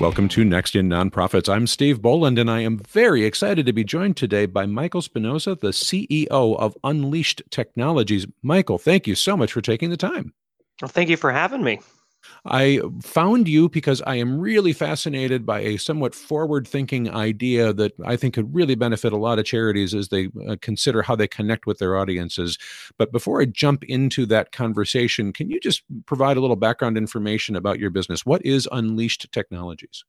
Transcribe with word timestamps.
Welcome 0.00 0.28
to 0.30 0.46
Next 0.46 0.74
in 0.74 0.88
Nonprofits. 0.88 1.46
I'm 1.46 1.66
Steve 1.66 2.00
Boland, 2.00 2.38
and 2.38 2.50
I 2.50 2.60
am 2.60 2.78
very 2.78 3.26
excited 3.26 3.66
to 3.66 3.72
be 3.74 3.84
joined 3.84 4.16
today 4.16 4.46
by 4.46 4.64
Michael 4.64 5.02
Spinosa, 5.02 5.60
the 5.60 5.72
CEO 5.72 6.26
of 6.30 6.74
Unleashed 6.82 7.42
Technologies. 7.50 8.26
Michael, 8.42 8.78
thank 8.78 9.06
you 9.06 9.14
so 9.14 9.36
much 9.36 9.52
for 9.52 9.60
taking 9.60 9.90
the 9.90 9.98
time. 9.98 10.32
Well, 10.80 10.88
thank 10.88 11.10
you 11.10 11.18
for 11.18 11.30
having 11.30 11.62
me. 11.62 11.80
I 12.44 12.80
found 13.02 13.48
you 13.48 13.68
because 13.68 14.02
I 14.02 14.16
am 14.16 14.40
really 14.40 14.72
fascinated 14.72 15.44
by 15.44 15.60
a 15.60 15.76
somewhat 15.76 16.14
forward 16.14 16.66
thinking 16.66 17.10
idea 17.10 17.72
that 17.72 17.92
I 18.04 18.16
think 18.16 18.34
could 18.34 18.54
really 18.54 18.74
benefit 18.74 19.12
a 19.12 19.18
lot 19.18 19.38
of 19.38 19.44
charities 19.44 19.94
as 19.94 20.08
they 20.08 20.28
uh, 20.48 20.56
consider 20.60 21.02
how 21.02 21.16
they 21.16 21.28
connect 21.28 21.66
with 21.66 21.78
their 21.78 21.96
audiences. 21.96 22.58
But 22.98 23.12
before 23.12 23.40
I 23.40 23.46
jump 23.46 23.84
into 23.84 24.26
that 24.26 24.52
conversation, 24.52 25.32
can 25.32 25.50
you 25.50 25.60
just 25.60 25.82
provide 26.06 26.36
a 26.36 26.40
little 26.40 26.56
background 26.56 26.96
information 26.96 27.56
about 27.56 27.78
your 27.78 27.90
business? 27.90 28.26
What 28.26 28.44
is 28.44 28.68
Unleashed 28.72 29.30
Technologies? 29.32 30.04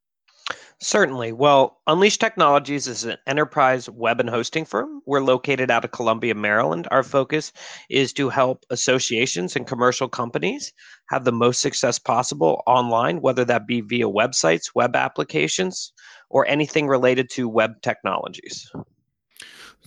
Certainly. 0.83 1.33
Well, 1.33 1.79
Unleashed 1.85 2.19
Technologies 2.19 2.87
is 2.87 3.03
an 3.03 3.17
enterprise 3.27 3.87
web 3.87 4.19
and 4.19 4.27
hosting 4.27 4.65
firm. 4.65 5.01
We're 5.05 5.21
located 5.21 5.69
out 5.69 5.85
of 5.85 5.91
Columbia, 5.91 6.33
Maryland. 6.33 6.87
Our 6.89 7.03
focus 7.03 7.53
is 7.91 8.11
to 8.13 8.29
help 8.29 8.65
associations 8.71 9.55
and 9.55 9.67
commercial 9.67 10.09
companies 10.09 10.73
have 11.09 11.23
the 11.23 11.31
most 11.31 11.61
success 11.61 11.99
possible 11.99 12.63
online, 12.65 13.21
whether 13.21 13.45
that 13.45 13.67
be 13.67 13.81
via 13.81 14.07
websites, 14.07 14.71
web 14.73 14.95
applications, 14.95 15.93
or 16.31 16.47
anything 16.47 16.87
related 16.87 17.29
to 17.31 17.47
web 17.47 17.79
technologies. 17.83 18.71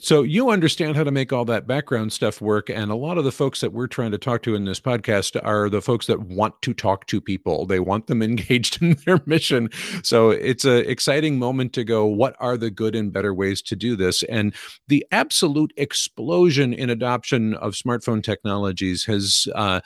So 0.00 0.22
you 0.22 0.50
understand 0.50 0.96
how 0.96 1.04
to 1.04 1.10
make 1.10 1.32
all 1.32 1.44
that 1.46 1.66
background 1.66 2.12
stuff 2.12 2.40
work. 2.40 2.68
And 2.68 2.90
a 2.90 2.96
lot 2.96 3.16
of 3.16 3.24
the 3.24 3.32
folks 3.32 3.60
that 3.60 3.72
we're 3.72 3.86
trying 3.86 4.10
to 4.10 4.18
talk 4.18 4.42
to 4.42 4.54
in 4.54 4.64
this 4.64 4.80
podcast 4.80 5.40
are 5.42 5.70
the 5.70 5.80
folks 5.80 6.06
that 6.06 6.20
want 6.20 6.60
to 6.62 6.74
talk 6.74 7.06
to 7.06 7.20
people. 7.20 7.64
They 7.64 7.80
want 7.80 8.08
them 8.08 8.20
engaged 8.34 8.82
in 8.82 8.96
their 9.06 9.20
mission. 9.24 9.70
So 10.02 10.30
it's 10.30 10.64
an 10.64 10.84
exciting 10.86 11.38
moment 11.38 11.72
to 11.74 11.84
go, 11.84 12.06
what 12.06 12.36
are 12.40 12.56
the 12.56 12.70
good 12.70 12.94
and 12.94 13.12
better 13.12 13.32
ways 13.32 13.62
to 13.62 13.76
do 13.76 13.96
this? 13.96 14.22
And 14.24 14.54
the 14.88 15.06
absolute 15.12 15.72
explosion 15.76 16.74
in 16.74 16.90
adoption 16.90 17.54
of 17.54 17.74
smartphone 17.74 18.22
technologies 18.22 19.04
has 19.04 19.46
uh, 19.54 19.80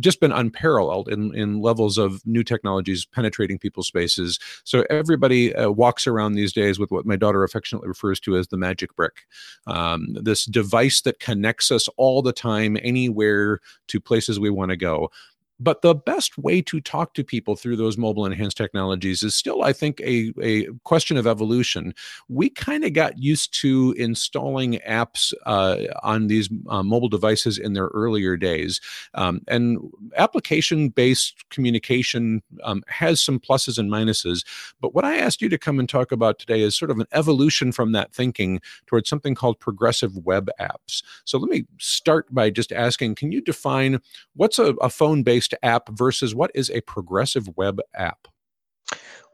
just 0.00 0.20
been 0.20 0.32
unparalleled 0.32 1.08
in, 1.08 1.34
in 1.34 1.60
levels 1.60 1.98
of 1.98 2.20
new 2.26 2.42
technologies 2.42 3.06
penetrating 3.06 3.58
people's 3.58 3.86
spaces. 3.86 4.38
So 4.64 4.84
everybody 4.90 5.54
uh, 5.54 5.70
walks 5.70 6.06
around 6.06 6.34
these 6.34 6.52
days 6.52 6.78
with 6.78 6.90
what 6.90 7.06
my 7.06 7.16
daughter 7.16 7.44
affectionately 7.44 7.88
refers 7.88 8.20
to 8.20 8.36
as 8.36 8.48
the 8.48 8.56
magic 8.56 8.94
brick 8.96 9.22
um, 9.66 10.08
this 10.10 10.44
device 10.44 11.00
that 11.02 11.20
connects 11.20 11.70
us 11.70 11.88
all 11.96 12.22
the 12.22 12.32
time, 12.32 12.76
anywhere 12.82 13.60
to 13.88 14.00
places 14.00 14.38
we 14.38 14.50
want 14.50 14.70
to 14.70 14.76
go. 14.76 15.10
But 15.58 15.82
the 15.82 15.94
best 15.94 16.36
way 16.36 16.60
to 16.62 16.80
talk 16.80 17.14
to 17.14 17.24
people 17.24 17.56
through 17.56 17.76
those 17.76 17.96
mobile 17.96 18.26
enhanced 18.26 18.56
technologies 18.56 19.22
is 19.22 19.34
still, 19.34 19.62
I 19.62 19.72
think, 19.72 20.00
a, 20.00 20.32
a 20.40 20.66
question 20.84 21.16
of 21.16 21.26
evolution. 21.26 21.94
We 22.28 22.50
kind 22.50 22.84
of 22.84 22.92
got 22.92 23.18
used 23.18 23.58
to 23.60 23.94
installing 23.96 24.74
apps 24.86 25.32
uh, 25.46 25.78
on 26.02 26.26
these 26.26 26.50
uh, 26.68 26.82
mobile 26.82 27.08
devices 27.08 27.58
in 27.58 27.72
their 27.72 27.86
earlier 27.86 28.36
days. 28.36 28.80
Um, 29.14 29.40
and 29.48 29.78
application 30.16 30.90
based 30.90 31.48
communication 31.48 32.42
um, 32.62 32.82
has 32.88 33.20
some 33.20 33.40
pluses 33.40 33.78
and 33.78 33.90
minuses. 33.90 34.44
But 34.80 34.94
what 34.94 35.04
I 35.04 35.16
asked 35.16 35.40
you 35.40 35.48
to 35.48 35.58
come 35.58 35.78
and 35.78 35.88
talk 35.88 36.12
about 36.12 36.38
today 36.38 36.60
is 36.60 36.76
sort 36.76 36.90
of 36.90 36.98
an 36.98 37.06
evolution 37.12 37.72
from 37.72 37.92
that 37.92 38.12
thinking 38.12 38.60
towards 38.86 39.08
something 39.08 39.34
called 39.34 39.58
progressive 39.58 40.16
web 40.18 40.50
apps. 40.60 41.02
So 41.24 41.38
let 41.38 41.50
me 41.50 41.64
start 41.78 42.32
by 42.34 42.50
just 42.50 42.72
asking 42.72 43.14
can 43.14 43.32
you 43.32 43.40
define 43.40 44.00
what's 44.34 44.58
a, 44.58 44.74
a 44.82 44.90
phone 44.90 45.22
based 45.22 45.45
based 45.46 45.64
app 45.64 45.88
versus 45.90 46.34
what 46.34 46.50
is 46.54 46.70
a 46.70 46.80
progressive 46.82 47.48
web 47.56 47.80
app? 47.94 48.28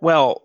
Well, 0.01 0.43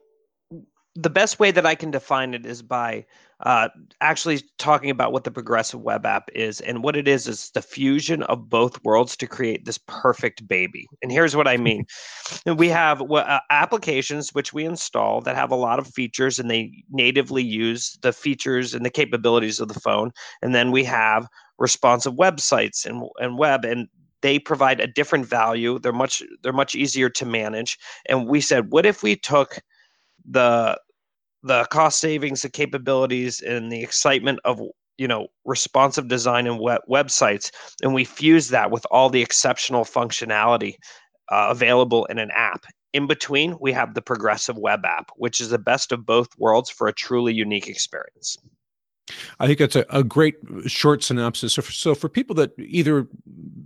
the 0.95 1.09
best 1.11 1.39
way 1.39 1.51
that 1.51 1.65
I 1.65 1.75
can 1.75 1.91
define 1.91 2.33
it 2.33 2.45
is 2.45 2.63
by 2.63 3.05
uh, 3.41 3.69
actually 4.01 4.41
talking 4.57 4.89
about 4.89 5.11
what 5.11 5.25
the 5.25 5.31
progressive 5.31 5.79
web 5.79 6.07
app 6.07 6.27
is. 6.33 6.59
And 6.61 6.83
what 6.83 6.95
it 6.95 7.07
is 7.07 7.27
is 7.27 7.51
the 7.51 7.61
fusion 7.61 8.23
of 8.23 8.49
both 8.49 8.83
worlds 8.83 9.15
to 9.17 9.27
create 9.27 9.65
this 9.65 9.77
perfect 9.85 10.47
baby. 10.47 10.87
And 11.03 11.11
here's 11.11 11.35
what 11.35 11.47
I 11.47 11.55
mean 11.57 11.85
we 12.57 12.67
have 12.69 12.99
uh, 12.99 13.39
applications 13.51 14.33
which 14.33 14.53
we 14.53 14.65
install 14.65 15.21
that 15.21 15.35
have 15.35 15.51
a 15.51 15.55
lot 15.55 15.77
of 15.77 15.87
features 15.87 16.39
and 16.39 16.49
they 16.49 16.83
natively 16.89 17.43
use 17.43 17.99
the 18.01 18.11
features 18.11 18.73
and 18.73 18.83
the 18.83 18.89
capabilities 18.89 19.59
of 19.59 19.67
the 19.67 19.79
phone. 19.79 20.11
And 20.41 20.55
then 20.55 20.71
we 20.71 20.83
have 20.85 21.27
responsive 21.59 22.13
websites 22.13 22.87
and, 22.87 23.03
and 23.19 23.37
web. 23.37 23.65
And 23.65 23.87
they 24.21 24.39
provide 24.39 24.79
a 24.79 24.87
different 24.87 25.25
value 25.25 25.79
they're 25.79 25.93
much 25.93 26.23
they're 26.41 26.53
much 26.53 26.75
easier 26.75 27.09
to 27.09 27.25
manage. 27.25 27.77
And 28.07 28.27
we 28.27 28.41
said 28.41 28.71
what 28.71 28.85
if 28.85 29.03
we 29.03 29.15
took 29.15 29.59
the 30.29 30.79
the 31.43 31.65
cost 31.65 31.99
savings 31.99 32.41
the 32.41 32.49
capabilities 32.49 33.41
and 33.41 33.71
the 33.71 33.81
excitement 33.81 34.39
of 34.43 34.59
you 34.97 35.07
know 35.07 35.27
responsive 35.45 36.07
design 36.07 36.47
and 36.47 36.59
web- 36.59 36.81
websites 36.89 37.51
and 37.83 37.93
we 37.93 38.03
fuse 38.03 38.49
that 38.49 38.71
with 38.71 38.85
all 38.91 39.09
the 39.09 39.21
exceptional 39.21 39.83
functionality 39.83 40.75
uh, 41.29 41.47
available 41.49 42.05
in 42.05 42.17
an 42.19 42.31
app? 42.33 42.65
In 42.93 43.05
between 43.05 43.57
we 43.59 43.73
have 43.73 43.93
the 43.93 44.01
progressive 44.01 44.57
web 44.57 44.85
app 44.85 45.11
which 45.15 45.39
is 45.39 45.49
the 45.49 45.59
best 45.59 45.91
of 45.91 46.05
both 46.05 46.29
worlds 46.37 46.69
for 46.69 46.87
a 46.87 46.93
truly 46.93 47.33
unique 47.33 47.67
experience 47.67 48.37
I 49.39 49.47
think 49.47 49.59
that's 49.59 49.75
a, 49.75 49.85
a 49.89 50.03
great 50.03 50.35
short 50.65 51.03
synopsis. 51.03 51.53
So 51.53 51.61
for, 51.61 51.71
so 51.71 51.95
for 51.95 52.09
people 52.09 52.35
that 52.35 52.51
either 52.57 53.07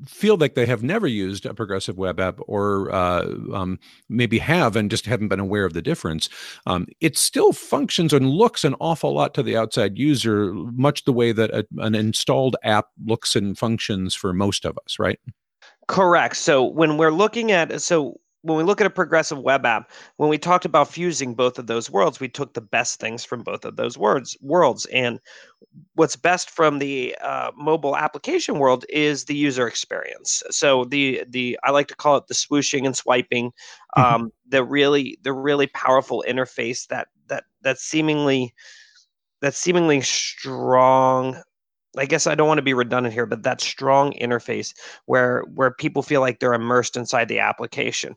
feel 0.06 0.38
like 0.38 0.56
they 0.56 0.66
have 0.66 0.84
never 0.84 1.08
used 1.08 1.46
a 1.46 1.54
progressive 1.54 1.98
web 1.98 2.20
app 2.20 2.40
or 2.48 2.94
uh, 2.94 3.26
um, 3.54 3.80
maybe 4.10 4.40
have 4.40 4.76
and 4.76 4.90
just 4.90 5.06
haven't 5.06 5.30
been 5.30 5.40
aware 5.40 5.66
of 5.66 5.74
the 5.74 5.82
difference, 5.82 6.30
um, 6.66 6.88
it 7.00 7.18
still 7.18 7.54
functions 7.54 8.14
and 8.14 8.30
looks 8.30 8.64
an 8.64 8.76
awful 8.80 9.14
lot 9.14 9.34
to 9.34 9.44
the 9.44 9.58
outside 9.58 9.98
user, 9.98 10.54
much 10.54 11.06
the 11.06 11.14
way 11.14 11.32
that 11.32 11.50
a, 11.52 11.66
an 11.78 11.96
installed 11.96 12.56
app 12.64 12.88
looks 13.06 13.36
and 13.36 13.58
functions 13.58 14.16
for 14.16 14.34
most 14.34 14.66
of 14.66 14.78
us, 14.86 15.00
right? 15.00 15.20
Correct. 15.88 16.38
So 16.38 16.64
when 16.64 16.98
we're 16.98 17.12
looking 17.12 17.52
at 17.52 17.82
so 17.82 18.20
when 18.44 18.58
we 18.58 18.64
look 18.64 18.82
at 18.82 18.88
a 18.88 18.92
progressive 18.92 19.40
web 19.40 19.66
app, 19.66 19.92
when 20.18 20.30
we 20.30 20.38
talked 20.38 20.66
about 20.66 20.88
fusing 20.88 21.36
both 21.36 21.60
of 21.60 21.68
those 21.68 21.90
worlds, 21.90 22.20
we 22.20 22.28
took 22.28 22.54
the 22.54 22.62
best 22.62 23.00
things 23.00 23.24
from 23.24 23.44
both 23.44 23.66
of 23.66 23.76
those 23.76 23.98
words 23.98 24.36
worlds. 24.42 24.86
And 24.88 25.20
what's 25.96 26.16
best 26.16 26.50
from 26.50 26.80
the 26.80 27.16
uh, 27.22 27.52
mobile 27.56 27.96
application 27.96 28.58
world 28.58 28.86
is 28.90 29.26
the 29.26 29.36
user 29.36 29.68
experience. 29.68 30.42
So 30.50 30.86
the 30.86 31.24
the 31.30 31.60
I 31.64 31.72
like 31.72 31.88
to 31.90 31.96
call 31.96 32.18
it 32.18 32.28
the 32.28 32.34
swooshing 32.34 32.86
and 32.86 32.96
swiping, 32.96 33.52
mm-hmm. 33.98 34.02
um, 34.02 34.22
mm-hmm. 34.22 34.28
the 34.50 34.64
really 34.64 35.18
the 35.22 35.34
really 35.34 35.68
powerful 35.68 36.24
interface 36.28 36.88
that 36.88 37.10
that 37.28 37.44
that 37.62 37.78
seemingly 37.78 38.54
that 39.42 39.54
seemingly 39.54 40.02
strong 40.02 41.42
I 41.98 42.06
guess 42.06 42.26
I 42.26 42.36
don't 42.36 42.48
want 42.48 42.58
to 42.60 42.64
be 42.64 42.74
redundant 42.74 43.14
here, 43.14 43.26
but 43.26 43.44
that 43.44 43.60
strong 43.60 44.14
interface 44.14 44.74
where 45.06 45.44
where 45.54 45.72
people 45.72 46.02
feel 46.02 46.22
like 46.22 46.40
they're 46.40 46.54
immersed 46.54 46.96
inside 46.96 47.28
the 47.28 47.40
application. 47.40 48.16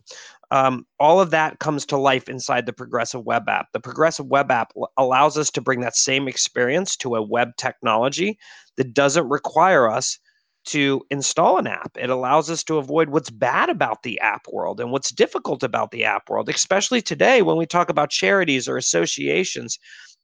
Um, 0.51 0.87
all 1.01 1.21
of 1.21 1.31
that 1.31 1.59
comes 1.59 1.85
to 1.87 1.97
life 1.97 2.29
inside 2.29 2.67
the 2.67 2.73
Progressive 2.73 3.25
Web 3.25 3.49
App. 3.49 3.73
The 3.73 3.81
Progressive 3.81 4.27
Web 4.27 4.51
App 4.51 4.73
allows 4.97 5.37
us 5.37 5.51
to 5.51 5.61
bring 5.61 5.81
that 5.81 5.97
same 5.97 6.29
experience 6.29 6.97
to 6.99 7.17
a 7.17 7.23
web 7.23 7.57
technology 7.57 8.39
that 8.77 8.95
doesn't 8.95 9.29
require 9.29 9.91
us 9.91 10.19
to 10.67 11.03
install 11.11 11.59
an 11.59 11.67
app. 11.67 11.91
It 11.97 12.09
allows 12.09 12.51
us 12.51 12.63
to 12.65 12.79
avoid 12.79 13.11
what's 13.11 13.31
bad 13.31 13.69
about 13.69 14.03
the 14.03 14.19
app 14.21 14.47
world 14.51 14.81
and 14.81 14.93
what's 14.93 15.11
difficult 15.11 15.63
about 15.63 15.91
the 15.91 16.05
app 16.05 16.31
world, 16.31 16.49
especially 16.49 17.03
today 17.03 17.43
when 17.43 17.57
we 17.57 17.67
talk 17.67 17.91
about 17.91 18.11
charities 18.11 18.69
or 18.69 18.77
associations 18.77 19.79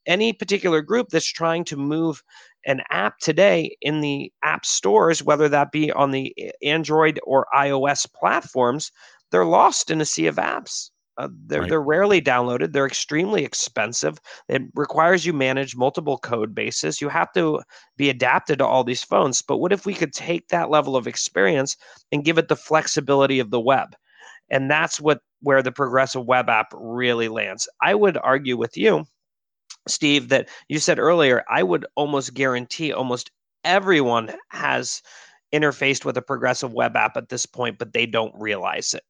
any 0.07 0.33
particular 0.33 0.81
group 0.81 1.09
that's 1.09 1.31
trying 1.31 1.65
to 1.65 1.77
move 1.77 2.23
an 2.67 2.83
app 2.91 3.19
today 3.19 3.77
in 3.81 4.01
the 4.01 4.33
app 4.45 4.65
stores, 4.67 5.23
whether 5.23 5.49
that 5.49 5.73
be 5.73 5.91
on 5.93 6.11
the 6.11 6.35
Android 6.63 7.19
or 7.25 7.47
iOS 7.55 8.11
platforms, 8.13 8.93
they're 9.31 9.45
lost 9.45 9.91
in 9.91 10.01
a 10.01 10.05
sea 10.05 10.27
of 10.27 10.37
apps. 10.37 10.91
Uh, 11.19 11.29
they're, 11.47 11.61
right. 11.61 11.69
they're 11.69 11.83
rarely 11.83 12.21
downloaded. 12.23 12.73
They're 12.73 12.87
extremely 12.87 13.45
expensive. 13.45 14.19
It 14.49 14.63
requires 14.75 15.27
you 15.27 15.35
manage 15.35 15.77
multiple 15.77 16.17
code 16.17 16.55
bases. 16.55 17.01
You 17.01 17.11
have 17.11 17.31
to 17.33 17.61
be 17.99 18.09
adapted 18.09 18.59
to 18.59 18.67
all 18.67 18.85
these 18.85 19.03
phones. 19.03 19.43
But 19.43 19.59
what 19.59 19.73
if 19.73 19.85
we 19.85 19.93
could 19.93 20.15
take 20.15 20.49
that 20.49 20.71
level 20.71 20.97
of 20.97 21.07
experience 21.07 21.77
and 22.11 22.25
give 22.25 22.39
it 22.39 22.49
the 22.49 22.57
flexibility 22.57 23.39
of 23.39 23.51
the 23.51 23.61
web? 23.61 23.95
And 24.49 24.71
that's 24.71 25.01
what 25.01 25.21
where 25.43 25.63
the 25.63 25.73
progressive 25.73 26.25
web 26.25 26.49
app 26.49 26.69
really 26.75 27.29
lands. 27.29 27.69
I 27.83 27.95
would 27.95 28.17
argue 28.19 28.57
with 28.57 28.77
you 28.77 29.05
Steve, 29.91 30.29
that 30.31 30.49
you 30.69 30.79
said 30.79 30.99
earlier, 30.99 31.45
I 31.51 31.63
would 31.63 31.87
almost 31.97 32.35
guarantee 32.35 32.93
almost 32.93 33.31
everyone 33.65 34.33
has 34.51 35.03
interfaced 35.53 36.05
with 36.05 36.17
a 36.17 36.23
progressive 36.23 36.73
web 36.73 36.97
app 36.97 37.17
at 37.17 37.29
this 37.29 37.47
point, 37.47 37.79
but 37.79 37.93
they 37.93 38.07
don't 38.07 38.35
realize 38.39 38.95
it. 38.95 39.03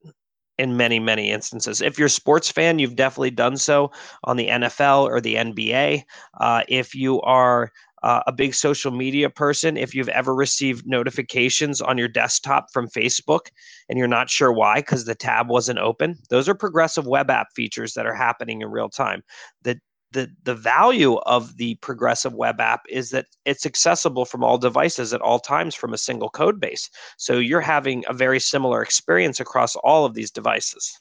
in 0.59 0.77
many 0.77 0.99
many 1.01 1.31
instances 1.31 1.81
if 1.81 1.99
you're 1.99 2.07
a 2.07 2.11
sports 2.11 2.51
fan 2.51 2.79
you've 2.79 2.97
definitely 2.97 3.31
done 3.31 3.57
so 3.57 3.91
on 4.25 4.37
the 4.37 4.49
nfl 4.49 5.05
or 5.09 5.21
the 5.21 5.37
nba 5.37 6.03
uh, 6.41 6.63
if 6.69 6.95
you 6.95 7.21
are 7.23 7.71
uh, 8.03 8.23
a 8.27 8.33
big 8.33 8.55
social 8.55 8.91
media 8.91 9.29
person, 9.29 9.77
if 9.77 9.95
you've 9.95 10.09
ever 10.09 10.35
received 10.35 10.87
notifications 10.87 11.81
on 11.81 11.99
your 11.99 12.09
desktop 12.09 12.71
from 12.73 12.89
Facebook 12.89 13.49
and 13.89 13.99
you're 13.99 14.09
not 14.09 14.31
sure 14.31 14.53
why 14.53 14.77
because 14.77 15.05
the 15.05 15.15
tab 15.15 15.49
wasn't 15.51 15.79
open, 15.79 16.17
those 16.31 16.49
are 16.49 16.55
progressive 16.55 17.07
web 17.07 17.31
app 17.31 17.49
features 17.55 17.93
that 17.95 18.07
are 18.07 18.15
happening 18.15 18.63
in 18.63 18.69
real 18.71 18.89
time. 18.89 19.23
The 19.63 19.79
the 20.13 20.31
the 20.43 20.55
value 20.55 21.17
of 21.19 21.57
the 21.57 21.77
progressive 21.77 22.35
web 22.35 22.61
app 22.61 22.83
is 22.89 23.11
that 23.11 23.27
it's 23.45 23.67
accessible 23.67 24.25
from 24.25 24.43
all 24.43 24.59
devices 24.59 25.13
at 25.13 25.21
all 25.21 25.39
times 25.39 25.75
from 25.75 25.95
a 25.95 25.99
single 25.99 26.31
code 26.31 26.61
base. 26.61 26.91
So 27.17 27.39
you're 27.39 27.61
having 27.61 28.05
a 28.09 28.15
very 28.15 28.41
similar 28.41 28.83
experience 28.83 29.41
across 29.41 29.77
all 29.77 30.05
of 30.05 30.15
these 30.15 30.31
devices 30.31 30.99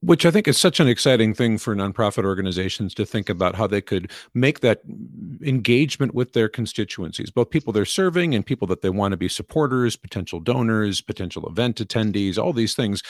which 0.00 0.26
I 0.26 0.30
think 0.30 0.48
is 0.48 0.58
such 0.58 0.80
an 0.80 0.88
exciting 0.88 1.34
thing 1.34 1.58
for 1.58 1.74
nonprofit 1.74 2.24
organizations 2.24 2.94
to 2.94 3.06
think 3.06 3.28
about 3.28 3.54
how 3.54 3.66
they 3.66 3.80
could 3.80 4.10
make 4.34 4.60
that 4.60 4.80
engagement 5.42 6.14
with 6.14 6.32
their 6.32 6.48
constituencies, 6.48 7.30
both 7.30 7.50
people 7.50 7.72
they're 7.72 7.84
serving 7.84 8.34
and 8.34 8.44
people 8.44 8.66
that 8.68 8.82
they 8.82 8.90
want 8.90 9.12
to 9.12 9.16
be 9.16 9.28
supporters, 9.28 9.96
potential 9.96 10.40
donors, 10.40 11.00
potential 11.00 11.46
event 11.48 11.76
attendees, 11.76 12.38
all 12.38 12.52
these 12.52 12.74
things, 12.74 13.02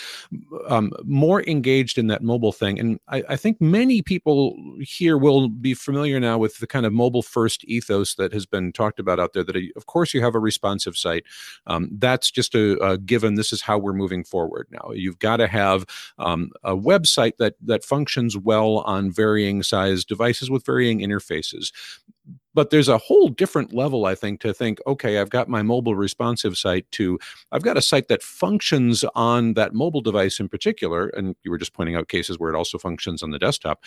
um, 0.68 0.92
more 1.04 1.42
engaged 1.48 1.98
in 1.98 2.06
that 2.06 2.22
mobile 2.22 2.52
thing. 2.52 2.78
And 2.78 2.98
I, 3.08 3.22
I 3.30 3.36
think 3.36 3.60
many 3.60 4.02
people 4.02 4.56
here 4.80 5.18
will 5.18 5.48
be 5.48 5.74
familiar 5.74 6.18
now 6.20 6.38
with 6.38 6.58
the 6.58 6.66
kind 6.66 6.86
of 6.86 6.92
mobile 6.92 7.22
first 7.22 7.64
ethos 7.64 8.14
that 8.16 8.32
has 8.32 8.46
been 8.46 8.72
talked 8.72 8.98
about 8.98 9.20
out 9.20 9.32
there. 9.32 9.44
That, 9.44 9.56
of 9.76 9.86
course, 9.86 10.14
you 10.14 10.22
have 10.22 10.34
a 10.34 10.40
responsive 10.40 10.96
site. 10.96 11.24
Um, 11.66 11.90
that's 11.92 12.30
just 12.30 12.54
a, 12.54 12.78
a, 12.84 12.98
given. 12.98 13.34
This 13.34 13.52
is 13.52 13.62
how 13.62 13.78
we're 13.78 13.92
moving 13.92 14.24
forward 14.24 14.68
now. 14.70 14.92
You've 14.92 15.18
got 15.18 15.38
to 15.38 15.46
have 15.46 15.84
um, 16.18 16.31
Um, 16.32 16.50
a 16.62 16.76
website 16.76 17.36
that 17.38 17.54
that 17.62 17.84
functions 17.84 18.36
well 18.36 18.78
on 18.78 19.10
varying 19.12 19.62
size 19.62 20.04
devices 20.04 20.50
with 20.50 20.64
varying 20.64 21.00
interfaces 21.00 21.72
but 22.54 22.70
there's 22.70 22.88
a 22.88 22.98
whole 22.98 23.28
different 23.28 23.72
level 23.72 24.06
i 24.06 24.14
think 24.14 24.40
to 24.40 24.52
think 24.52 24.78
okay 24.86 25.18
i've 25.18 25.30
got 25.30 25.48
my 25.48 25.62
mobile 25.62 25.94
responsive 25.94 26.56
site 26.56 26.90
to 26.90 27.18
i've 27.52 27.62
got 27.62 27.76
a 27.76 27.82
site 27.82 28.08
that 28.08 28.22
functions 28.22 29.04
on 29.14 29.54
that 29.54 29.74
mobile 29.74 30.00
device 30.00 30.40
in 30.40 30.48
particular 30.48 31.08
and 31.08 31.36
you 31.42 31.50
were 31.50 31.58
just 31.58 31.72
pointing 31.72 31.96
out 31.96 32.08
cases 32.08 32.38
where 32.38 32.52
it 32.52 32.56
also 32.56 32.78
functions 32.78 33.22
on 33.22 33.30
the 33.30 33.38
desktop 33.38 33.84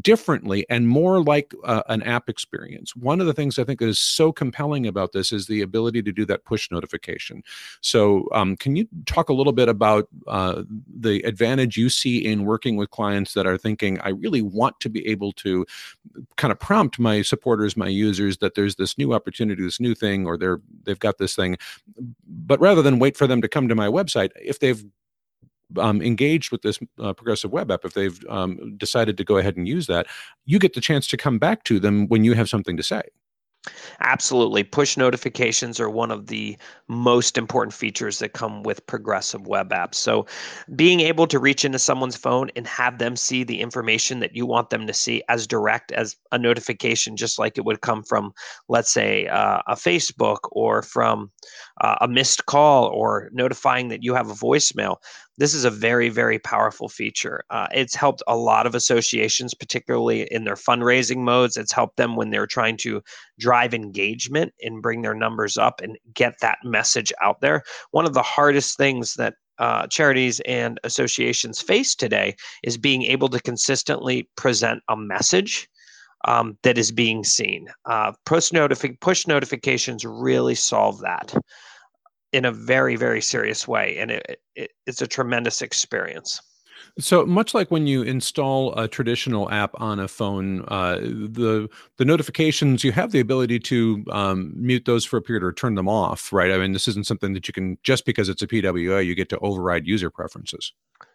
differently 0.00 0.66
and 0.70 0.88
more 0.88 1.22
like 1.22 1.54
uh, 1.64 1.82
an 1.88 2.02
app 2.02 2.28
experience. 2.28 2.96
One 2.96 3.20
of 3.20 3.26
the 3.26 3.34
things 3.34 3.58
i 3.58 3.64
think 3.64 3.82
is 3.82 3.98
so 3.98 4.32
compelling 4.32 4.86
about 4.86 5.12
this 5.12 5.32
is 5.32 5.46
the 5.46 5.62
ability 5.62 6.02
to 6.02 6.12
do 6.12 6.24
that 6.26 6.44
push 6.44 6.70
notification. 6.70 7.42
So 7.80 8.28
um, 8.32 8.56
can 8.56 8.76
you 8.76 8.86
talk 9.06 9.28
a 9.28 9.34
little 9.34 9.52
bit 9.52 9.68
about 9.68 10.08
uh, 10.26 10.62
the 10.88 11.22
advantage 11.22 11.76
you 11.76 11.88
see 11.88 12.18
in 12.18 12.44
working 12.44 12.76
with 12.76 12.90
clients 12.90 13.34
that 13.34 13.46
are 13.46 13.58
thinking 13.58 14.00
i 14.00 14.10
really 14.10 14.42
want 14.42 14.78
to 14.80 14.88
be 14.88 15.06
able 15.06 15.32
to 15.32 15.66
kind 16.36 16.52
of 16.52 16.58
prompt 16.58 16.98
my 16.98 17.22
supporters 17.22 17.76
my 17.76 17.88
that 18.10 18.54
there's 18.54 18.76
this 18.76 18.98
new 18.98 19.12
opportunity, 19.12 19.62
this 19.62 19.80
new 19.80 19.94
thing, 19.94 20.26
or 20.26 20.36
they're 20.36 20.60
they've 20.84 20.98
got 20.98 21.18
this 21.18 21.34
thing. 21.34 21.56
But 22.26 22.60
rather 22.60 22.82
than 22.82 22.98
wait 22.98 23.16
for 23.16 23.26
them 23.26 23.40
to 23.42 23.48
come 23.48 23.68
to 23.68 23.74
my 23.74 23.86
website, 23.86 24.30
if 24.36 24.58
they've 24.58 24.84
um, 25.78 26.02
engaged 26.02 26.52
with 26.52 26.62
this 26.62 26.78
uh, 26.98 27.12
progressive 27.12 27.52
web 27.52 27.70
app, 27.70 27.84
if 27.84 27.94
they've 27.94 28.24
um, 28.28 28.76
decided 28.76 29.16
to 29.16 29.24
go 29.24 29.36
ahead 29.36 29.56
and 29.56 29.68
use 29.68 29.86
that, 29.86 30.06
you 30.44 30.58
get 30.58 30.74
the 30.74 30.80
chance 30.80 31.06
to 31.08 31.16
come 31.16 31.38
back 31.38 31.64
to 31.64 31.78
them 31.78 32.08
when 32.08 32.24
you 32.24 32.34
have 32.34 32.48
something 32.48 32.76
to 32.76 32.82
say. 32.82 33.02
Absolutely. 34.00 34.64
Push 34.64 34.96
notifications 34.96 35.78
are 35.78 35.88
one 35.88 36.10
of 36.10 36.26
the 36.26 36.56
most 36.88 37.38
important 37.38 37.72
features 37.72 38.18
that 38.18 38.32
come 38.32 38.62
with 38.64 38.84
progressive 38.86 39.46
web 39.46 39.70
apps. 39.70 39.94
So, 39.94 40.26
being 40.74 41.00
able 41.00 41.26
to 41.28 41.38
reach 41.38 41.64
into 41.64 41.78
someone's 41.78 42.16
phone 42.16 42.50
and 42.56 42.66
have 42.66 42.98
them 42.98 43.14
see 43.16 43.44
the 43.44 43.60
information 43.60 44.18
that 44.20 44.34
you 44.34 44.46
want 44.46 44.70
them 44.70 44.86
to 44.86 44.92
see 44.92 45.22
as 45.28 45.46
direct 45.46 45.92
as 45.92 46.16
a 46.32 46.38
notification, 46.38 47.16
just 47.16 47.38
like 47.38 47.56
it 47.56 47.64
would 47.64 47.82
come 47.82 48.02
from, 48.02 48.32
let's 48.68 48.92
say, 48.92 49.26
uh, 49.28 49.62
a 49.68 49.74
Facebook 49.76 50.38
or 50.50 50.82
from 50.82 51.30
uh, 51.80 51.96
a 52.00 52.08
missed 52.08 52.46
call 52.46 52.86
or 52.88 53.30
notifying 53.32 53.88
that 53.88 54.02
you 54.02 54.14
have 54.14 54.28
a 54.30 54.34
voicemail. 54.34 54.96
This 55.38 55.54
is 55.54 55.64
a 55.64 55.70
very, 55.70 56.08
very 56.10 56.38
powerful 56.38 56.88
feature. 56.88 57.42
Uh, 57.48 57.66
it's 57.72 57.94
helped 57.94 58.22
a 58.26 58.36
lot 58.36 58.66
of 58.66 58.74
associations, 58.74 59.54
particularly 59.54 60.28
in 60.30 60.44
their 60.44 60.56
fundraising 60.56 61.18
modes. 61.18 61.56
It's 61.56 61.72
helped 61.72 61.96
them 61.96 62.16
when 62.16 62.30
they're 62.30 62.46
trying 62.46 62.76
to 62.78 63.02
drive 63.38 63.72
engagement 63.72 64.52
and 64.62 64.82
bring 64.82 65.02
their 65.02 65.14
numbers 65.14 65.56
up 65.56 65.80
and 65.80 65.96
get 66.12 66.34
that 66.40 66.58
message 66.64 67.12
out 67.22 67.40
there. 67.40 67.62
One 67.92 68.04
of 68.04 68.14
the 68.14 68.22
hardest 68.22 68.76
things 68.76 69.14
that 69.14 69.34
uh, 69.58 69.86
charities 69.86 70.40
and 70.40 70.78
associations 70.84 71.62
face 71.62 71.94
today 71.94 72.34
is 72.62 72.76
being 72.76 73.02
able 73.02 73.28
to 73.30 73.40
consistently 73.40 74.28
present 74.36 74.82
a 74.88 74.96
message 74.96 75.68
um, 76.26 76.58
that 76.62 76.78
is 76.78 76.92
being 76.92 77.24
seen. 77.24 77.68
Uh, 77.84 78.12
push, 78.26 78.50
notifi- 78.50 79.00
push 79.00 79.26
notifications 79.26 80.04
really 80.04 80.54
solve 80.54 81.00
that 81.00 81.34
in 82.32 82.44
a 82.44 82.52
very, 82.52 82.96
very 82.96 83.20
serious 83.20 83.68
way. 83.68 83.98
And 83.98 84.10
it, 84.10 84.40
it, 84.56 84.70
it's 84.86 85.02
a 85.02 85.06
tremendous 85.06 85.62
experience. 85.62 86.40
So 86.98 87.24
much 87.24 87.54
like 87.54 87.70
when 87.70 87.86
you 87.86 88.02
install 88.02 88.74
a 88.78 88.86
traditional 88.86 89.50
app 89.50 89.80
on 89.80 89.98
a 89.98 90.08
phone, 90.08 90.64
uh, 90.68 90.96
the 90.96 91.68
the 91.96 92.04
notifications 92.04 92.84
you 92.84 92.92
have 92.92 93.12
the 93.12 93.20
ability 93.20 93.60
to 93.60 94.04
um, 94.10 94.52
mute 94.54 94.84
those 94.84 95.04
for 95.04 95.16
a 95.16 95.22
period 95.22 95.42
or 95.42 95.52
turn 95.52 95.74
them 95.74 95.88
off, 95.88 96.32
right? 96.32 96.50
I 96.50 96.58
mean, 96.58 96.72
this 96.72 96.88
isn't 96.88 97.06
something 97.06 97.32
that 97.32 97.48
you 97.48 97.54
can 97.54 97.78
just 97.82 98.04
because 98.04 98.28
it's 98.28 98.42
a 98.42 98.46
PWA 98.46 99.04
you 99.04 99.14
get 99.14 99.30
to 99.30 99.38
override 99.38 99.86
user 99.86 100.10
preferences. 100.10 100.72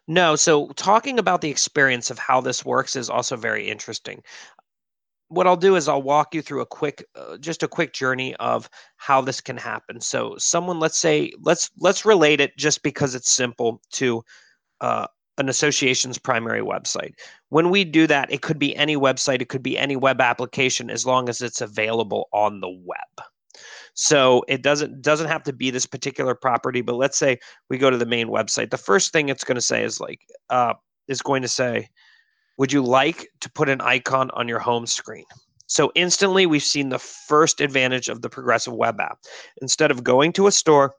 No, 0.08 0.36
so 0.36 0.70
talking 0.78 1.20
about 1.20 1.42
the 1.42 1.50
experience 1.50 2.10
of 2.10 2.18
how 2.18 2.40
this 2.40 2.64
works 2.64 2.96
is 2.96 3.10
also 3.10 3.36
very 3.36 3.70
interesting 3.70 4.24
what 5.30 5.48
I'll 5.48 5.58
do 5.58 5.76
is 5.76 5.88
I'll 5.88 6.02
walk 6.02 6.34
you 6.34 6.42
through 6.42 6.62
a 6.62 6.66
quick, 6.66 7.06
uh, 7.16 7.38
just 7.38 7.64
a 7.64 7.68
quick 7.68 7.94
journey 7.94 8.36
of 8.36 8.70
how 8.98 9.22
this 9.22 9.42
can 9.42 9.58
happen. 9.58 10.00
So, 10.00 10.36
someone, 10.38 10.80
let's 10.80 10.98
say, 10.98 11.32
let's 11.42 11.70
let's 11.80 12.06
relate 12.06 12.40
it 12.40 12.56
just 12.58 12.84
because 12.84 13.16
it's 13.16 13.30
simple 13.30 13.82
to 13.94 14.24
uh, 14.82 15.08
an 15.38 15.50
association's 15.50 16.18
primary 16.18 16.62
website. 16.62 17.14
When 17.50 17.70
we 17.70 17.84
do 17.84 18.08
that, 18.08 18.32
it 18.32 18.42
could 18.42 18.60
be 18.60 18.76
any 18.76 18.96
website, 18.96 19.42
it 19.42 19.50
could 19.50 19.64
be 19.64 19.78
any 19.78 19.96
web 19.96 20.22
application, 20.22 20.90
as 20.90 21.06
long 21.06 21.30
as 21.30 21.42
it's 21.42 21.62
available 21.62 22.30
on 22.32 22.62
the 22.62 22.70
web. 22.70 23.28
So 23.94 24.44
it 24.48 24.62
doesn't 24.62 25.02
doesn't 25.02 25.28
have 25.28 25.44
to 25.44 25.54
be 25.54 25.72
this 25.72 25.86
particular 25.86 26.36
property. 26.36 26.82
But 26.82 26.96
let's 26.96 27.18
say 27.18 27.40
we 27.70 27.78
go 27.78 27.90
to 27.90 27.98
the 27.98 28.06
main 28.06 28.28
website. 28.28 28.70
The 28.70 28.78
first 28.78 29.12
thing 29.12 29.30
it's 29.30 29.44
going 29.44 29.56
to 29.56 29.62
say 29.62 29.84
is 29.84 30.00
like 30.00 30.22
uh, 30.50 30.76
is 31.08 31.22
going 31.22 31.42
to 31.42 31.48
say 31.48 31.90
would 32.58 32.72
you 32.72 32.84
like 32.84 33.30
to 33.42 33.50
put 33.50 33.70
an 33.70 33.82
icon 33.82 34.30
on 34.34 34.48
your 34.48 34.60
home 34.60 34.86
screen? 34.86 35.26
So 35.68 35.92
instantly, 35.96 36.46
we've 36.46 36.64
seen 36.64 36.90
the 36.90 37.00
first 37.00 37.60
advantage 37.60 38.08
of 38.08 38.22
the 38.22 38.30
progressive 38.30 38.74
web 38.74 39.00
app. 39.00 39.20
Instead 39.62 39.92
of 39.92 40.04
going 40.04 40.32
to 40.34 40.48
a 40.48 40.52
store, 40.52 40.96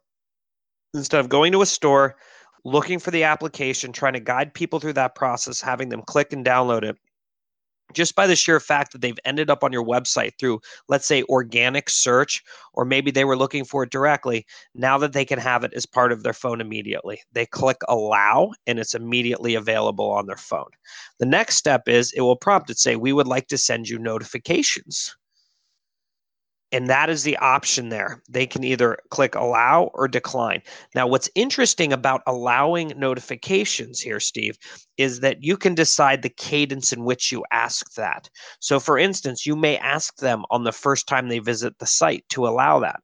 instead 0.95 1.21
of 1.21 1.29
going 1.29 1.53
to 1.53 1.63
a 1.63 1.67
store, 1.67 2.17
looking 2.65 2.99
for 2.99 3.11
the 3.11 3.25
application, 3.25 3.93
trying 3.93 4.13
to 4.13 4.21
guide 4.21 4.53
people 4.53 4.79
through 4.79 4.93
that 4.95 5.15
process, 5.15 5.61
having 5.61 5.89
them 5.89 6.03
click 6.03 6.33
and 6.33 6.45
download 6.45 6.83
it, 6.83 6.99
just 7.93 8.15
by 8.15 8.27
the 8.27 8.37
sheer 8.37 8.61
fact 8.61 8.93
that 8.93 9.01
they've 9.01 9.19
ended 9.25 9.51
up 9.51 9.65
on 9.65 9.73
your 9.73 9.85
website 9.85 10.33
through, 10.39 10.61
let's 10.89 11.07
say, 11.07 11.23
organic 11.25 11.91
search, 11.91 12.43
or 12.73 12.85
maybe 12.85 13.11
they 13.11 13.25
were 13.25 13.37
looking 13.37 13.65
for 13.65 13.83
it 13.83 13.91
directly, 13.91 14.47
now 14.75 14.99
that 14.99 15.13
they 15.13 15.25
can 15.25 15.39
have 15.39 15.65
it 15.65 15.73
as 15.75 15.87
part 15.87 16.13
of 16.13 16.23
their 16.23 16.33
phone 16.33 16.61
immediately. 16.61 17.21
They 17.33 17.47
click 17.47 17.79
allow 17.89 18.53
and 18.67 18.79
it's 18.79 18.95
immediately 18.95 19.55
available 19.55 20.11
on 20.11 20.27
their 20.27 20.37
phone. 20.37 20.71
The 21.19 21.27
next 21.27 21.57
step 21.57 21.89
is 21.89 22.13
it 22.13 22.21
will 22.21 22.37
prompt 22.37 22.71
it 22.71 22.79
say, 22.79 22.97
We 22.97 23.13
would 23.13 23.27
like 23.29 23.49
to 23.49 23.59
send 23.59 23.89
you 23.89 23.99
notifications. 23.99 25.17
And 26.71 26.87
that 26.89 27.09
is 27.09 27.23
the 27.23 27.37
option 27.39 27.89
there. 27.89 28.23
They 28.29 28.47
can 28.47 28.63
either 28.63 28.99
click 29.11 29.35
allow 29.35 29.91
or 29.95 30.07
decline. 30.07 30.63
Now, 30.95 31.07
what's 31.07 31.31
interesting 31.35 31.95
about 31.95 32.21
allowing 32.27 32.93
notifications 32.97 34.01
here, 34.01 34.21
Steve, 34.21 34.59
is 34.99 35.21
that 35.21 35.43
you 35.43 35.57
can 35.57 35.75
decide 35.75 36.21
the 36.21 36.29
cadence 36.29 36.93
in 36.93 37.05
which 37.05 37.33
you 37.33 37.43
ask 37.53 37.95
that. 37.95 38.29
So, 38.61 38.79
for 38.81 38.99
instance, 38.99 39.47
you 39.47 39.57
may 39.57 39.79
ask 39.79 40.17
them 40.19 40.45
on 40.51 40.65
the 40.65 40.73
first 40.73 41.07
time 41.07 41.29
they 41.29 41.39
visit 41.39 41.79
the 41.79 41.87
site 41.87 42.25
to 42.31 42.47
allow 42.47 42.81
that. 42.81 43.01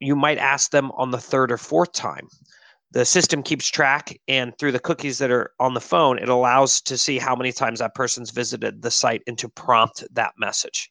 You 0.00 0.16
might 0.16 0.38
ask 0.38 0.72
them 0.72 0.90
on 0.92 1.12
the 1.12 1.20
third 1.20 1.52
or 1.52 1.58
fourth 1.58 1.92
time. 1.92 2.28
The 2.90 3.04
system 3.04 3.42
keeps 3.44 3.68
track, 3.68 4.18
and 4.26 4.56
through 4.58 4.72
the 4.72 4.80
cookies 4.80 5.18
that 5.18 5.30
are 5.30 5.52
on 5.60 5.74
the 5.74 5.80
phone, 5.80 6.18
it 6.18 6.28
allows 6.28 6.80
to 6.82 6.98
see 6.98 7.18
how 7.18 7.36
many 7.36 7.52
times 7.52 7.78
that 7.78 7.94
person's 7.94 8.30
visited 8.30 8.82
the 8.82 8.90
site 8.90 9.22
and 9.26 9.38
to 9.38 9.48
prompt 9.48 10.02
that 10.14 10.32
message. 10.38 10.90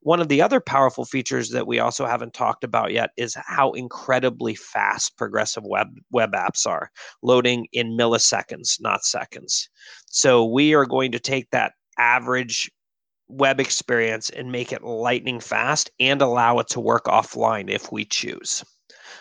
One 0.00 0.20
of 0.20 0.28
the 0.28 0.40
other 0.40 0.60
powerful 0.60 1.04
features 1.04 1.50
that 1.50 1.66
we 1.66 1.80
also 1.80 2.06
haven't 2.06 2.32
talked 2.32 2.62
about 2.62 2.92
yet 2.92 3.10
is 3.16 3.36
how 3.46 3.72
incredibly 3.72 4.54
fast 4.54 5.16
progressive 5.16 5.64
web 5.64 5.88
web 6.10 6.32
apps 6.32 6.66
are, 6.66 6.90
loading 7.22 7.66
in 7.72 7.96
milliseconds, 7.96 8.80
not 8.80 9.04
seconds. 9.04 9.68
So 10.06 10.44
we 10.44 10.74
are 10.74 10.86
going 10.86 11.12
to 11.12 11.18
take 11.18 11.50
that 11.50 11.72
average 11.98 12.70
web 13.28 13.60
experience 13.60 14.30
and 14.30 14.52
make 14.52 14.72
it 14.72 14.84
lightning 14.84 15.40
fast 15.40 15.90
and 16.00 16.22
allow 16.22 16.58
it 16.58 16.68
to 16.68 16.80
work 16.80 17.04
offline 17.04 17.68
if 17.68 17.92
we 17.92 18.04
choose. 18.04 18.64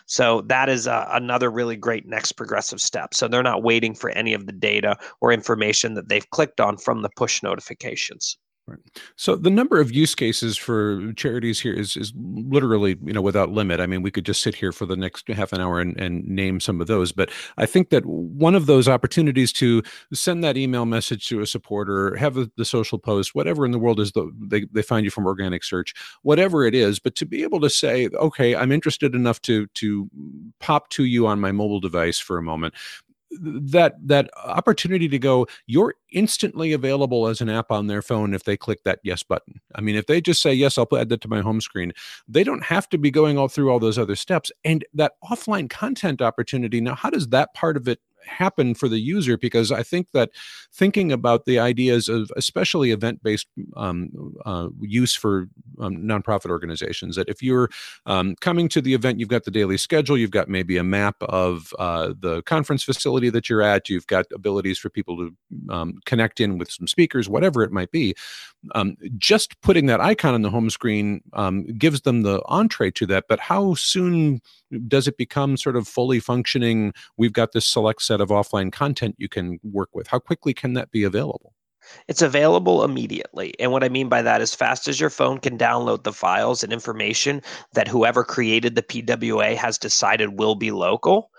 So 0.05 0.41
that 0.41 0.69
is 0.69 0.87
uh, 0.87 1.07
another 1.11 1.51
really 1.51 1.75
great 1.75 2.07
next 2.07 2.33
progressive 2.33 2.79
step. 2.79 3.13
So 3.13 3.27
they're 3.27 3.43
not 3.43 3.63
waiting 3.63 3.93
for 3.93 4.09
any 4.11 4.33
of 4.33 4.45
the 4.45 4.53
data 4.53 4.97
or 5.19 5.33
information 5.33 5.95
that 5.95 6.07
they've 6.07 6.29
clicked 6.29 6.61
on 6.61 6.77
from 6.77 7.01
the 7.01 7.09
push 7.17 7.43
notifications. 7.43 8.37
Right. 8.67 8.79
So 9.15 9.37
the 9.37 9.49
number 9.49 9.79
of 9.79 9.93
use 9.93 10.13
cases 10.13 10.57
for 10.57 11.13
charities 11.13 11.61
here 11.61 11.71
is 11.71 11.95
is 11.95 12.11
literally 12.17 12.97
you 13.01 13.13
know 13.13 13.21
without 13.21 13.49
limit. 13.49 13.79
I 13.79 13.87
mean, 13.87 14.01
we 14.01 14.11
could 14.11 14.25
just 14.25 14.41
sit 14.41 14.55
here 14.55 14.73
for 14.73 14.85
the 14.85 14.97
next 14.97 15.29
half 15.29 15.53
an 15.53 15.61
hour 15.61 15.79
and, 15.79 15.97
and 15.97 16.27
name 16.27 16.59
some 16.59 16.81
of 16.81 16.87
those. 16.87 17.13
But 17.13 17.31
I 17.55 17.65
think 17.65 17.91
that 17.91 18.05
one 18.05 18.55
of 18.55 18.65
those 18.65 18.89
opportunities 18.89 19.53
to 19.53 19.83
send 20.13 20.43
that 20.43 20.57
email 20.57 20.85
message 20.85 21.29
to 21.29 21.39
a 21.39 21.47
supporter, 21.47 22.17
have 22.17 22.33
the, 22.33 22.51
the 22.57 22.65
social 22.65 22.99
post, 22.99 23.33
whatever 23.33 23.65
in 23.65 23.71
the 23.71 23.79
world 23.79 24.01
is 24.01 24.11
the 24.11 24.29
they, 24.37 24.65
they 24.73 24.81
find 24.81 25.05
you 25.05 25.11
from 25.11 25.25
organic 25.25 25.63
search, 25.63 25.93
whatever 26.23 26.65
it 26.65 26.75
is, 26.75 26.99
but 26.99 27.15
to 27.15 27.25
be 27.25 27.43
able 27.43 27.61
to 27.61 27.69
say, 27.69 28.09
okay, 28.15 28.53
I'm 28.53 28.73
interested 28.73 29.15
enough 29.15 29.41
to 29.43 29.67
to 29.75 30.09
pop 30.59 30.89
to 30.89 31.05
you 31.05 31.25
on 31.25 31.39
my 31.39 31.53
mobile 31.53 31.79
device 31.79 32.19
for 32.19 32.37
a 32.37 32.43
moment 32.43 32.73
that 33.31 33.95
that 34.05 34.29
opportunity 34.43 35.07
to 35.07 35.19
go 35.19 35.47
you're 35.65 35.95
instantly 36.11 36.71
available 36.71 37.27
as 37.27 37.41
an 37.41 37.49
app 37.49 37.71
on 37.71 37.87
their 37.87 38.01
phone 38.01 38.33
if 38.33 38.43
they 38.43 38.55
click 38.55 38.83
that 38.83 38.99
yes 39.03 39.23
button. 39.23 39.59
I 39.75 39.81
mean 39.81 39.95
if 39.95 40.05
they 40.07 40.21
just 40.21 40.41
say 40.41 40.53
yes 40.53 40.77
i'll 40.77 40.87
add 40.97 41.09
that 41.09 41.21
to 41.21 41.27
my 41.27 41.41
home 41.41 41.61
screen 41.61 41.91
they 42.27 42.43
don't 42.43 42.63
have 42.63 42.87
to 42.89 42.97
be 42.97 43.11
going 43.11 43.37
all 43.37 43.47
through 43.47 43.69
all 43.69 43.79
those 43.79 43.97
other 43.97 44.15
steps. 44.15 44.51
And 44.63 44.85
that 44.93 45.13
offline 45.23 45.69
content 45.69 46.21
opportunity 46.21 46.81
now 46.81 46.95
how 46.95 47.09
does 47.09 47.27
that 47.29 47.53
part 47.53 47.77
of 47.77 47.87
it 47.87 47.99
happen 48.27 48.73
for 48.73 48.87
the 48.87 48.99
user 48.99 49.37
because 49.37 49.71
I 49.71 49.83
think 49.83 50.07
that 50.13 50.29
thinking 50.73 51.11
about 51.11 51.45
the 51.45 51.59
ideas 51.59 52.09
of 52.09 52.31
especially 52.35 52.91
event 52.91 53.23
based 53.23 53.47
um, 53.75 54.09
uh, 54.45 54.69
use 54.81 55.15
for 55.15 55.47
um, 55.79 55.97
nonprofit 55.97 56.49
organizations, 56.49 57.15
that 57.15 57.29
if 57.29 57.41
you're 57.41 57.69
um, 58.05 58.35
coming 58.41 58.69
to 58.69 58.81
the 58.81 58.93
event, 58.93 59.19
you've 59.19 59.29
got 59.29 59.45
the 59.45 59.51
daily 59.51 59.77
schedule, 59.77 60.17
you've 60.17 60.31
got 60.31 60.49
maybe 60.49 60.77
a 60.77 60.83
map 60.83 61.15
of 61.23 61.73
uh, 61.79 62.13
the 62.19 62.41
conference 62.43 62.83
facility 62.83 63.29
that 63.29 63.49
you're 63.49 63.61
at, 63.61 63.89
you've 63.89 64.07
got 64.07 64.25
abilities 64.33 64.77
for 64.77 64.89
people 64.89 65.17
to 65.17 65.33
um, 65.73 65.99
connect 66.05 66.39
in 66.39 66.57
with 66.57 66.71
some 66.71 66.87
speakers, 66.87 67.29
whatever 67.29 67.63
it 67.63 67.71
might 67.71 67.91
be. 67.91 68.15
Um, 68.75 68.97
just 69.17 69.59
putting 69.61 69.85
that 69.85 70.01
icon 70.01 70.33
on 70.33 70.41
the 70.41 70.49
home 70.49 70.69
screen 70.69 71.21
um, 71.33 71.65
gives 71.77 72.01
them 72.01 72.23
the 72.23 72.41
entree 72.45 72.91
to 72.91 73.05
that. 73.07 73.25
But 73.29 73.39
how 73.39 73.75
soon 73.75 74.41
does 74.87 75.07
it 75.07 75.17
become 75.17 75.57
sort 75.57 75.75
of 75.75 75.87
fully 75.87 76.19
functioning? 76.19 76.93
We've 77.17 77.33
got 77.33 77.51
this 77.53 77.65
select 77.65 78.01
set 78.01 78.16
of 78.21 78.29
offline 78.29 78.71
content 78.71 79.15
you 79.17 79.29
can 79.29 79.59
work 79.63 79.89
with. 79.93 80.07
How 80.07 80.19
quickly 80.19 80.53
can 80.53 80.73
that 80.73 80.91
be 80.91 81.03
available? 81.03 81.53
It's 82.07 82.21
available 82.21 82.83
immediately. 82.83 83.53
And 83.59 83.71
what 83.71 83.83
I 83.83 83.89
mean 83.89 84.09
by 84.09 84.21
that 84.21 84.41
is 84.41 84.53
fast 84.53 84.87
as 84.87 84.99
your 84.99 85.09
phone 85.09 85.39
can 85.39 85.57
download 85.57 86.03
the 86.03 86.11
files 86.11 86.63
and 86.63 86.73
information 86.73 87.41
that 87.73 87.87
whoever 87.87 88.23
created 88.23 88.75
the 88.75 88.83
PWA 88.83 89.55
has 89.55 89.77
decided 89.77 90.37
will 90.37 90.55
be 90.55 90.71
local, 90.71 91.31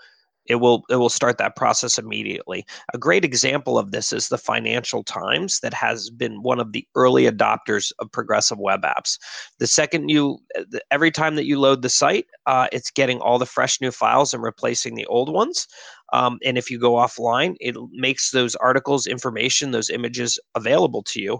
it 0.49 0.55
will 0.55 0.83
it 0.89 0.95
will 0.95 1.09
start 1.09 1.37
that 1.37 1.55
process 1.55 1.97
immediately. 1.97 2.65
A 2.93 2.97
great 2.97 3.23
example 3.23 3.77
of 3.77 3.91
this 3.91 4.11
is 4.11 4.27
the 4.27 4.37
Financial 4.37 5.03
Times 5.03 5.59
that 5.61 5.73
has 5.73 6.09
been 6.09 6.41
one 6.41 6.59
of 6.59 6.73
the 6.73 6.85
early 6.95 7.23
adopters 7.23 7.91
of 7.99 8.11
progressive 8.11 8.57
web 8.57 8.81
apps. 8.81 9.17
The 9.59 9.67
second 9.67 10.09
you 10.09 10.39
every 10.91 11.11
time 11.11 11.35
that 11.35 11.45
you 11.45 11.59
load 11.59 11.83
the 11.83 11.89
site, 11.89 12.25
uh, 12.47 12.67
it's 12.71 12.91
getting 12.91 13.19
all 13.19 13.37
the 13.37 13.45
fresh 13.45 13.79
new 13.79 13.91
files 13.91 14.33
and 14.33 14.43
replacing 14.43 14.95
the 14.95 15.05
old 15.05 15.31
ones. 15.31 15.67
Um, 16.11 16.39
and 16.43 16.57
if 16.57 16.71
you 16.71 16.79
go 16.79 16.93
offline, 16.93 17.55
it 17.59 17.75
makes 17.91 18.31
those 18.31 18.55
articles, 18.55 19.05
information, 19.05 19.71
those 19.71 19.91
images 19.91 20.39
available 20.55 21.03
to 21.03 21.21
you 21.21 21.39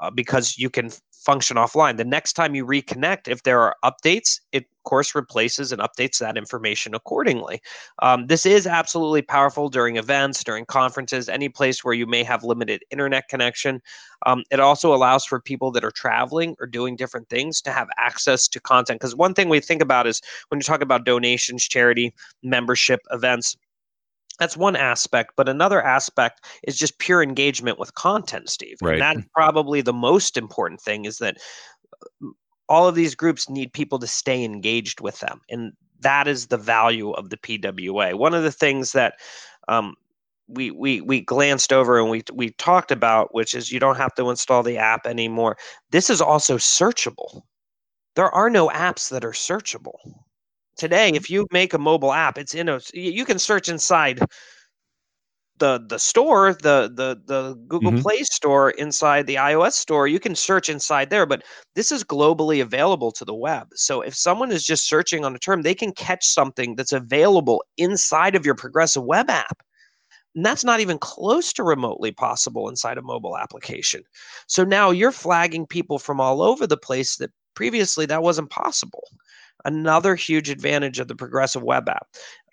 uh, 0.00 0.10
because 0.10 0.58
you 0.58 0.68
can 0.68 0.90
function 1.22 1.56
offline. 1.56 1.96
The 1.96 2.04
next 2.04 2.32
time 2.34 2.54
you 2.54 2.66
reconnect, 2.66 3.28
if 3.28 3.42
there 3.44 3.60
are 3.60 3.76
updates, 3.84 4.40
it 4.52 4.64
of 4.64 4.84
course 4.84 5.14
replaces 5.14 5.70
and 5.70 5.80
updates 5.80 6.18
that 6.18 6.36
information 6.36 6.92
accordingly. 6.92 7.62
Um, 8.00 8.26
this 8.26 8.44
is 8.44 8.66
absolutely 8.66 9.22
powerful 9.22 9.68
during 9.68 9.96
events, 9.96 10.42
during 10.42 10.64
conferences, 10.64 11.28
any 11.28 11.48
place 11.48 11.84
where 11.84 11.94
you 11.94 12.04
may 12.04 12.24
have 12.24 12.42
limited 12.42 12.82
internet 12.90 13.28
connection. 13.28 13.80
Um, 14.26 14.42
it 14.50 14.58
also 14.58 14.92
allows 14.92 15.24
for 15.24 15.40
people 15.40 15.70
that 15.72 15.84
are 15.84 15.92
traveling 15.92 16.56
or 16.58 16.66
doing 16.66 16.96
different 16.96 17.28
things 17.28 17.60
to 17.62 17.70
have 17.70 17.86
access 17.96 18.48
to 18.48 18.60
content. 18.60 18.98
Because 18.98 19.14
one 19.14 19.34
thing 19.34 19.48
we 19.48 19.60
think 19.60 19.82
about 19.82 20.08
is 20.08 20.20
when 20.48 20.58
you 20.58 20.64
talk 20.64 20.82
about 20.82 21.04
donations, 21.04 21.62
charity, 21.62 22.12
membership, 22.42 23.00
events, 23.12 23.56
that's 24.42 24.56
one 24.56 24.76
aspect 24.76 25.32
but 25.36 25.48
another 25.48 25.82
aspect 25.82 26.44
is 26.64 26.76
just 26.76 26.98
pure 26.98 27.22
engagement 27.22 27.78
with 27.78 27.94
content 27.94 28.48
steve 28.50 28.76
right. 28.82 28.94
and 28.94 29.02
that's 29.02 29.28
probably 29.34 29.80
the 29.80 29.92
most 29.92 30.36
important 30.36 30.80
thing 30.80 31.04
is 31.04 31.18
that 31.18 31.36
uh, 31.94 32.28
all 32.68 32.88
of 32.88 32.94
these 32.94 33.14
groups 33.14 33.48
need 33.48 33.72
people 33.72 33.98
to 33.98 34.06
stay 34.06 34.44
engaged 34.44 35.00
with 35.00 35.20
them 35.20 35.40
and 35.48 35.72
that 36.00 36.26
is 36.26 36.48
the 36.48 36.58
value 36.58 37.12
of 37.12 37.30
the 37.30 37.36
pwa 37.36 38.14
one 38.14 38.34
of 38.34 38.42
the 38.42 38.52
things 38.52 38.92
that 38.92 39.14
um, 39.68 39.94
we, 40.48 40.70
we 40.72 41.00
we 41.00 41.20
glanced 41.20 41.72
over 41.72 41.98
and 42.00 42.10
we 42.10 42.22
we 42.32 42.50
talked 42.50 42.90
about 42.90 43.32
which 43.32 43.54
is 43.54 43.70
you 43.70 43.78
don't 43.78 43.96
have 43.96 44.14
to 44.14 44.28
install 44.28 44.62
the 44.62 44.76
app 44.76 45.06
anymore 45.06 45.56
this 45.90 46.10
is 46.10 46.20
also 46.20 46.56
searchable. 46.56 47.42
There 48.14 48.30
are 48.30 48.50
no 48.50 48.68
apps 48.68 49.08
that 49.10 49.24
are 49.24 49.32
searchable 49.32 49.96
today 50.76 51.10
if 51.10 51.30
you 51.30 51.46
make 51.52 51.74
a 51.74 51.78
mobile 51.78 52.12
app 52.12 52.38
it's 52.38 52.54
in 52.54 52.68
a 52.68 52.80
you 52.94 53.24
can 53.24 53.38
search 53.38 53.68
inside 53.68 54.20
the 55.58 55.84
the 55.88 55.98
store 55.98 56.54
the 56.54 56.90
the 56.94 57.20
the 57.26 57.54
google 57.68 57.92
mm-hmm. 57.92 58.00
play 58.00 58.22
store 58.22 58.70
inside 58.70 59.26
the 59.26 59.36
ios 59.36 59.72
store 59.72 60.06
you 60.06 60.18
can 60.18 60.34
search 60.34 60.68
inside 60.68 61.10
there 61.10 61.26
but 61.26 61.42
this 61.74 61.90
is 61.90 62.04
globally 62.04 62.60
available 62.60 63.10
to 63.12 63.24
the 63.24 63.34
web. 63.34 63.68
So 63.74 64.02
if 64.02 64.14
someone 64.14 64.50
is 64.52 64.64
just 64.64 64.88
searching 64.88 65.24
on 65.24 65.34
a 65.34 65.38
term 65.38 65.62
they 65.62 65.74
can 65.74 65.92
catch 65.92 66.24
something 66.26 66.76
that's 66.76 66.92
available 66.92 67.64
inside 67.78 68.34
of 68.34 68.44
your 68.44 68.54
progressive 68.54 69.04
web 69.04 69.30
app. 69.30 69.62
And 70.34 70.44
that's 70.44 70.64
not 70.64 70.80
even 70.80 70.98
close 70.98 71.52
to 71.54 71.62
remotely 71.62 72.10
possible 72.10 72.68
inside 72.68 72.96
a 72.98 73.02
mobile 73.02 73.36
application. 73.36 74.02
So 74.46 74.64
now 74.64 74.90
you're 74.90 75.12
flagging 75.12 75.66
people 75.66 75.98
from 75.98 76.20
all 76.20 76.40
over 76.40 76.66
the 76.66 76.76
place 76.76 77.16
that 77.16 77.30
previously 77.54 78.06
that 78.06 78.22
wasn't 78.22 78.50
possible 78.50 79.04
Another 79.64 80.14
huge 80.14 80.50
advantage 80.50 80.98
of 80.98 81.08
the 81.08 81.16
progressive 81.16 81.62
web 81.62 81.88
app. 81.88 82.06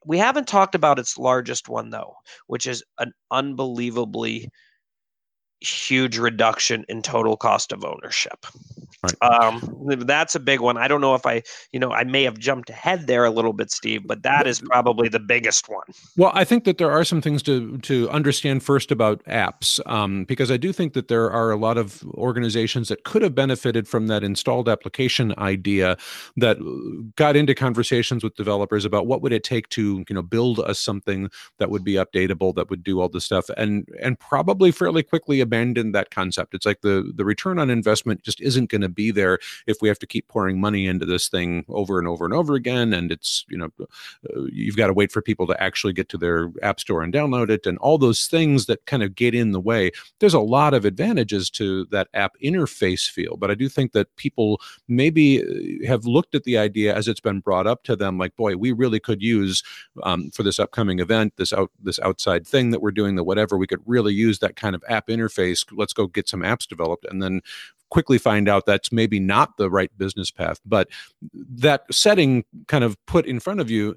We 0.05 0.17
haven't 0.17 0.47
talked 0.47 0.75
about 0.75 0.99
its 0.99 1.17
largest 1.17 1.67
one, 1.69 1.89
though, 1.89 2.13
which 2.47 2.65
is 2.67 2.83
an 2.99 3.11
unbelievably 3.31 4.49
huge 5.61 6.17
reduction 6.17 6.85
in 6.89 7.01
total 7.01 7.37
cost 7.37 7.71
of 7.71 7.83
ownership. 7.83 8.45
Right. 9.01 9.15
Um, 9.21 9.77
that's 9.99 10.35
a 10.35 10.41
big 10.41 10.59
one. 10.59 10.77
I 10.77 10.89
don't 10.89 10.99
know 10.99 11.15
if 11.15 11.25
I, 11.25 11.41
you 11.71 11.79
know, 11.79 11.93
I 11.93 12.03
may 12.03 12.23
have 12.23 12.37
jumped 12.37 12.69
ahead 12.69 13.07
there 13.07 13.23
a 13.23 13.29
little 13.29 13.53
bit, 13.53 13.71
Steve, 13.71 14.05
but 14.05 14.23
that 14.23 14.45
is 14.45 14.59
probably 14.59 15.07
the 15.07 15.21
biggest 15.21 15.69
one. 15.69 15.85
Well, 16.17 16.31
I 16.33 16.43
think 16.43 16.65
that 16.65 16.79
there 16.79 16.91
are 16.91 17.05
some 17.05 17.21
things 17.21 17.41
to 17.43 17.77
to 17.77 18.09
understand 18.09 18.61
first 18.61 18.91
about 18.91 19.23
apps, 19.23 19.79
um, 19.85 20.25
because 20.25 20.51
I 20.51 20.57
do 20.57 20.73
think 20.73 20.91
that 20.93 21.07
there 21.07 21.31
are 21.31 21.49
a 21.49 21.55
lot 21.55 21.77
of 21.77 22.03
organizations 22.15 22.89
that 22.89 23.05
could 23.05 23.21
have 23.21 23.33
benefited 23.33 23.87
from 23.87 24.07
that 24.07 24.21
installed 24.21 24.67
application 24.67 25.33
idea 25.37 25.95
that 26.35 26.57
got 27.15 27.37
into 27.37 27.55
conversations 27.55 28.21
with 28.21 28.35
developers 28.35 28.83
about 28.83 29.07
what 29.07 29.21
would 29.21 29.31
it 29.31 29.45
take 29.45 29.69
to, 29.69 30.03
you 30.09 30.13
know, 30.13 30.21
build 30.21 30.59
us 30.59 30.77
something 30.77 31.29
that 31.57 31.69
would 31.69 31.85
be 31.85 31.93
updatable, 31.93 32.53
that 32.55 32.69
would 32.69 32.83
do 32.83 32.99
all 32.99 33.07
the 33.07 33.21
stuff, 33.21 33.49
and 33.55 33.87
and 34.01 34.19
probably 34.19 34.71
fairly 34.71 35.03
quickly 35.03 35.39
abandoned 35.49 35.95
that 35.95 36.11
concept. 36.11 36.53
It's 36.53 36.65
like 36.65 36.81
the 36.81 37.11
the 37.15 37.25
return 37.25 37.59
on 37.59 37.69
investment 37.69 38.23
just 38.23 38.39
isn't 38.41 38.69
going 38.69 38.81
to 38.81 38.89
be 38.89 39.11
there 39.11 39.39
if 39.67 39.77
we 39.81 39.87
have 39.87 39.99
to 39.99 40.07
keep 40.07 40.27
pouring 40.27 40.61
money 40.61 40.87
into 40.87 41.05
this 41.05 41.27
thing 41.29 41.65
over 41.69 41.99
and 41.99 42.07
over 42.07 42.25
and 42.25 42.33
over 42.33 42.53
again. 42.55 42.93
And 42.93 43.11
it's, 43.11 43.45
you 43.49 43.57
know, 43.57 43.69
uh, 43.79 44.43
you've 44.51 44.77
got 44.77 44.87
to 44.87 44.93
wait 44.93 45.11
for 45.11 45.21
people 45.21 45.47
to 45.47 45.61
actually 45.61 45.93
get 45.93 46.09
to 46.09 46.17
their 46.17 46.51
app 46.61 46.79
store 46.79 47.01
and 47.03 47.13
download 47.13 47.49
it 47.49 47.65
and 47.65 47.77
all 47.79 47.97
those 47.97 48.27
things 48.27 48.65
that 48.67 48.85
kind 48.85 49.03
of 49.03 49.15
get 49.15 49.33
in 49.33 49.51
the 49.51 49.59
way. 49.59 49.91
There's 50.19 50.33
a 50.33 50.39
lot 50.39 50.73
of 50.73 50.85
advantages 50.85 51.49
to 51.51 51.85
that 51.85 52.07
app 52.13 52.33
interface 52.43 53.09
feel, 53.09 53.37
but 53.37 53.51
I 53.51 53.55
do 53.55 53.69
think 53.69 53.91
that 53.93 54.15
people 54.15 54.61
maybe 54.87 55.41
uh, 55.41 55.87
have 55.87 56.05
looked 56.05 56.35
at 56.35 56.43
the 56.43 56.57
idea 56.57 56.95
as 56.95 57.07
it's 57.07 57.19
been 57.19 57.39
brought 57.39 57.67
up 57.67 57.83
to 57.83 57.95
them 57.95 58.17
like, 58.17 58.35
boy, 58.35 58.55
we 58.55 58.71
really 58.71 58.99
could 58.99 59.21
use 59.21 59.63
um, 60.03 60.29
for 60.31 60.43
this 60.43 60.59
upcoming 60.59 60.99
event, 60.99 61.33
this 61.37 61.53
out 61.53 61.71
this 61.81 61.99
outside 61.99 62.45
thing 62.45 62.71
that 62.71 62.81
we're 62.81 62.91
doing, 62.91 63.15
the 63.15 63.23
whatever, 63.23 63.57
we 63.57 63.67
could 63.67 63.81
really 63.85 64.13
use 64.13 64.39
that 64.39 64.55
kind 64.55 64.75
of 64.75 64.83
app 64.87 65.07
interface. 65.07 65.38
Let's 65.71 65.93
go 65.93 66.07
get 66.07 66.29
some 66.29 66.41
apps 66.41 66.67
developed. 66.67 67.05
And 67.09 67.21
then 67.21 67.41
quickly 67.89 68.17
find 68.17 68.47
out 68.47 68.65
that's 68.65 68.91
maybe 68.91 69.19
not 69.19 69.57
the 69.57 69.69
right 69.69 69.91
business 69.97 70.31
path. 70.31 70.59
But 70.65 70.89
that 71.33 71.83
setting 71.91 72.45
kind 72.67 72.83
of 72.83 72.97
put 73.05 73.25
in 73.25 73.39
front 73.39 73.59
of 73.59 73.69
you 73.69 73.95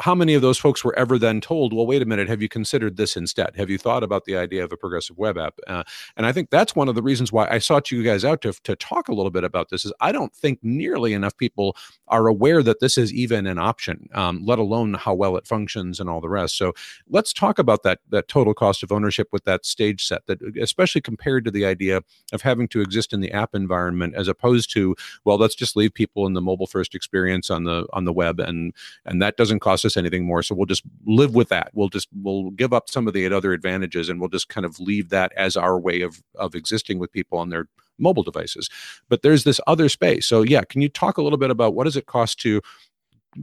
how 0.00 0.14
many 0.14 0.34
of 0.34 0.42
those 0.42 0.58
folks 0.58 0.84
were 0.84 0.96
ever 0.98 1.18
then 1.18 1.40
told, 1.40 1.72
well, 1.72 1.86
wait 1.86 2.02
a 2.02 2.04
minute, 2.04 2.28
have 2.28 2.42
you 2.42 2.48
considered 2.48 2.96
this 2.96 3.16
instead? 3.16 3.54
Have 3.56 3.70
you 3.70 3.78
thought 3.78 4.02
about 4.02 4.24
the 4.24 4.36
idea 4.36 4.64
of 4.64 4.72
a 4.72 4.76
progressive 4.76 5.18
web 5.18 5.38
app? 5.38 5.58
Uh, 5.66 5.82
and 6.16 6.26
I 6.26 6.32
think 6.32 6.50
that's 6.50 6.74
one 6.74 6.88
of 6.88 6.94
the 6.94 7.02
reasons 7.02 7.32
why 7.32 7.46
I 7.48 7.58
sought 7.58 7.90
you 7.90 8.02
guys 8.02 8.24
out 8.24 8.42
to, 8.42 8.52
to 8.64 8.76
talk 8.76 9.08
a 9.08 9.14
little 9.14 9.30
bit 9.30 9.44
about 9.44 9.68
this 9.70 9.84
is 9.84 9.92
I 10.00 10.12
don't 10.12 10.34
think 10.34 10.58
nearly 10.62 11.12
enough 11.12 11.36
people 11.36 11.76
are 12.08 12.26
aware 12.26 12.62
that 12.62 12.80
this 12.80 12.98
is 12.98 13.12
even 13.12 13.46
an 13.46 13.58
option, 13.58 14.08
um, 14.14 14.44
let 14.44 14.58
alone 14.58 14.94
how 14.94 15.14
well 15.14 15.36
it 15.36 15.46
functions 15.46 16.00
and 16.00 16.10
all 16.10 16.20
the 16.20 16.28
rest. 16.28 16.56
So 16.58 16.72
let's 17.08 17.32
talk 17.32 17.58
about 17.58 17.82
that, 17.84 18.00
that 18.10 18.28
total 18.28 18.54
cost 18.54 18.82
of 18.82 18.92
ownership 18.92 19.28
with 19.32 19.44
that 19.44 19.64
stage 19.64 20.06
set 20.06 20.26
that 20.26 20.40
especially 20.60 21.00
compared 21.00 21.44
to 21.44 21.50
the 21.50 21.64
idea 21.64 22.02
of 22.32 22.42
having 22.42 22.68
to 22.68 22.80
exist 22.80 23.12
in 23.12 23.20
the 23.20 23.32
app 23.32 23.54
environment 23.54 24.14
as 24.16 24.28
opposed 24.28 24.72
to, 24.72 24.96
well, 25.24 25.38
let's 25.38 25.54
just 25.54 25.76
leave 25.76 25.94
people 25.94 26.26
in 26.26 26.34
the 26.34 26.40
mobile 26.40 26.66
first 26.66 26.94
experience 26.94 27.50
on 27.50 27.64
the, 27.64 27.86
on 27.92 28.04
the 28.04 28.12
web 28.12 28.40
and, 28.40 28.74
and 29.04 29.22
that 29.22 29.36
doesn't 29.36 29.60
cost 29.60 29.83
us 29.84 29.96
anything 29.96 30.24
more. 30.24 30.42
So 30.42 30.54
we'll 30.54 30.66
just 30.66 30.82
live 31.06 31.34
with 31.34 31.48
that. 31.48 31.70
We'll 31.74 31.88
just 31.88 32.08
we'll 32.22 32.50
give 32.50 32.72
up 32.72 32.88
some 32.88 33.06
of 33.06 33.14
the 33.14 33.32
other 33.32 33.52
advantages, 33.52 34.08
and 34.08 34.20
we'll 34.20 34.28
just 34.28 34.48
kind 34.48 34.64
of 34.64 34.78
leave 34.80 35.10
that 35.10 35.32
as 35.36 35.56
our 35.56 35.78
way 35.78 36.02
of 36.02 36.22
of 36.36 36.54
existing 36.54 36.98
with 36.98 37.12
people 37.12 37.38
on 37.38 37.50
their 37.50 37.66
mobile 37.98 38.22
devices. 38.22 38.68
But 39.08 39.22
there's 39.22 39.44
this 39.44 39.60
other 39.66 39.88
space. 39.88 40.26
So 40.26 40.42
yeah, 40.42 40.62
can 40.62 40.82
you 40.82 40.88
talk 40.88 41.18
a 41.18 41.22
little 41.22 41.38
bit 41.38 41.50
about 41.50 41.74
what 41.74 41.84
does 41.84 41.96
it 41.96 42.06
cost 42.06 42.40
to 42.40 42.60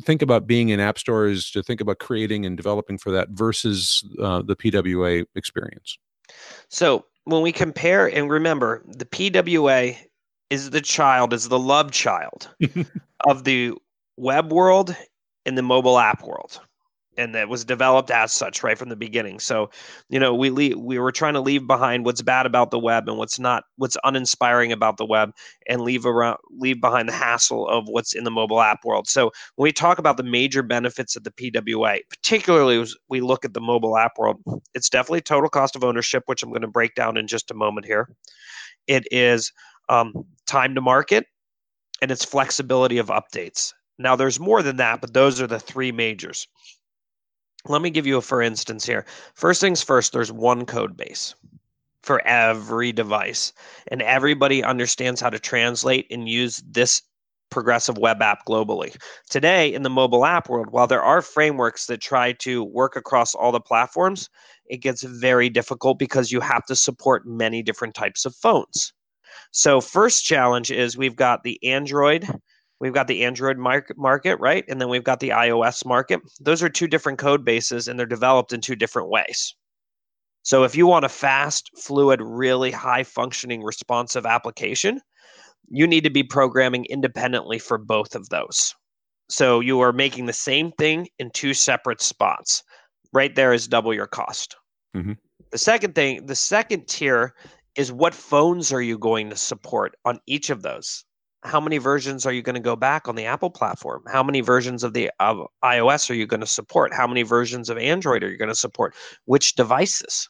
think 0.03 0.21
about 0.21 0.47
being 0.47 0.69
in 0.69 0.79
app 0.79 0.97
stores, 0.97 1.51
to 1.51 1.63
think 1.63 1.81
about 1.81 1.99
creating 1.99 2.45
and 2.45 2.55
developing 2.55 2.97
for 2.97 3.11
that 3.11 3.29
versus 3.29 4.03
uh, 4.21 4.41
the 4.41 4.55
PWA 4.55 5.25
experience? 5.35 5.97
So 6.69 7.05
when 7.25 7.41
we 7.41 7.51
compare, 7.51 8.07
and 8.07 8.29
remember, 8.29 8.83
the 8.85 9.05
PWA 9.05 9.97
is 10.49 10.69
the 10.69 10.81
child, 10.81 11.33
is 11.33 11.49
the 11.49 11.59
love 11.59 11.91
child 11.91 12.49
of 13.27 13.43
the 13.43 13.73
web 14.17 14.51
world 14.51 14.95
in 15.45 15.55
the 15.55 15.61
mobile 15.61 15.99
app 15.99 16.23
world 16.23 16.59
and 17.17 17.35
that 17.35 17.49
was 17.49 17.65
developed 17.65 18.09
as 18.09 18.31
such 18.31 18.63
right 18.63 18.77
from 18.77 18.89
the 18.89 18.95
beginning. 18.95 19.39
So 19.39 19.69
you 20.09 20.19
know 20.19 20.33
we 20.33 20.49
we 20.49 20.99
were 20.99 21.11
trying 21.11 21.33
to 21.33 21.41
leave 21.41 21.67
behind 21.67 22.05
what's 22.05 22.21
bad 22.21 22.45
about 22.45 22.71
the 22.71 22.79
web 22.79 23.07
and 23.09 23.17
what's 23.17 23.39
not 23.39 23.63
what's 23.77 23.97
uninspiring 24.03 24.71
about 24.71 24.97
the 24.97 25.05
web 25.05 25.31
and 25.67 25.81
leave 25.81 26.05
around 26.05 26.37
leave 26.49 26.79
behind 26.79 27.09
the 27.09 27.13
hassle 27.13 27.67
of 27.67 27.85
what's 27.87 28.13
in 28.13 28.23
the 28.23 28.31
mobile 28.31 28.61
app 28.61 28.85
world. 28.85 29.07
So 29.07 29.31
when 29.55 29.65
we 29.65 29.71
talk 29.73 29.99
about 29.99 30.17
the 30.17 30.23
major 30.23 30.63
benefits 30.63 31.15
of 31.15 31.23
the 31.23 31.31
pwa 31.31 31.99
particularly 32.09 32.79
as 32.79 32.95
we 33.09 33.21
look 33.21 33.43
at 33.45 33.53
the 33.53 33.61
mobile 33.61 33.97
app 33.97 34.17
world 34.17 34.37
it's 34.73 34.89
definitely 34.89 35.21
total 35.21 35.49
cost 35.49 35.75
of 35.75 35.83
ownership 35.83 36.23
which 36.27 36.43
i'm 36.43 36.49
going 36.49 36.61
to 36.61 36.67
break 36.67 36.95
down 36.95 37.17
in 37.17 37.27
just 37.27 37.51
a 37.51 37.55
moment 37.55 37.85
here. 37.85 38.09
It 38.87 39.07
is 39.11 39.51
um, 39.89 40.13
time 40.47 40.75
to 40.75 40.81
market 40.81 41.25
and 42.01 42.09
it's 42.09 42.25
flexibility 42.25 42.97
of 42.97 43.07
updates 43.07 43.73
now, 44.01 44.15
there's 44.15 44.39
more 44.39 44.61
than 44.61 44.77
that, 44.77 45.01
but 45.01 45.13
those 45.13 45.41
are 45.41 45.47
the 45.47 45.59
three 45.59 45.91
majors. 45.91 46.47
Let 47.67 47.81
me 47.81 47.89
give 47.89 48.07
you 48.07 48.17
a 48.17 48.21
for 48.21 48.41
instance 48.41 48.85
here. 48.85 49.05
First 49.35 49.61
things 49.61 49.83
first, 49.83 50.13
there's 50.13 50.31
one 50.31 50.65
code 50.65 50.97
base 50.97 51.35
for 52.01 52.25
every 52.25 52.91
device, 52.91 53.53
and 53.89 54.01
everybody 54.01 54.63
understands 54.63 55.21
how 55.21 55.29
to 55.29 55.37
translate 55.37 56.07
and 56.09 56.27
use 56.27 56.63
this 56.67 57.03
progressive 57.51 57.97
web 57.97 58.21
app 58.21 58.45
globally. 58.47 58.95
Today, 59.29 59.71
in 59.71 59.83
the 59.83 59.89
mobile 59.89 60.25
app 60.25 60.49
world, 60.49 60.69
while 60.71 60.87
there 60.87 61.03
are 61.03 61.21
frameworks 61.21 61.85
that 61.85 62.01
try 62.01 62.31
to 62.33 62.63
work 62.63 62.95
across 62.95 63.35
all 63.35 63.51
the 63.51 63.59
platforms, 63.59 64.29
it 64.65 64.77
gets 64.77 65.03
very 65.03 65.49
difficult 65.49 65.99
because 65.99 66.31
you 66.31 66.39
have 66.39 66.65
to 66.65 66.75
support 66.75 67.27
many 67.27 67.61
different 67.61 67.93
types 67.93 68.25
of 68.25 68.35
phones. 68.35 68.93
So, 69.51 69.81
first 69.81 70.25
challenge 70.25 70.71
is 70.71 70.97
we've 70.97 71.15
got 71.15 71.43
the 71.43 71.59
Android 71.63 72.27
We've 72.81 72.93
got 72.93 73.07
the 73.07 73.23
Android 73.23 73.59
market, 73.59 73.95
market, 73.95 74.37
right? 74.37 74.65
And 74.67 74.81
then 74.81 74.89
we've 74.89 75.03
got 75.03 75.19
the 75.19 75.29
iOS 75.29 75.85
market. 75.85 76.19
Those 76.39 76.63
are 76.63 76.69
two 76.69 76.87
different 76.87 77.19
code 77.19 77.45
bases 77.45 77.87
and 77.87 77.97
they're 77.97 78.07
developed 78.07 78.53
in 78.53 78.59
two 78.59 78.75
different 78.75 79.09
ways. 79.09 79.55
So 80.41 80.63
if 80.63 80.75
you 80.75 80.87
want 80.87 81.05
a 81.05 81.09
fast, 81.09 81.69
fluid, 81.77 82.19
really 82.23 82.71
high 82.71 83.03
functioning, 83.03 83.61
responsive 83.61 84.25
application, 84.25 84.99
you 85.69 85.85
need 85.85 86.03
to 86.03 86.09
be 86.09 86.23
programming 86.23 86.85
independently 86.85 87.59
for 87.59 87.77
both 87.77 88.15
of 88.15 88.27
those. 88.29 88.73
So 89.29 89.59
you 89.59 89.79
are 89.81 89.93
making 89.93 90.25
the 90.25 90.33
same 90.33 90.71
thing 90.79 91.07
in 91.19 91.29
two 91.29 91.53
separate 91.53 92.01
spots. 92.01 92.63
Right 93.13 93.35
there 93.35 93.53
is 93.53 93.67
double 93.67 93.93
your 93.93 94.07
cost. 94.07 94.55
Mm-hmm. 94.97 95.13
The 95.51 95.57
second 95.59 95.93
thing, 95.93 96.25
the 96.25 96.35
second 96.35 96.87
tier 96.87 97.35
is 97.75 97.91
what 97.91 98.15
phones 98.15 98.73
are 98.73 98.81
you 98.81 98.97
going 98.97 99.29
to 99.29 99.35
support 99.35 99.95
on 100.03 100.19
each 100.25 100.49
of 100.49 100.63
those? 100.63 101.05
How 101.43 101.59
many 101.59 101.77
versions 101.77 102.25
are 102.25 102.31
you 102.31 102.41
going 102.41 102.55
to 102.55 102.61
go 102.61 102.75
back 102.75 103.07
on 103.07 103.15
the 103.15 103.25
Apple 103.25 103.49
platform? 103.49 104.03
How 104.07 104.21
many 104.21 104.41
versions 104.41 104.83
of 104.83 104.93
the 104.93 105.09
of 105.19 105.47
iOS 105.63 106.09
are 106.09 106.13
you 106.13 106.27
going 106.27 106.41
to 106.41 106.47
support? 106.47 106.93
How 106.93 107.07
many 107.07 107.23
versions 107.23 107.69
of 107.69 107.77
Android 107.77 108.23
are 108.23 108.29
you 108.29 108.37
going 108.37 108.49
to 108.49 108.55
support? 108.55 108.95
Which 109.25 109.55
devices? 109.55 110.29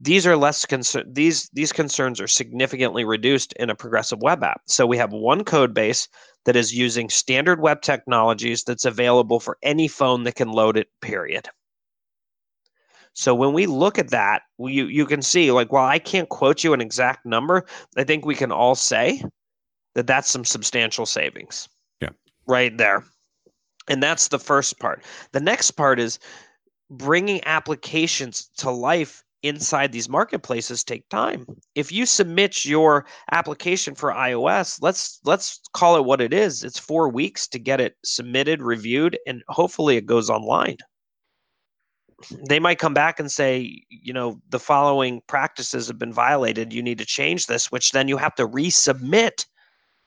These 0.00 0.26
are 0.26 0.36
less 0.36 0.66
concern. 0.66 1.10
These 1.12 1.48
these 1.52 1.72
concerns 1.72 2.20
are 2.20 2.28
significantly 2.28 3.04
reduced 3.04 3.52
in 3.54 3.70
a 3.70 3.74
progressive 3.74 4.20
web 4.20 4.42
app. 4.42 4.60
So 4.66 4.86
we 4.86 4.98
have 4.98 5.12
one 5.12 5.44
code 5.44 5.72
base 5.72 6.08
that 6.44 6.56
is 6.56 6.74
using 6.74 7.08
standard 7.08 7.60
web 7.60 7.82
technologies 7.82 8.64
that's 8.64 8.84
available 8.84 9.40
for 9.40 9.56
any 9.62 9.88
phone 9.88 10.24
that 10.24 10.34
can 10.34 10.48
load 10.48 10.76
it. 10.76 10.88
Period. 11.00 11.48
So 13.14 13.34
when 13.34 13.52
we 13.52 13.66
look 13.66 13.98
at 13.98 14.10
that, 14.10 14.42
you 14.58 14.86
you 14.86 15.06
can 15.06 15.22
see 15.22 15.52
like 15.52 15.72
while 15.72 15.86
I 15.86 15.98
can't 15.98 16.28
quote 16.28 16.64
you 16.64 16.74
an 16.74 16.80
exact 16.80 17.24
number, 17.24 17.64
I 17.96 18.04
think 18.04 18.26
we 18.26 18.34
can 18.34 18.52
all 18.52 18.74
say 18.74 19.22
that 19.94 20.06
that's 20.06 20.30
some 20.30 20.44
substantial 20.44 21.06
savings. 21.06 21.68
Yeah. 22.00 22.10
Right 22.46 22.76
there. 22.76 23.04
And 23.88 24.02
that's 24.02 24.28
the 24.28 24.38
first 24.38 24.78
part. 24.78 25.04
The 25.32 25.40
next 25.40 25.72
part 25.72 25.98
is 25.98 26.18
bringing 26.90 27.40
applications 27.44 28.48
to 28.58 28.70
life 28.70 29.24
inside 29.42 29.90
these 29.90 30.08
marketplaces 30.08 30.84
take 30.84 31.08
time. 31.08 31.44
If 31.74 31.90
you 31.90 32.06
submit 32.06 32.64
your 32.64 33.06
application 33.32 33.96
for 33.96 34.12
iOS, 34.12 34.78
let's 34.80 35.18
let's 35.24 35.60
call 35.72 35.96
it 35.96 36.04
what 36.04 36.20
it 36.20 36.32
is. 36.32 36.62
It's 36.62 36.78
4 36.78 37.08
weeks 37.08 37.48
to 37.48 37.58
get 37.58 37.80
it 37.80 37.96
submitted, 38.04 38.62
reviewed 38.62 39.18
and 39.26 39.42
hopefully 39.48 39.96
it 39.96 40.06
goes 40.06 40.30
online. 40.30 40.76
They 42.48 42.60
might 42.60 42.78
come 42.78 42.94
back 42.94 43.18
and 43.18 43.32
say, 43.32 43.82
you 43.88 44.12
know, 44.12 44.40
the 44.48 44.60
following 44.60 45.22
practices 45.26 45.88
have 45.88 45.98
been 45.98 46.12
violated. 46.12 46.72
You 46.72 46.80
need 46.80 46.98
to 46.98 47.04
change 47.04 47.46
this, 47.46 47.72
which 47.72 47.90
then 47.90 48.06
you 48.06 48.16
have 48.16 48.36
to 48.36 48.46
resubmit 48.46 49.44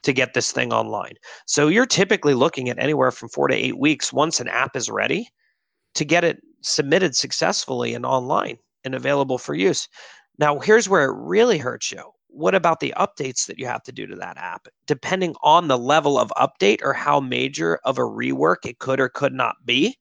to 0.05 0.13
get 0.13 0.33
this 0.33 0.51
thing 0.51 0.71
online. 0.71 1.15
So 1.47 1.67
you're 1.67 1.85
typically 1.85 2.35
looking 2.35 2.69
at 2.69 2.79
anywhere 2.79 3.11
from 3.11 3.29
four 3.29 3.47
to 3.47 3.55
eight 3.55 3.77
weeks 3.77 4.13
once 4.13 4.39
an 4.39 4.47
app 4.47 4.75
is 4.75 4.89
ready 4.89 5.27
to 5.95 6.05
get 6.05 6.23
it 6.23 6.41
submitted 6.61 7.15
successfully 7.15 7.93
and 7.93 8.05
online 8.05 8.57
and 8.83 8.95
available 8.95 9.37
for 9.37 9.55
use. 9.55 9.89
Now, 10.37 10.59
here's 10.59 10.87
where 10.87 11.05
it 11.05 11.15
really 11.17 11.57
hurts 11.57 11.91
you. 11.91 12.03
What 12.27 12.53
about 12.53 12.81
the 12.81 12.93
updates 12.97 13.47
that 13.47 13.57
you 13.57 13.65
have 13.65 13.81
to 13.83 13.91
do 13.91 14.05
to 14.05 14.15
that 14.17 14.37
app? 14.37 14.67
Depending 14.85 15.35
on 15.41 15.67
the 15.67 15.77
level 15.77 16.19
of 16.19 16.31
update 16.37 16.83
or 16.83 16.93
how 16.93 17.19
major 17.19 17.79
of 17.83 17.97
a 17.97 18.01
rework 18.01 18.65
it 18.65 18.79
could 18.79 18.99
or 18.99 19.09
could 19.09 19.33
not 19.33 19.55
be, 19.65 19.97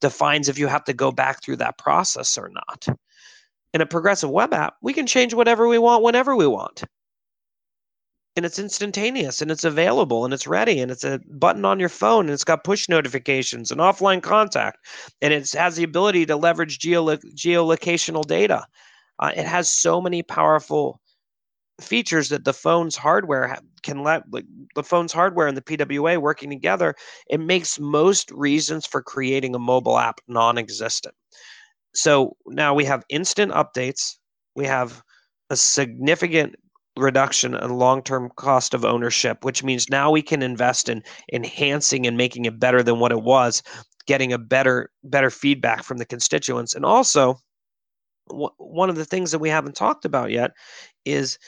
defines 0.00 0.48
if 0.48 0.58
you 0.58 0.66
have 0.66 0.84
to 0.84 0.92
go 0.92 1.12
back 1.12 1.42
through 1.42 1.56
that 1.56 1.78
process 1.78 2.36
or 2.36 2.50
not. 2.50 2.86
In 3.74 3.80
a 3.80 3.86
progressive 3.86 4.30
web 4.30 4.54
app, 4.54 4.74
we 4.82 4.92
can 4.92 5.06
change 5.06 5.34
whatever 5.34 5.68
we 5.68 5.78
want 5.78 6.02
whenever 6.02 6.34
we 6.34 6.46
want 6.46 6.82
and 8.36 8.44
it's 8.44 8.58
instantaneous 8.58 9.40
and 9.40 9.50
it's 9.50 9.64
available 9.64 10.24
and 10.24 10.34
it's 10.34 10.46
ready 10.46 10.78
and 10.80 10.90
it's 10.90 11.04
a 11.04 11.18
button 11.30 11.64
on 11.64 11.80
your 11.80 11.88
phone 11.88 12.26
and 12.26 12.34
it's 12.34 12.44
got 12.44 12.64
push 12.64 12.88
notifications 12.88 13.70
and 13.70 13.80
offline 13.80 14.22
contact 14.22 14.78
and 15.22 15.32
it 15.32 15.50
has 15.52 15.76
the 15.76 15.82
ability 15.82 16.26
to 16.26 16.36
leverage 16.36 16.78
geolo- 16.78 17.34
geolocational 17.34 18.24
data. 18.24 18.64
Uh, 19.18 19.32
it 19.34 19.46
has 19.46 19.68
so 19.68 20.00
many 20.02 20.22
powerful 20.22 21.00
features 21.80 22.28
that 22.28 22.44
the 22.44 22.52
phone's 22.52 22.96
hardware 22.96 23.58
can 23.82 24.02
let 24.02 24.22
like 24.30 24.44
the 24.74 24.82
phone's 24.82 25.12
hardware 25.12 25.46
and 25.46 25.56
the 25.56 25.62
PWA 25.62 26.18
working 26.18 26.50
together. 26.50 26.94
It 27.30 27.38
makes 27.38 27.78
most 27.78 28.30
reasons 28.30 28.86
for 28.86 29.02
creating 29.02 29.54
a 29.54 29.58
mobile 29.58 29.98
app 29.98 30.20
non-existent. 30.28 31.14
So 31.94 32.36
now 32.46 32.74
we 32.74 32.84
have 32.84 33.04
instant 33.08 33.52
updates. 33.52 34.16
We 34.54 34.66
have 34.66 35.02
a 35.48 35.56
significant 35.56 36.56
reduction 36.96 37.54
and 37.54 37.78
long-term 37.78 38.30
cost 38.36 38.74
of 38.74 38.84
ownership, 38.84 39.44
which 39.44 39.62
means 39.62 39.90
now 39.90 40.10
we 40.10 40.22
can 40.22 40.42
invest 40.42 40.88
in 40.88 41.02
enhancing 41.32 42.06
and 42.06 42.16
making 42.16 42.44
it 42.44 42.58
better 42.58 42.82
than 42.82 42.98
what 42.98 43.12
it 43.12 43.22
was, 43.22 43.62
getting 44.06 44.32
a 44.32 44.38
better 44.38 44.90
better 45.04 45.30
feedback 45.30 45.82
from 45.82 45.98
the 45.98 46.06
constituents, 46.06 46.74
and 46.74 46.84
also 46.84 47.38
w- 48.28 48.50
one 48.58 48.90
of 48.90 48.96
the 48.96 49.04
things 49.04 49.30
that 49.30 49.38
we 49.38 49.48
haven't 49.48 49.76
talked 49.76 50.04
about 50.04 50.30
yet 50.30 50.52
is 51.04 51.38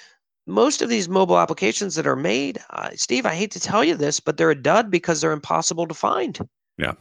most 0.47 0.81
of 0.81 0.89
these 0.89 1.09
mobile 1.09 1.39
applications 1.39 1.95
that 1.95 2.07
are 2.07 2.17
made, 2.17 2.59
uh, 2.71 2.91
Steve, 2.95 3.27
I 3.27 3.35
hate 3.35 3.51
to 3.53 3.61
tell 3.61 3.85
you 3.85 3.95
this, 3.95 4.19
but 4.19 4.37
they're 4.37 4.51
a 4.51 4.61
dud 4.61 4.91
because 4.91 5.21
they're 5.21 5.33
impossible 5.33 5.87
to 5.87 5.95
find. 5.95 6.39
Yeah. 6.79 6.95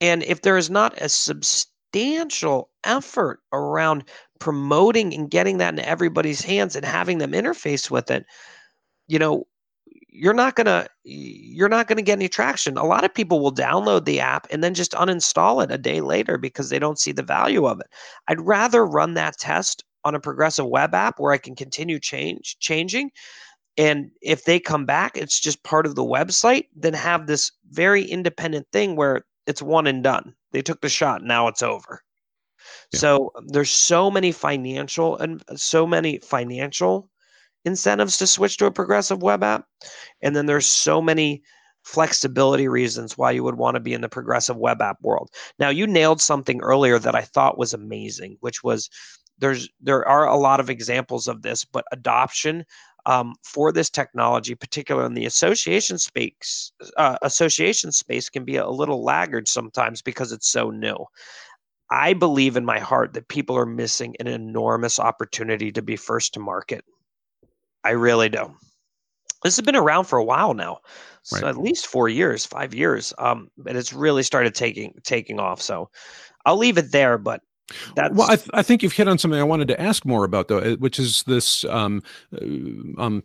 And 0.00 0.24
if 0.24 0.42
there 0.42 0.56
is 0.56 0.70
not 0.70 1.00
a 1.00 1.08
substantial 1.08 2.70
effort 2.84 3.40
around 3.52 4.04
promoting 4.40 5.14
and 5.14 5.30
getting 5.30 5.58
that 5.58 5.74
in 5.74 5.80
everybody's 5.80 6.42
hands 6.42 6.74
and 6.74 6.84
having 6.84 7.18
them 7.18 7.32
interface 7.32 7.90
with 7.90 8.10
it, 8.10 8.26
you 9.06 9.18
know, 9.18 9.46
you're 10.12 10.34
not 10.34 10.56
gonna 10.56 10.88
you're 11.04 11.68
not 11.68 11.86
gonna 11.86 12.02
get 12.02 12.18
any 12.18 12.28
traction. 12.28 12.76
A 12.76 12.84
lot 12.84 13.04
of 13.04 13.14
people 13.14 13.40
will 13.40 13.54
download 13.54 14.04
the 14.04 14.20
app 14.20 14.46
and 14.50 14.64
then 14.64 14.74
just 14.74 14.92
uninstall 14.92 15.62
it 15.62 15.70
a 15.70 15.78
day 15.78 16.00
later 16.00 16.36
because 16.36 16.68
they 16.68 16.78
don't 16.78 16.98
see 16.98 17.12
the 17.12 17.22
value 17.22 17.66
of 17.66 17.80
it. 17.80 17.86
I'd 18.28 18.40
rather 18.40 18.84
run 18.84 19.14
that 19.14 19.38
test 19.38 19.84
on 20.04 20.14
a 20.14 20.20
progressive 20.20 20.66
web 20.66 20.94
app 20.94 21.20
where 21.20 21.32
I 21.32 21.38
can 21.38 21.54
continue 21.54 22.00
change 22.00 22.56
changing. 22.58 23.10
And 23.76 24.10
if 24.20 24.44
they 24.44 24.58
come 24.58 24.84
back, 24.84 25.16
it's 25.16 25.40
just 25.40 25.62
part 25.62 25.86
of 25.86 25.94
the 25.94 26.04
website, 26.04 26.66
then 26.74 26.92
have 26.94 27.26
this 27.26 27.52
very 27.70 28.02
independent 28.04 28.66
thing 28.72 28.96
where 28.96 29.22
it's 29.46 29.62
one 29.62 29.86
and 29.86 30.02
done. 30.02 30.34
They 30.52 30.62
took 30.62 30.80
the 30.80 30.88
shot, 30.88 31.22
now 31.22 31.46
it's 31.48 31.62
over. 31.62 32.02
So 32.92 33.32
there's 33.46 33.70
so 33.70 34.10
many 34.10 34.32
financial 34.32 35.16
and 35.18 35.42
so 35.56 35.86
many 35.86 36.18
financial 36.18 37.08
incentives 37.64 38.16
to 38.18 38.26
switch 38.26 38.56
to 38.58 38.66
a 38.66 38.70
progressive 38.70 39.22
web 39.22 39.42
app. 39.42 39.64
And 40.22 40.34
then 40.34 40.46
there's 40.46 40.66
so 40.66 41.00
many 41.00 41.42
flexibility 41.82 42.68
reasons 42.68 43.16
why 43.16 43.30
you 43.30 43.42
would 43.42 43.56
want 43.56 43.74
to 43.74 43.80
be 43.80 43.94
in 43.94 44.00
the 44.00 44.08
progressive 44.08 44.56
web 44.56 44.82
app 44.82 44.98
world. 45.02 45.30
Now 45.58 45.70
you 45.70 45.86
nailed 45.86 46.20
something 46.20 46.60
earlier 46.62 46.98
that 46.98 47.14
I 47.14 47.22
thought 47.22 47.58
was 47.58 47.72
amazing, 47.72 48.36
which 48.40 48.62
was 48.62 48.90
there's 49.38 49.68
there 49.80 50.06
are 50.06 50.26
a 50.28 50.36
lot 50.36 50.60
of 50.60 50.68
examples 50.68 51.26
of 51.26 51.42
this, 51.42 51.64
but 51.64 51.84
adoption 51.92 52.64
um, 53.06 53.34
for 53.42 53.72
this 53.72 53.88
technology, 53.88 54.54
particularly 54.54 55.06
in 55.06 55.14
the 55.14 55.24
association 55.24 55.98
space, 55.98 56.72
uh, 56.98 57.16
association 57.22 57.92
space 57.92 58.28
can 58.28 58.44
be 58.44 58.56
a 58.56 58.68
little 58.68 59.02
laggard 59.02 59.48
sometimes 59.48 60.02
because 60.02 60.32
it's 60.32 60.50
so 60.50 60.70
new. 60.70 60.96
I 61.90 62.12
believe 62.12 62.56
in 62.56 62.64
my 62.64 62.78
heart 62.78 63.14
that 63.14 63.28
people 63.28 63.56
are 63.56 63.66
missing 63.66 64.14
an 64.20 64.28
enormous 64.28 64.98
opportunity 64.98 65.72
to 65.72 65.82
be 65.82 65.96
first 65.96 66.34
to 66.34 66.40
market. 66.40 66.84
I 67.82 67.90
really 67.90 68.28
do. 68.28 68.54
This 69.42 69.56
has 69.56 69.64
been 69.64 69.76
around 69.76 70.04
for 70.04 70.18
a 70.18 70.24
while 70.24 70.52
now, 70.52 70.78
so 71.22 71.36
right. 71.36 71.48
at 71.48 71.56
least 71.56 71.86
four 71.86 72.08
years, 72.08 72.44
five 72.44 72.74
years, 72.74 73.14
um, 73.18 73.50
and 73.66 73.76
it's 73.76 73.92
really 73.92 74.22
started 74.22 74.54
taking 74.54 74.94
taking 75.02 75.40
off. 75.40 75.62
So 75.62 75.90
I'll 76.44 76.58
leave 76.58 76.76
it 76.76 76.92
there, 76.92 77.16
but 77.16 77.40
that's... 77.94 78.14
Well, 78.14 78.30
I, 78.30 78.36
th- 78.36 78.50
I, 78.52 78.62
think 78.62 78.82
you've 78.82 78.92
hit 78.92 79.08
on 79.08 79.18
something 79.18 79.38
I 79.38 79.44
wanted 79.44 79.68
to 79.68 79.80
ask 79.80 80.04
more 80.04 80.24
about, 80.24 80.48
though, 80.48 80.58
uh, 80.58 80.76
which 80.76 80.98
is 80.98 81.22
this: 81.24 81.64
um, 81.64 82.02
uh, 82.34 83.00
um, 83.00 83.22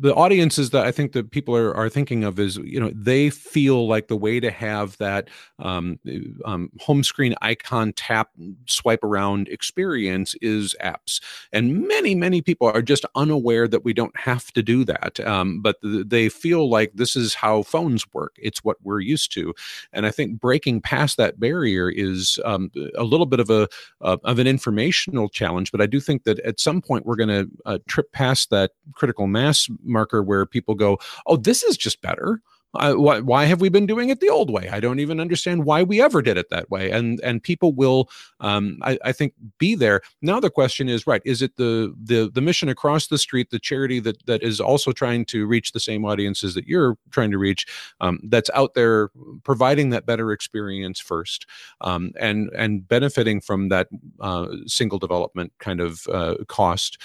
the 0.00 0.14
audiences 0.14 0.70
that 0.70 0.86
I 0.86 0.92
think 0.92 1.12
that 1.12 1.30
people 1.30 1.56
are, 1.56 1.74
are 1.74 1.88
thinking 1.88 2.24
of 2.24 2.38
is, 2.38 2.56
you 2.58 2.80
know, 2.80 2.90
they 2.94 3.30
feel 3.30 3.88
like 3.88 4.08
the 4.08 4.16
way 4.16 4.40
to 4.40 4.50
have 4.50 4.96
that 4.98 5.28
um, 5.58 5.98
uh, 6.08 6.48
um, 6.48 6.70
home 6.80 7.02
screen 7.02 7.34
icon 7.42 7.92
tap, 7.92 8.30
swipe 8.66 9.02
around 9.02 9.48
experience 9.48 10.34
is 10.42 10.74
apps, 10.82 11.20
and 11.52 11.86
many, 11.86 12.14
many 12.14 12.42
people 12.42 12.68
are 12.68 12.82
just 12.82 13.06
unaware 13.14 13.68
that 13.68 13.84
we 13.84 13.92
don't 13.92 14.16
have 14.18 14.52
to 14.52 14.62
do 14.62 14.84
that, 14.84 15.20
um, 15.20 15.60
but 15.60 15.80
th- 15.82 16.06
they 16.06 16.28
feel 16.28 16.68
like 16.68 16.92
this 16.94 17.16
is 17.16 17.34
how 17.34 17.62
phones 17.62 18.04
work. 18.12 18.36
It's 18.38 18.64
what 18.64 18.76
we're 18.82 19.00
used 19.00 19.32
to, 19.32 19.54
and 19.92 20.06
I 20.06 20.10
think 20.10 20.40
breaking 20.40 20.80
past 20.80 21.16
that 21.16 21.40
barrier 21.40 21.90
is 21.90 22.38
um, 22.44 22.70
a 22.96 23.04
little 23.04 23.26
bit 23.26 23.40
of 23.40 23.50
a 23.50 23.68
uh, 24.00 24.16
of 24.24 24.38
an 24.38 24.46
informational 24.46 25.28
challenge. 25.28 25.72
But 25.72 25.80
I 25.80 25.86
do 25.86 26.00
think 26.00 26.24
that 26.24 26.38
at 26.40 26.60
some 26.60 26.80
point 26.80 27.06
we're 27.06 27.16
going 27.16 27.28
to 27.28 27.48
uh, 27.64 27.78
trip 27.86 28.12
past 28.12 28.50
that 28.50 28.72
critical 28.94 29.26
mass 29.26 29.68
marker 29.82 30.22
where 30.22 30.46
people 30.46 30.74
go, 30.74 30.98
"Oh, 31.26 31.36
this 31.36 31.62
is 31.62 31.76
just 31.76 32.00
better." 32.02 32.40
Why, 32.76 33.20
why 33.20 33.44
have 33.44 33.60
we 33.60 33.68
been 33.68 33.86
doing 33.86 34.10
it 34.10 34.20
the 34.20 34.28
old 34.28 34.50
way? 34.50 34.68
I 34.68 34.80
don't 34.80 35.00
even 35.00 35.20
understand 35.20 35.64
why 35.64 35.82
we 35.82 36.00
ever 36.00 36.22
did 36.22 36.36
it 36.36 36.50
that 36.50 36.70
way. 36.70 36.90
And 36.90 37.20
and 37.20 37.42
people 37.42 37.72
will, 37.72 38.08
um, 38.40 38.78
I, 38.82 38.98
I 39.04 39.12
think, 39.12 39.34
be 39.58 39.74
there. 39.74 40.00
Now 40.22 40.40
the 40.40 40.50
question 40.50 40.88
is, 40.88 41.06
right? 41.06 41.22
Is 41.24 41.42
it 41.42 41.56
the 41.56 41.94
the 42.02 42.30
the 42.32 42.40
mission 42.40 42.68
across 42.68 43.06
the 43.06 43.18
street, 43.18 43.50
the 43.50 43.58
charity 43.58 44.00
that 44.00 44.24
that 44.26 44.42
is 44.42 44.60
also 44.60 44.92
trying 44.92 45.24
to 45.26 45.46
reach 45.46 45.72
the 45.72 45.80
same 45.80 46.04
audiences 46.04 46.54
that 46.54 46.66
you're 46.66 46.96
trying 47.10 47.30
to 47.30 47.38
reach, 47.38 47.66
um, 48.00 48.20
that's 48.24 48.50
out 48.54 48.74
there 48.74 49.10
providing 49.44 49.90
that 49.90 50.06
better 50.06 50.32
experience 50.32 51.00
first, 51.00 51.46
um, 51.80 52.12
and 52.18 52.50
and 52.56 52.86
benefiting 52.88 53.40
from 53.40 53.68
that 53.68 53.88
uh, 54.20 54.46
single 54.66 54.98
development 54.98 55.52
kind 55.58 55.80
of 55.80 56.06
uh, 56.08 56.34
cost? 56.48 56.98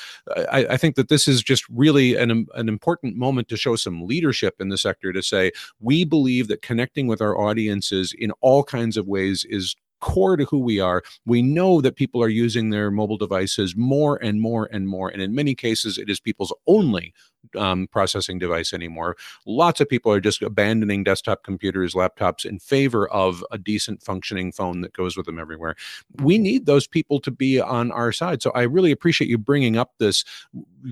I, 0.51 0.65
I 0.71 0.77
think 0.77 0.95
that 0.95 1.09
this 1.09 1.27
is 1.27 1.41
just 1.41 1.65
really 1.69 2.15
an 2.15 2.47
an 2.55 2.69
important 2.69 3.15
moment 3.15 3.47
to 3.49 3.57
show 3.57 3.75
some 3.75 4.05
leadership 4.05 4.55
in 4.59 4.69
the 4.69 4.77
sector 4.77 5.13
to 5.13 5.21
say 5.21 5.51
we 5.79 6.05
believe 6.05 6.47
that 6.47 6.61
connecting 6.61 7.07
with 7.07 7.21
our 7.21 7.37
audiences 7.37 8.13
in 8.17 8.31
all 8.41 8.63
kinds 8.63 8.97
of 8.97 9.07
ways 9.07 9.45
is 9.49 9.75
core 10.01 10.35
to 10.35 10.45
who 10.45 10.59
we 10.59 10.79
are. 10.79 11.03
We 11.25 11.41
know 11.41 11.79
that 11.79 11.95
people 11.95 12.21
are 12.21 12.29
using 12.29 12.69
their 12.69 12.91
mobile 12.91 13.17
devices 13.17 13.75
more 13.75 14.17
and 14.21 14.41
more 14.41 14.67
and 14.71 14.87
more. 14.87 15.09
And 15.09 15.21
in 15.21 15.33
many 15.33 15.55
cases, 15.55 15.97
it 15.97 16.09
is 16.09 16.19
people's 16.19 16.53
only 16.67 17.13
um, 17.57 17.87
processing 17.87 18.37
device 18.39 18.73
anymore. 18.73 19.15
Lots 19.45 19.79
of 19.79 19.87
people 19.87 20.11
are 20.11 20.19
just 20.19 20.41
abandoning 20.41 21.03
desktop 21.03 21.43
computers, 21.43 21.93
laptops 21.93 22.45
in 22.45 22.59
favor 22.59 23.07
of 23.09 23.45
a 23.51 23.57
decent 23.57 24.03
functioning 24.03 24.51
phone 24.51 24.81
that 24.81 24.93
goes 24.93 25.15
with 25.15 25.27
them 25.27 25.39
everywhere. 25.39 25.75
We 26.21 26.37
need 26.37 26.65
those 26.65 26.87
people 26.87 27.19
to 27.21 27.31
be 27.31 27.61
on 27.61 27.91
our 27.91 28.11
side. 28.11 28.41
So 28.41 28.51
I 28.51 28.63
really 28.63 28.91
appreciate 28.91 29.29
you 29.29 29.37
bringing 29.37 29.77
up 29.77 29.93
this. 29.99 30.25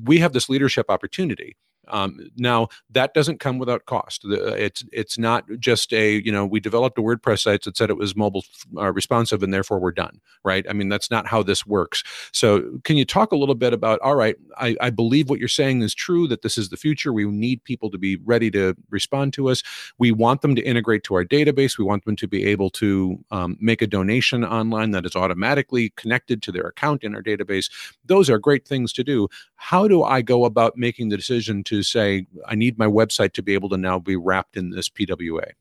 We 0.03 0.19
have 0.19 0.34
this 0.34 0.49
leadership 0.49 0.86
opportunity 0.89 1.55
um, 1.89 2.19
now 2.38 2.67
that 2.91 3.13
doesn't 3.13 3.39
come 3.39 3.58
without 3.58 3.86
cost. 3.86 4.21
It's 4.25 4.84
it's 4.91 5.17
not 5.17 5.45
just 5.60 5.93
a 5.93 6.21
you 6.23 6.32
know 6.32 6.45
we 6.45 6.60
developed 6.60 6.97
a 6.97 7.02
WordPress 7.02 7.43
site 7.43 7.63
that 7.63 7.78
said 7.78 7.89
it 7.89 7.97
was 7.97 8.15
mobile 8.15 8.43
uh, 8.78 8.91
responsive 8.91 9.43
and 9.43 9.54
therefore 9.54 9.80
we're 9.80 9.91
done, 9.91 10.19
right? 10.43 10.65
I 10.69 10.73
mean 10.73 10.89
that's 10.89 11.12
not 11.12 11.28
how 11.28 11.43
this 11.43 11.65
works. 11.65 12.04
So 12.32 12.80
can 12.84 12.97
you 12.97 13.06
talk 13.06 13.32
a 13.32 13.38
little 13.38 13.56
bit 13.56 13.73
about? 13.73 13.99
All 14.02 14.15
right, 14.15 14.36
I, 14.58 14.75
I 14.82 14.89
believe 14.89 15.30
what 15.30 15.39
you're 15.39 15.47
saying 15.47 15.82
is 15.82 15.93
true 15.93 16.28
that 16.28 16.41
this 16.41 16.58
is 16.58 16.69
the 16.69 16.78
future. 16.78 17.13
We 17.13 17.25
need 17.25 17.63
people 17.63 17.89
to 17.91 17.97
be 17.97 18.17
ready 18.17 18.52
to 18.52 18.75
respond 18.89 19.34
to 19.34 19.49
us. 19.49 19.63
We 19.97 20.12
want 20.12 20.41
them 20.41 20.56
to 20.56 20.62
integrate 20.62 21.04
to 21.06 21.15
our 21.15 21.25
database. 21.25 21.78
We 21.78 21.86
want 21.86 22.06
them 22.06 22.15
to 22.17 22.28
be 22.28 22.45
able 22.45 22.69
to 22.71 23.23
um, 23.32 23.58
make 23.60 23.82
a 23.82 23.88
donation 23.88 24.43
online 24.43 24.91
that 24.91 25.06
is 25.06 25.15
automatically 25.15 25.91
connected 25.95 26.41
to 26.43 26.52
their 26.52 26.67
account 26.67 27.04
in 27.04 27.15
our 27.15 27.23
database. 27.23 27.69
Those 28.06 28.30
are 28.30 28.39
great 28.39 28.67
things 28.67 28.93
to 28.93 29.04
do. 29.04 29.28
How 29.56 29.88
do 29.88 30.04
I 30.04 30.21
go 30.21 30.45
about 30.45 30.78
making 30.78 31.10
the 31.10 31.17
decision 31.17 31.63
to 31.65 31.79
say, 31.84 32.26
I 32.48 32.56
need 32.56 32.78
my 32.78 32.88
website 32.88 33.34
to 33.34 33.44
be 33.44 33.54
able 33.54 33.70
to 33.70 33.78
now 33.78 34.00
be 34.00 34.15
wrapped 34.15 34.58
in 34.58 34.70
this 34.70 34.89
PWA? 34.89 35.52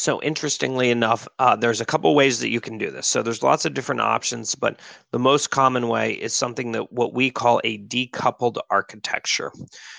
So 0.00 0.22
interestingly 0.22 0.90
enough, 0.90 1.28
uh, 1.40 1.56
there's 1.56 1.82
a 1.82 1.84
couple 1.84 2.14
ways 2.14 2.40
that 2.40 2.48
you 2.48 2.58
can 2.58 2.78
do 2.78 2.90
this. 2.90 3.06
So 3.06 3.22
there's 3.22 3.42
lots 3.42 3.66
of 3.66 3.74
different 3.74 4.00
options, 4.00 4.54
but 4.54 4.80
the 5.10 5.18
most 5.18 5.50
common 5.50 5.88
way 5.88 6.12
is 6.12 6.32
something 6.32 6.72
that 6.72 6.90
what 6.90 7.12
we 7.12 7.30
call 7.30 7.60
a 7.64 7.76
decoupled 7.78 8.56
architecture. 8.70 9.52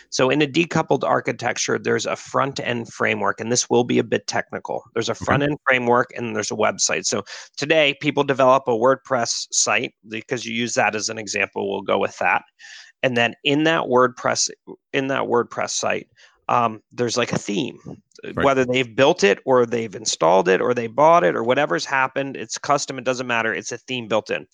So 0.09 0.31
in 0.31 0.41
a 0.41 0.47
decoupled 0.47 1.03
architecture, 1.03 1.77
there's 1.77 2.07
a 2.07 2.15
front 2.15 2.59
end 2.59 2.91
framework, 2.91 3.39
and 3.39 3.51
this 3.51 3.69
will 3.69 3.83
be 3.83 3.99
a 3.99 4.03
bit 4.03 4.25
technical. 4.25 4.83
There's 4.95 5.09
a 5.09 5.13
front 5.13 5.43
end 5.43 5.59
framework 5.67 6.11
and 6.15 6.35
there's 6.35 6.49
a 6.49 6.55
website. 6.55 7.05
So 7.05 7.23
today, 7.55 7.95
people 8.01 8.23
develop 8.23 8.63
a 8.67 8.71
WordPress 8.71 9.49
site 9.51 9.93
because 10.07 10.45
you 10.45 10.53
use 10.55 10.73
that 10.73 10.95
as 10.95 11.09
an 11.09 11.19
example. 11.19 11.69
We'll 11.69 11.81
go 11.81 11.99
with 11.99 12.17
that 12.17 12.41
and 13.03 13.17
then 13.17 13.35
in 13.43 13.63
that 13.63 13.83
WordPress 13.83 14.49
in 14.93 15.07
that 15.07 15.23
WordPress 15.23 15.71
site, 15.71 16.07
um, 16.51 16.81
there's 16.91 17.17
like 17.17 17.31
a 17.31 17.37
theme, 17.37 17.79
right. 18.23 18.43
whether 18.43 18.65
they've 18.65 18.95
built 18.95 19.23
it 19.23 19.39
or 19.45 19.65
they've 19.65 19.95
installed 19.95 20.49
it 20.49 20.59
or 20.59 20.73
they 20.73 20.87
bought 20.87 21.23
it 21.23 21.35
or 21.35 21.43
whatever's 21.43 21.85
happened. 21.85 22.35
It's 22.35 22.57
custom. 22.57 22.97
It 22.97 23.05
doesn't 23.05 23.27
matter. 23.27 23.53
It's 23.53 23.71
a 23.71 23.77
theme 23.77 24.09
built 24.09 24.29
in. 24.29 24.45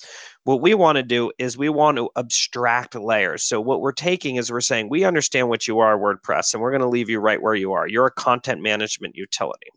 What 0.43 0.61
we 0.61 0.75
want 0.75 0.97
to 0.97 1.03
do 1.03 1.31
is 1.39 1.57
we 1.57 1.69
want 1.69 1.97
to 1.97 2.09
abstract 2.15 2.93
layers. 2.93 3.43
So 3.43 3.59
what 3.59 3.81
we're 3.81 3.93
taking 3.93 4.35
is 4.35 4.51
we're 4.51 4.61
saying 4.61 4.89
we 4.89 5.05
understand 5.05 5.49
what 5.49 5.67
you 5.67 5.79
are, 5.79 5.97
WordPress, 5.97 6.53
and 6.53 6.61
we're 6.61 6.71
going 6.71 6.81
to 6.81 6.87
leave 6.87 7.09
you 7.09 7.19
right 7.19 7.41
where 7.41 7.55
you 7.55 7.73
are. 7.73 7.87
You're 7.87 8.07
a 8.07 8.11
content 8.11 8.61
management 8.61 9.15
utility. 9.15 9.71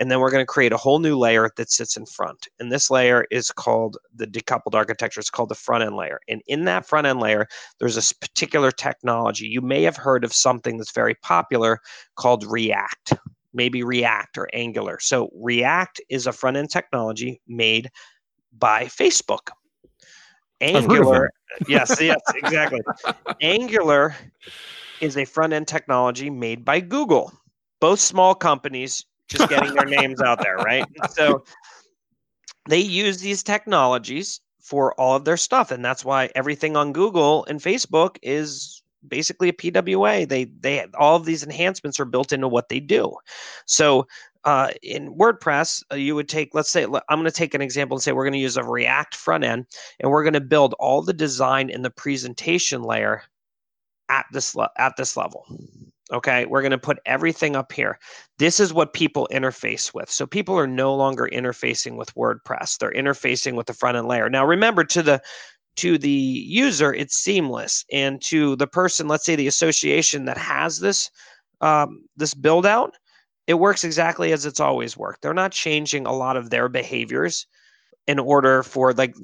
And 0.00 0.10
then 0.10 0.20
we're 0.20 0.30
going 0.30 0.42
to 0.42 0.46
create 0.46 0.72
a 0.72 0.76
whole 0.76 0.98
new 0.98 1.16
layer 1.16 1.50
that 1.56 1.70
sits 1.70 1.96
in 1.96 2.06
front. 2.06 2.48
And 2.58 2.72
this 2.72 2.90
layer 2.90 3.26
is 3.30 3.50
called 3.50 3.96
the 4.14 4.26
decoupled 4.26 4.74
architecture. 4.74 5.20
It's 5.20 5.30
called 5.30 5.48
the 5.48 5.54
front 5.54 5.84
end 5.84 5.96
layer. 5.96 6.20
And 6.28 6.42
in 6.46 6.64
that 6.64 6.86
front 6.86 7.06
end 7.06 7.20
layer, 7.20 7.46
there's 7.78 7.96
a 7.96 8.14
particular 8.16 8.70
technology. 8.70 9.46
You 9.46 9.60
may 9.60 9.82
have 9.82 9.96
heard 9.96 10.24
of 10.24 10.32
something 10.32 10.78
that's 10.78 10.92
very 10.92 11.14
popular 11.14 11.78
called 12.16 12.44
React, 12.44 13.14
maybe 13.52 13.82
React 13.82 14.38
or 14.38 14.48
Angular. 14.52 14.98
So 15.00 15.30
React 15.34 16.00
is 16.08 16.26
a 16.26 16.32
front 16.32 16.56
end 16.56 16.70
technology 16.70 17.40
made 17.46 17.90
by 18.58 18.84
Facebook. 18.84 19.50
Angular, 20.60 21.30
yes, 21.68 21.96
yes, 22.00 22.20
exactly. 22.34 22.80
Angular 23.40 24.14
is 25.00 25.16
a 25.16 25.24
front 25.24 25.52
end 25.52 25.68
technology 25.68 26.30
made 26.30 26.64
by 26.64 26.80
Google. 26.80 27.32
Both 27.80 28.00
small 28.00 28.34
companies 28.34 29.04
just 29.28 29.48
getting 29.48 29.74
their 29.74 29.86
names 29.86 30.20
out 30.20 30.40
there, 30.42 30.56
right? 30.56 30.84
So 31.10 31.44
they 32.68 32.80
use 32.80 33.20
these 33.20 33.42
technologies 33.42 34.40
for 34.60 34.98
all 34.98 35.16
of 35.16 35.24
their 35.24 35.36
stuff, 35.36 35.70
and 35.70 35.84
that's 35.84 36.04
why 36.04 36.30
everything 36.34 36.76
on 36.76 36.92
Google 36.92 37.44
and 37.44 37.60
Facebook 37.60 38.16
is 38.22 38.82
basically 39.06 39.50
a 39.50 39.52
PWA. 39.52 40.26
They 40.26 40.44
they 40.44 40.86
all 40.98 41.16
of 41.16 41.24
these 41.24 41.42
enhancements 41.42 42.00
are 42.00 42.06
built 42.06 42.32
into 42.32 42.48
what 42.48 42.68
they 42.68 42.80
do. 42.80 43.14
So 43.66 44.06
uh, 44.44 44.70
in 44.82 45.14
WordPress, 45.14 45.82
uh, 45.90 45.96
you 45.96 46.14
would 46.14 46.28
take, 46.28 46.54
let's 46.54 46.70
say, 46.70 46.84
I'm 46.84 47.18
going 47.18 47.24
to 47.24 47.30
take 47.30 47.54
an 47.54 47.62
example 47.62 47.96
and 47.96 48.02
say 48.02 48.12
we're 48.12 48.24
going 48.24 48.34
to 48.34 48.38
use 48.38 48.58
a 48.58 48.64
React 48.64 49.16
front 49.16 49.44
end, 49.44 49.66
and 50.00 50.10
we're 50.10 50.22
going 50.22 50.34
to 50.34 50.40
build 50.40 50.74
all 50.78 51.02
the 51.02 51.14
design 51.14 51.70
in 51.70 51.82
the 51.82 51.90
presentation 51.90 52.82
layer 52.82 53.22
at 54.10 54.26
this 54.32 54.54
le- 54.54 54.70
at 54.76 54.96
this 54.96 55.16
level. 55.16 55.46
Okay, 56.14 56.46
we're 56.46 56.62
going 56.62 56.70
to 56.70 56.78
put 56.78 57.00
everything 57.06 57.56
up 57.56 57.72
here. 57.72 57.98
This 58.38 58.60
is 58.60 58.72
what 58.72 58.92
people 58.92 59.28
interface 59.32 59.92
with. 59.92 60.08
So 60.08 60.26
people 60.26 60.56
are 60.56 60.66
no 60.66 60.94
longer 60.94 61.28
interfacing 61.32 61.96
with 61.96 62.14
WordPress. 62.14 62.78
They're 62.78 62.92
interfacing 62.92 63.54
with 63.54 63.66
the 63.66 63.74
front 63.74 63.96
end 63.96 64.06
layer. 64.06 64.30
Now 64.30 64.46
remember 64.46 64.84
to 64.84 65.02
the 65.02 65.20
to 65.76 65.98
the 65.98 66.08
user 66.08 66.94
it's 66.94 67.16
seamless 67.16 67.84
and 67.92 68.22
to 68.22 68.54
the 68.56 68.66
person 68.66 69.08
let's 69.08 69.24
say 69.24 69.34
the 69.34 69.48
association 69.48 70.24
that 70.24 70.38
has 70.38 70.78
this 70.78 71.10
um, 71.60 72.04
this 72.16 72.32
build 72.32 72.64
out 72.64 72.94
it 73.46 73.54
works 73.54 73.82
exactly 73.82 74.32
as 74.32 74.46
it's 74.46 74.60
always 74.60 74.96
worked 74.96 75.20
they're 75.20 75.34
not 75.34 75.50
changing 75.50 76.06
a 76.06 76.12
lot 76.12 76.36
of 76.36 76.50
their 76.50 76.68
behaviors 76.68 77.46
in 78.06 78.18
order 78.20 78.62
for 78.62 78.92
like 78.92 79.16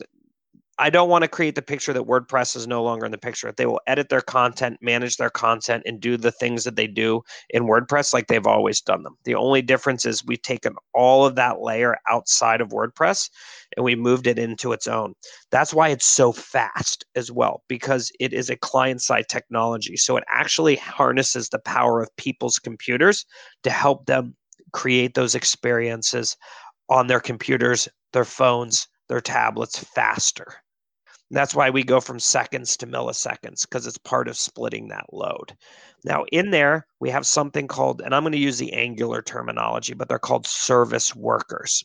I 0.80 0.88
don't 0.88 1.10
want 1.10 1.22
to 1.24 1.28
create 1.28 1.56
the 1.56 1.62
picture 1.62 1.92
that 1.92 2.06
WordPress 2.06 2.56
is 2.56 2.66
no 2.66 2.82
longer 2.82 3.04
in 3.04 3.12
the 3.12 3.18
picture. 3.18 3.52
They 3.54 3.66
will 3.66 3.82
edit 3.86 4.08
their 4.08 4.22
content, 4.22 4.78
manage 4.80 5.18
their 5.18 5.28
content, 5.28 5.82
and 5.84 6.00
do 6.00 6.16
the 6.16 6.32
things 6.32 6.64
that 6.64 6.74
they 6.76 6.86
do 6.86 7.20
in 7.50 7.64
WordPress 7.64 8.14
like 8.14 8.28
they've 8.28 8.46
always 8.46 8.80
done 8.80 9.02
them. 9.02 9.18
The 9.24 9.34
only 9.34 9.60
difference 9.60 10.06
is 10.06 10.24
we've 10.24 10.40
taken 10.40 10.74
all 10.94 11.26
of 11.26 11.34
that 11.34 11.60
layer 11.60 11.98
outside 12.08 12.62
of 12.62 12.70
WordPress 12.70 13.28
and 13.76 13.84
we 13.84 13.94
moved 13.94 14.26
it 14.26 14.38
into 14.38 14.72
its 14.72 14.86
own. 14.86 15.12
That's 15.50 15.74
why 15.74 15.90
it's 15.90 16.06
so 16.06 16.32
fast 16.32 17.04
as 17.14 17.30
well, 17.30 17.62
because 17.68 18.10
it 18.18 18.32
is 18.32 18.48
a 18.48 18.56
client 18.56 19.02
side 19.02 19.28
technology. 19.28 19.98
So 19.98 20.16
it 20.16 20.24
actually 20.28 20.76
harnesses 20.76 21.50
the 21.50 21.58
power 21.58 22.00
of 22.00 22.16
people's 22.16 22.58
computers 22.58 23.26
to 23.64 23.70
help 23.70 24.06
them 24.06 24.34
create 24.72 25.12
those 25.12 25.34
experiences 25.34 26.38
on 26.88 27.06
their 27.06 27.20
computers, 27.20 27.86
their 28.14 28.24
phones, 28.24 28.88
their 29.10 29.20
tablets 29.20 29.84
faster. 29.94 30.54
That's 31.32 31.54
why 31.54 31.70
we 31.70 31.84
go 31.84 32.00
from 32.00 32.18
seconds 32.18 32.76
to 32.78 32.86
milliseconds 32.86 33.62
because 33.62 33.86
it's 33.86 33.98
part 33.98 34.26
of 34.26 34.36
splitting 34.36 34.88
that 34.88 35.12
load. 35.12 35.56
Now, 36.04 36.24
in 36.32 36.50
there, 36.50 36.86
we 36.98 37.10
have 37.10 37.26
something 37.26 37.68
called, 37.68 38.00
and 38.00 38.14
I'm 38.14 38.24
going 38.24 38.32
to 38.32 38.38
use 38.38 38.58
the 38.58 38.72
Angular 38.72 39.22
terminology, 39.22 39.94
but 39.94 40.08
they're 40.08 40.18
called 40.18 40.46
service 40.46 41.14
workers. 41.14 41.84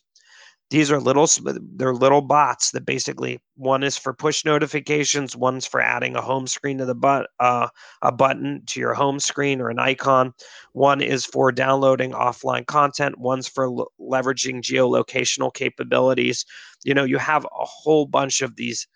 These 0.71 0.89
are 0.89 0.99
little, 0.99 1.27
they're 1.75 1.93
little 1.93 2.23
bots 2.23 2.71
that 2.71 2.87
basically 2.87 3.39
one 3.55 3.83
is 3.83 3.99
for 3.99 4.15
push 4.15 4.43
notifications, 4.45 5.35
one's 5.35 5.67
for 5.67 5.79
adding 5.79 6.15
a 6.15 6.21
home 6.21 6.47
screen 6.47 6.79
to 6.79 6.85
the 6.85 6.95
but 6.95 7.29
uh, 7.39 7.67
a 8.01 8.11
button 8.11 8.63
to 8.67 8.79
your 8.79 8.95
home 8.95 9.19
screen 9.19 9.61
or 9.61 9.69
an 9.69 9.77
icon. 9.77 10.33
One 10.73 11.01
is 11.01 11.23
for 11.23 11.51
downloading 11.51 12.13
offline 12.13 12.65
content. 12.65 13.19
One's 13.19 13.47
for 13.47 13.65
l- 13.65 13.91
leveraging 14.01 14.63
geolocational 14.63 15.53
capabilities. 15.53 16.45
You 16.83 16.95
know, 16.95 17.03
you 17.03 17.19
have 17.19 17.45
a 17.45 17.65
whole 17.65 18.07
bunch 18.07 18.41
of 18.41 18.55
these 18.55 18.87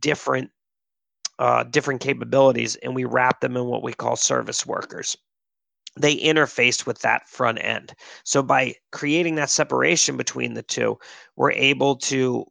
different 0.00 0.50
uh, 1.38 1.64
different 1.64 2.00
capabilities 2.00 2.76
and 2.76 2.94
we 2.94 3.04
wrap 3.04 3.40
them 3.40 3.56
in 3.56 3.64
what 3.64 3.82
we 3.82 3.92
call 3.92 4.14
service 4.14 4.64
workers. 4.64 5.16
They 5.98 6.16
interface 6.16 6.86
with 6.86 7.00
that 7.00 7.28
front 7.28 7.58
end. 7.62 7.92
So 8.24 8.42
by 8.42 8.74
creating 8.92 9.34
that 9.36 9.50
separation 9.50 10.16
between 10.16 10.54
the 10.54 10.62
two 10.62 10.96
we're 11.36 11.52
able 11.52 11.96
to 11.96 12.44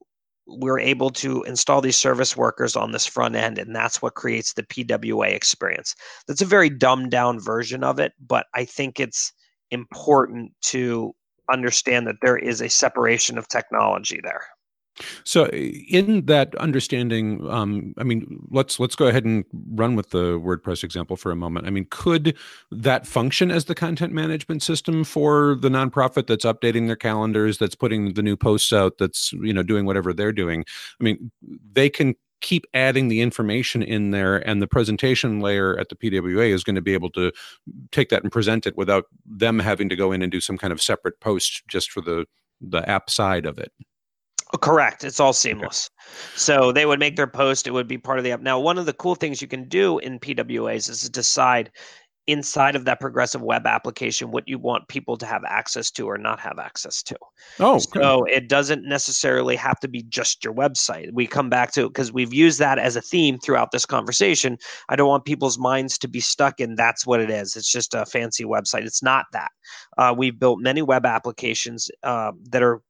we're 0.46 0.80
able 0.80 1.10
to 1.10 1.42
install 1.44 1.80
these 1.80 1.96
service 1.96 2.36
workers 2.36 2.76
on 2.76 2.92
this 2.92 3.06
front 3.06 3.36
end 3.36 3.58
and 3.58 3.74
that's 3.74 4.02
what 4.02 4.16
creates 4.16 4.54
the 4.54 4.64
pwa 4.64 5.30
experience. 5.30 5.96
That's 6.28 6.42
a 6.42 6.46
very 6.46 6.70
dumbed 6.70 7.12
down 7.12 7.40
version 7.40 7.84
of 7.84 8.00
it 8.00 8.14
but 8.20 8.48
i 8.54 8.66
think 8.66 9.00
it's 9.00 9.32
important 9.72 10.52
to 10.62 11.14
understand 11.52 12.08
that 12.08 12.18
there 12.22 12.38
is 12.38 12.62
a 12.62 12.70
separation 12.70 13.38
of 13.38 13.48
technology 13.48 14.20
there 14.24 14.46
so, 15.24 15.48
in 15.48 16.26
that 16.26 16.56
understanding, 16.56 17.48
um, 17.50 17.94
I 17.98 18.04
mean, 18.04 18.46
let's 18.52 18.80
let's 18.80 18.96
go 18.96 19.08
ahead 19.08 19.26
and 19.26 19.44
run 19.72 19.96
with 19.96 20.12
the 20.12 20.40
WordPress 20.40 20.84
example 20.84 21.16
for 21.16 21.32
a 21.32 21.36
moment. 21.36 21.66
I 21.66 21.72
mean, 21.72 21.88
could 21.90 22.38
that 22.72 23.08
function 23.08 23.50
as 23.50 23.66
the 23.66 23.76
content 23.76 24.14
management 24.14 24.62
system 24.62 25.04
for 25.04 25.56
the 25.56 25.70
nonprofit 25.70 26.28
that's 26.28 26.46
updating 26.46 26.88
their 26.88 26.96
calendars, 26.96 27.58
that's 27.58 27.76
putting 27.76 28.14
the 28.14 28.22
new 28.22 28.38
posts 28.38 28.72
out, 28.72 28.98
that's 29.00 29.34
you 29.34 29.54
know 29.54 29.64
doing 29.64 29.86
whatever 29.86 30.14
they're 30.14 30.32
doing? 30.32 30.64
I 31.00 31.04
mean, 31.04 31.32
they 31.72 31.90
can 31.90 32.16
keep 32.42 32.66
adding 32.74 33.08
the 33.08 33.22
information 33.22 33.82
in 33.82 34.12
there 34.12 34.46
and 34.48 34.62
the 34.62 34.68
presentation 34.68 35.40
layer 35.40 35.80
at 35.80 35.88
the 35.88 35.96
pwa 35.96 36.50
is 36.50 36.62
going 36.62 36.76
to 36.76 36.82
be 36.82 36.94
able 36.94 37.10
to 37.10 37.32
take 37.94 38.10
that 38.10 38.22
and 38.22 38.34
present 38.34 38.68
it 38.68 38.76
without 38.76 39.06
them 39.26 39.60
having 39.60 39.88
to 39.88 39.96
go 39.96 40.12
in 40.12 40.22
and 40.22 40.30
do 40.30 40.42
some 40.42 40.58
kind 40.58 40.74
of 40.74 40.82
separate 40.82 41.18
post 41.22 41.64
just 41.70 41.90
for 41.90 42.02
the 42.02 42.26
the 42.60 42.88
app 42.90 43.10
side 43.10 43.46
of 43.46 43.58
it 43.58 43.72
Correct. 44.62 45.04
It's 45.04 45.20
all 45.20 45.34
seamless. 45.34 45.90
Okay. 45.98 46.16
So 46.36 46.72
they 46.72 46.86
would 46.86 47.00
make 47.00 47.16
their 47.16 47.28
post, 47.28 47.68
it 47.68 47.72
would 47.72 47.88
be 47.88 47.98
part 47.98 48.18
of 48.18 48.24
the 48.24 48.32
app. 48.32 48.42
Now, 48.42 48.60
one 48.60 48.78
of 48.78 48.86
the 48.86 48.94
cool 48.94 49.16
things 49.16 49.42
you 49.42 49.48
can 49.48 49.68
do 49.68 49.98
in 50.00 50.20
PWAs 50.20 50.90
is 50.90 51.10
decide 51.10 51.72
inside 52.28 52.76
of 52.76 52.86
that 52.86 53.02
progressive 53.02 53.42
web 53.42 53.68
application 53.68 54.32
what 54.32 54.48
you 54.48 54.58
want 54.58 54.88
people 54.88 55.18
to 55.18 55.26
have 55.26 55.44
access 55.46 55.92
to 55.92 56.08
or 56.08 56.18
not 56.18 56.40
have 56.40 56.58
access 56.58 57.04
to. 57.04 57.18
Oh, 57.60 57.80
so 57.80 58.24
it 58.26 58.48
doesn't 58.48 58.88
necessarily 58.88 59.58
have 59.58 59.80
to 59.82 59.90
be 59.90 60.04
just 60.04 60.44
your 60.44 60.54
website. 60.54 61.10
We 61.14 61.28
come 61.28 61.50
back 61.50 61.74
to 61.74 61.86
it 61.86 61.90
because 61.90 62.14
we've 62.14 62.34
used 62.34 62.60
that 62.60 62.80
as 62.80 62.96
a 62.96 63.02
theme 63.02 63.40
throughout 63.40 63.72
this 63.72 63.86
conversation. 63.86 64.58
I 64.88 64.96
don't 64.96 65.10
want 65.10 65.26
people's 65.26 65.58
minds 65.58 65.98
to 65.98 66.08
be 66.08 66.22
stuck 66.22 66.62
in 66.62 66.76
that's 66.76 67.06
what 67.06 67.20
it 67.20 67.30
is. 67.30 67.56
It's 67.58 67.72
just 67.72 67.94
a 67.94 68.06
fancy 68.06 68.46
website. 68.46 68.86
It's 68.86 69.04
not 69.04 69.26
that. 69.34 69.52
Uh, 69.98 70.16
we've 70.18 70.40
built 70.40 70.60
many 70.62 70.82
web 70.82 71.06
applications 71.06 71.90
uh, 72.04 72.32
that 72.52 72.64
are 72.64 72.82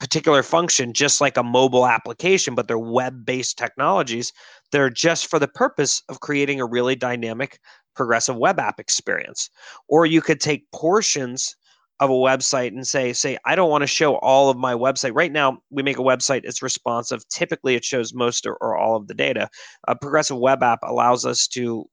particular 0.00 0.42
function 0.42 0.92
just 0.94 1.20
like 1.20 1.36
a 1.36 1.42
mobile 1.42 1.86
application 1.86 2.54
but 2.54 2.66
they're 2.66 2.78
web-based 2.78 3.58
technologies 3.58 4.32
that 4.72 4.80
are 4.80 4.90
just 4.90 5.28
for 5.28 5.38
the 5.38 5.48
purpose 5.48 6.02
of 6.08 6.20
creating 6.20 6.60
a 6.60 6.66
really 6.66 6.96
dynamic 6.96 7.58
progressive 7.94 8.36
web 8.36 8.58
app 8.58 8.80
experience. 8.80 9.50
Or 9.88 10.06
you 10.06 10.20
could 10.20 10.40
take 10.40 10.70
portions 10.72 11.54
of 12.00 12.08
a 12.08 12.14
website 12.14 12.68
and 12.68 12.86
say 12.86 13.12
say 13.12 13.36
i 13.44 13.54
don't 13.54 13.68
want 13.68 13.82
to 13.82 13.86
show 13.86 14.16
all 14.16 14.48
of 14.48 14.56
my 14.56 14.72
website. 14.72 15.12
Right 15.14 15.30
now 15.32 15.58
we 15.68 15.82
make 15.82 15.98
a 15.98 16.02
website 16.02 16.42
it's 16.44 16.62
responsive. 16.62 17.26
Typically 17.28 17.74
it 17.74 17.84
shows 17.84 18.14
most 18.14 18.46
or, 18.46 18.56
or 18.62 18.76
all 18.76 18.96
of 18.96 19.06
the 19.06 19.14
data. 19.14 19.50
A 19.86 19.94
progressive 19.94 20.38
web 20.38 20.62
app 20.62 20.78
allows 20.82 21.26
us 21.26 21.46
to 21.48 21.84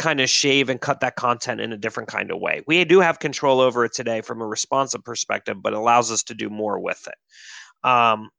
kind 0.00 0.20
of 0.20 0.30
shave 0.30 0.70
and 0.70 0.80
cut 0.80 1.00
that 1.00 1.14
content 1.14 1.60
in 1.60 1.74
a 1.74 1.76
different 1.76 2.08
kind 2.08 2.30
of 2.30 2.40
way. 2.40 2.62
We 2.66 2.82
do 2.86 3.00
have 3.00 3.18
control 3.18 3.60
over 3.60 3.84
it 3.84 3.92
today 3.92 4.22
from 4.22 4.40
a 4.40 4.46
responsive 4.46 5.04
perspective, 5.04 5.62
but 5.62 5.74
allows 5.74 6.10
us 6.10 6.22
to 6.24 6.34
do 6.34 6.48
more 6.48 6.80
with 6.80 7.06
it. 7.06 7.86
Um, 7.88 8.30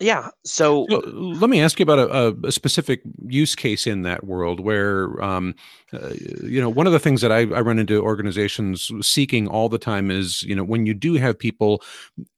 yeah. 0.00 0.30
So, 0.44 0.82
let 0.82 1.48
me 1.48 1.60
ask 1.60 1.78
you 1.78 1.84
about 1.84 1.98
a, 1.98 2.36
a, 2.46 2.52
specific 2.52 3.00
use 3.26 3.54
case 3.54 3.86
in 3.86 4.02
that 4.02 4.24
world 4.24 4.58
where, 4.58 5.22
um, 5.22 5.54
uh, 5.92 6.10
you 6.42 6.60
know, 6.60 6.68
one 6.68 6.86
of 6.86 6.92
the 6.92 6.98
things 6.98 7.20
that 7.20 7.30
I, 7.30 7.40
I, 7.40 7.60
run 7.60 7.78
into 7.78 8.02
organizations 8.02 8.90
seeking 9.02 9.46
all 9.46 9.68
the 9.68 9.78
time 9.78 10.10
is, 10.10 10.42
you 10.42 10.54
know, 10.56 10.64
when 10.64 10.84
you 10.84 10.94
do 10.94 11.14
have 11.14 11.38
people 11.38 11.80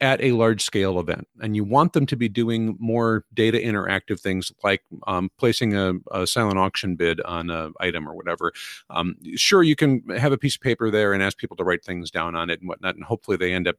at 0.02 0.20
a 0.20 0.32
large 0.32 0.62
scale 0.62 1.00
event 1.00 1.26
and 1.40 1.56
you 1.56 1.64
want 1.64 1.94
them 1.94 2.04
to 2.06 2.16
be 2.16 2.28
doing 2.28 2.76
more 2.78 3.24
data 3.32 3.58
interactive 3.58 4.20
things 4.20 4.52
like 4.62 4.82
um, 5.06 5.30
placing 5.38 5.74
a, 5.74 5.94
a, 6.12 6.26
silent 6.26 6.58
auction 6.58 6.94
bid 6.94 7.22
on 7.22 7.48
an 7.48 7.72
item 7.80 8.06
or 8.06 8.14
whatever. 8.14 8.52
Um, 8.90 9.16
sure, 9.34 9.62
you 9.62 9.76
can 9.76 10.02
have 10.10 10.32
a 10.32 10.38
piece 10.38 10.56
of 10.56 10.60
paper 10.60 10.90
there 10.90 11.14
and 11.14 11.22
ask 11.22 11.38
people 11.38 11.56
to 11.56 11.64
write 11.64 11.84
things 11.84 12.10
down 12.10 12.34
on 12.34 12.50
it 12.50 12.60
and 12.60 12.68
whatnot, 12.68 12.96
and 12.96 13.04
hopefully 13.04 13.38
they 13.38 13.54
end 13.54 13.66
up 13.66 13.76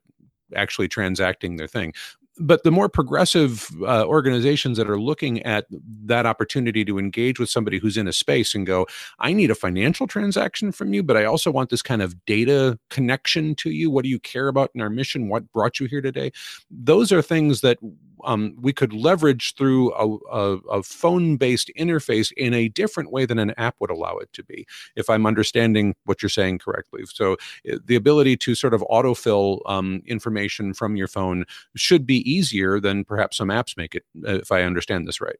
actually 0.55 0.87
transacting 0.87 1.57
their 1.57 1.67
thing 1.67 1.93
but 2.39 2.63
the 2.63 2.71
more 2.71 2.89
progressive 2.89 3.69
uh, 3.81 4.05
organizations 4.05 4.77
that 4.77 4.89
are 4.89 4.99
looking 4.99 5.41
at 5.43 5.65
that 6.05 6.25
opportunity 6.25 6.85
to 6.85 6.99
engage 6.99 7.39
with 7.39 7.49
somebody 7.49 7.79
who's 7.79 7.97
in 7.97 8.07
a 8.07 8.13
space 8.13 8.53
and 8.55 8.65
go, 8.65 8.87
I 9.19 9.33
need 9.33 9.51
a 9.51 9.55
financial 9.55 10.07
transaction 10.07 10.71
from 10.71 10.93
you, 10.93 11.03
but 11.03 11.17
I 11.17 11.25
also 11.25 11.51
want 11.51 11.69
this 11.69 11.81
kind 11.81 12.01
of 12.01 12.25
data 12.25 12.77
connection 12.89 13.55
to 13.55 13.69
you. 13.69 13.89
What 13.89 14.03
do 14.03 14.09
you 14.09 14.19
care 14.19 14.47
about 14.47 14.71
in 14.75 14.81
our 14.81 14.89
mission? 14.89 15.29
What 15.29 15.51
brought 15.51 15.79
you 15.79 15.87
here 15.87 16.01
today? 16.01 16.31
Those 16.69 17.11
are 17.11 17.21
things 17.21 17.61
that 17.61 17.77
um, 18.23 18.55
we 18.59 18.73
could 18.73 18.93
leverage 18.93 19.55
through 19.55 19.93
a, 19.93 20.17
a, 20.31 20.57
a 20.69 20.83
phone 20.83 21.37
based 21.37 21.71
interface 21.77 22.31
in 22.37 22.53
a 22.53 22.69
different 22.69 23.11
way 23.11 23.25
than 23.25 23.39
an 23.39 23.53
app 23.57 23.75
would 23.79 23.91
allow 23.91 24.17
it 24.17 24.31
to 24.33 24.43
be, 24.43 24.65
if 24.95 25.09
I'm 25.09 25.25
understanding 25.25 25.95
what 26.05 26.21
you're 26.21 26.29
saying 26.29 26.59
correctly. 26.59 27.03
So, 27.05 27.37
eh, 27.65 27.77
the 27.83 27.95
ability 27.95 28.37
to 28.37 28.55
sort 28.55 28.73
of 28.73 28.81
autofill 28.89 29.61
um, 29.65 30.01
information 30.05 30.73
from 30.73 30.95
your 30.95 31.07
phone 31.07 31.45
should 31.75 32.05
be 32.05 32.29
easier 32.29 32.79
than 32.79 33.03
perhaps 33.03 33.37
some 33.37 33.49
apps 33.49 33.77
make 33.77 33.95
it, 33.95 34.03
uh, 34.27 34.35
if 34.35 34.51
I 34.51 34.63
understand 34.63 35.07
this 35.07 35.21
right. 35.21 35.37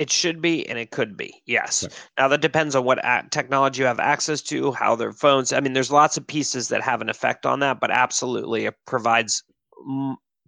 It 0.00 0.10
should 0.10 0.40
be 0.40 0.68
and 0.68 0.78
it 0.78 0.90
could 0.90 1.16
be. 1.16 1.40
Yes. 1.46 1.86
Now 2.18 2.26
that 2.28 2.40
depends 2.40 2.74
on 2.74 2.84
what 2.84 2.98
technology 3.30 3.82
you 3.82 3.86
have 3.86 4.00
access 4.00 4.42
to, 4.42 4.72
how 4.72 4.96
their 4.96 5.12
phones. 5.12 5.52
I 5.52 5.60
mean, 5.60 5.72
there's 5.72 5.92
lots 5.92 6.16
of 6.16 6.26
pieces 6.26 6.68
that 6.68 6.82
have 6.82 7.00
an 7.00 7.08
effect 7.08 7.46
on 7.46 7.60
that, 7.60 7.78
but 7.78 7.92
absolutely 7.92 8.64
it 8.64 8.74
provides 8.86 9.44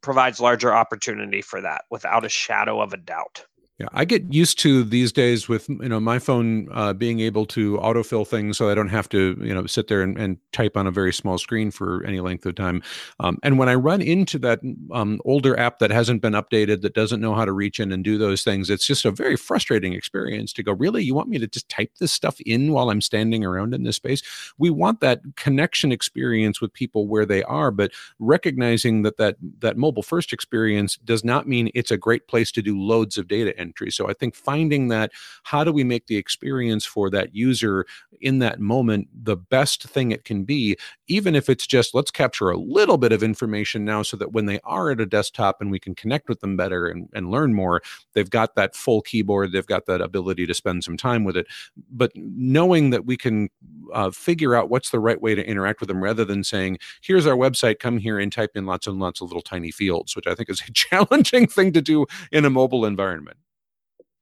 provides 0.07 0.41
larger 0.41 0.73
opportunity 0.73 1.43
for 1.43 1.61
that 1.61 1.85
without 1.91 2.25
a 2.25 2.29
shadow 2.29 2.81
of 2.81 2.93
a 2.95 2.97
doubt. 2.97 3.45
Yeah, 3.79 3.89
I 3.93 4.07
get 4.07 4.33
used 4.33 4.59
to 4.61 4.85
these 4.85 5.13
days 5.13 5.51
with 5.51 5.69
you 5.69 5.91
know 5.91 6.01
my 6.01 6.19
phone 6.19 6.69
uh, 6.73 6.95
being 6.95 7.21
able 7.21 7.45
to 7.47 7.77
autofill 7.77 8.27
things, 8.27 8.57
so 8.57 8.71
I 8.71 8.75
don't 8.75 8.89
have 8.89 9.07
to 9.11 9.37
you 9.43 9.53
know 9.53 9.67
sit 9.67 9.89
there 9.89 10.01
and, 10.01 10.17
and 10.17 10.39
type 10.53 10.79
on 10.79 10.87
a 10.87 10.91
very 10.91 11.13
small 11.13 11.37
screen 11.37 11.71
for 11.71 12.03
any 12.07 12.21
length 12.21 12.47
of 12.47 12.55
time. 12.55 12.83
Um, 13.21 13.37
and 13.43 13.59
when 13.59 13.69
I 13.69 13.75
run 13.75 14.01
into 14.01 14.39
that 14.39 14.61
um, 14.93 15.21
older 15.27 15.59
app 15.59 15.79
that 15.81 15.91
hasn't 15.91 16.23
been 16.23 16.33
updated, 16.33 16.81
that 16.83 16.95
doesn't 16.95 17.21
know 17.21 17.35
how 17.35 17.45
to 17.45 17.53
reach 17.53 17.79
in 17.79 17.93
and 17.93 18.03
do 18.03 18.17
those 18.17 18.43
things, 18.43 18.71
it's 18.71 18.87
just 18.87 19.05
a 19.05 19.11
very 19.11 19.37
frustrating 19.37 19.93
experience 19.93 20.55
to 20.55 20.63
go. 20.63 20.73
Really, 20.73 21.05
you 21.05 21.15
want 21.15 21.29
me 21.29 21.37
to 21.39 21.47
just 21.47 21.69
type 21.69 21.91
this 22.01 22.13
stuff 22.13 22.41
in 22.47 22.73
while 22.73 22.89
I'm 22.89 23.03
standing 23.03 23.45
around 23.45 23.75
in 23.75 23.83
this 23.83 23.97
space? 23.97 24.23
We 24.57 24.71
want 24.71 25.01
that 25.01 25.21
connection 25.37 25.93
experience 25.93 26.63
with 26.63 26.73
people 26.73 27.07
where 27.09 27.27
they 27.27 27.43
are, 27.43 27.71
but 27.71 27.93
recognizing 28.19 29.03
that 29.03 29.19
that 29.19 29.37
that 29.59 29.77
mobile 29.77 30.03
first 30.03 30.33
experience 30.33 30.97
does 31.05 31.25
not 31.25 31.47
mean 31.47 31.71
it's 31.75 31.91
a 31.91 31.99
great 31.99 32.27
place 32.27 32.51
to 32.53 32.63
do 32.63 32.81
loads 32.81 33.19
of 33.19 33.29
data 33.29 33.55
entry. 33.67 33.91
So 33.91 34.09
I 34.09 34.13
think 34.13 34.35
finding 34.35 34.89
that 34.89 35.11
how 35.43 35.65
do 35.65 35.73
we 35.73 35.85
make 35.85 36.07
the 36.07 36.17
experience 36.17 36.85
for 36.85 37.11
that 37.11 37.35
user 37.35 37.87
in 38.21 38.39
that 38.39 38.61
moment 38.61 39.09
the 39.13 39.37
best 39.37 39.83
thing 39.85 40.13
it 40.13 40.25
can 40.25 40.45
be, 40.45 40.77
even 41.09 41.35
if 41.35 41.49
it's 41.49 41.67
just 41.67 41.95
let's 41.95 42.11
capture 42.11 42.51
a 42.51 42.57
little 42.57 42.97
bit 42.97 43.13
of 43.13 43.23
information 43.23 43.85
now 43.85 44.03
so 44.03 44.17
that 44.17 44.33
when 44.33 44.47
they 44.47 44.61
are 44.65 44.91
at 44.91 45.01
a 45.01 45.07
desktop 45.07 45.61
and 45.61 45.71
we 45.71 45.79
can 45.79 45.95
connect 45.95 46.29
with 46.29 46.41
them 46.41 46.57
better 46.57 46.87
and, 46.87 47.09
and 47.13 47.31
learn 47.31 47.53
more, 47.53 47.83
they've 48.15 48.31
got 48.31 48.55
that 48.55 48.75
full 48.75 49.03
keyboard, 49.03 49.53
they've 49.53 49.67
got 49.67 49.87
that 49.87 50.01
ability 50.01 50.47
to 50.47 50.55
spend 50.55 50.85
some 50.85 50.97
time 50.97 51.25
with 51.25 51.37
it. 51.37 51.47
But 51.91 52.13
knowing 52.15 52.91
that 52.91 53.05
we 53.05 53.17
can 53.17 53.49
uh, 53.93 54.11
figure 54.11 54.55
out 54.55 54.71
what's 54.71 54.91
the 54.91 55.01
right 55.01 55.21
way 55.21 55.35
to 55.35 55.47
interact 55.47 55.81
with 55.81 55.89
them 55.89 56.03
rather 56.03 56.25
than 56.25 56.45
saying, 56.45 56.79
here's 57.01 57.27
our 57.27 57.37
website, 57.37 57.79
come 57.79 57.99
here 57.99 58.19
and 58.19 58.33
type 58.33 58.53
in 58.55 58.67
lots 58.67 58.87
and 58.87 58.99
lots 58.99 59.21
of 59.21 59.29
little 59.29 59.43
tiny 59.43 59.71
fields, 59.71 60.17
which 60.17 60.27
I 60.27 60.35
think 60.35 60.51
is 60.51 60.63
a 60.67 60.73
challenging 60.73 61.47
thing 61.47 61.73
to 61.73 61.83
do 61.83 62.07
in 62.33 62.45
a 62.45 62.51
mobile 62.51 62.85
environment. 62.85 63.37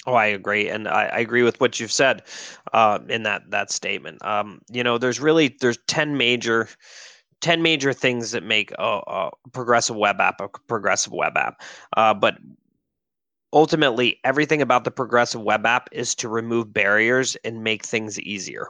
Oh, 0.06 0.14
I 0.14 0.26
agree, 0.26 0.68
and 0.68 0.86
I, 0.86 1.04
I 1.06 1.18
agree 1.18 1.42
with 1.42 1.60
what 1.60 1.80
you've 1.80 1.92
said 1.92 2.22
uh, 2.74 2.98
in 3.08 3.22
that 3.22 3.50
that 3.50 3.70
statement. 3.70 4.24
Um, 4.24 4.60
you 4.70 4.84
know, 4.84 4.98
there's 4.98 5.18
really 5.18 5.56
there's 5.60 5.78
ten 5.86 6.16
major 6.16 6.68
10 7.40 7.60
major 7.62 7.92
things 7.92 8.30
that 8.30 8.42
make 8.42 8.70
a, 8.78 9.00
a, 9.06 9.30
progressive 9.52 9.96
web 9.96 10.18
app 10.18 10.40
a 10.40 10.48
progressive 10.66 11.12
web 11.12 11.36
app. 11.36 11.60
Uh, 11.94 12.14
but 12.14 12.38
ultimately, 13.52 14.18
everything 14.24 14.62
about 14.62 14.84
the 14.84 14.90
progressive 14.90 15.42
web 15.42 15.66
app 15.66 15.88
is 15.92 16.14
to 16.14 16.28
remove 16.28 16.72
barriers 16.72 17.36
and 17.44 17.62
make 17.62 17.84
things 17.84 18.18
easier. 18.20 18.68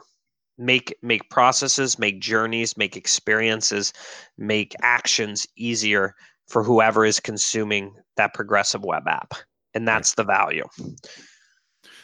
Make 0.57 0.95
make 1.01 1.29
processes, 1.29 1.99
make 1.99 2.19
journeys, 2.21 2.77
make 2.77 2.95
experiences, 2.95 3.93
make 4.37 4.73
actions 4.81 5.47
easier 5.57 6.15
for 6.47 6.63
whoever 6.63 7.05
is 7.05 7.19
consuming 7.19 7.95
that 8.17 8.33
progressive 8.33 8.83
web 8.83 9.07
app 9.07 9.33
and 9.75 9.87
that's 9.87 10.15
the 10.15 10.23
value. 10.23 10.65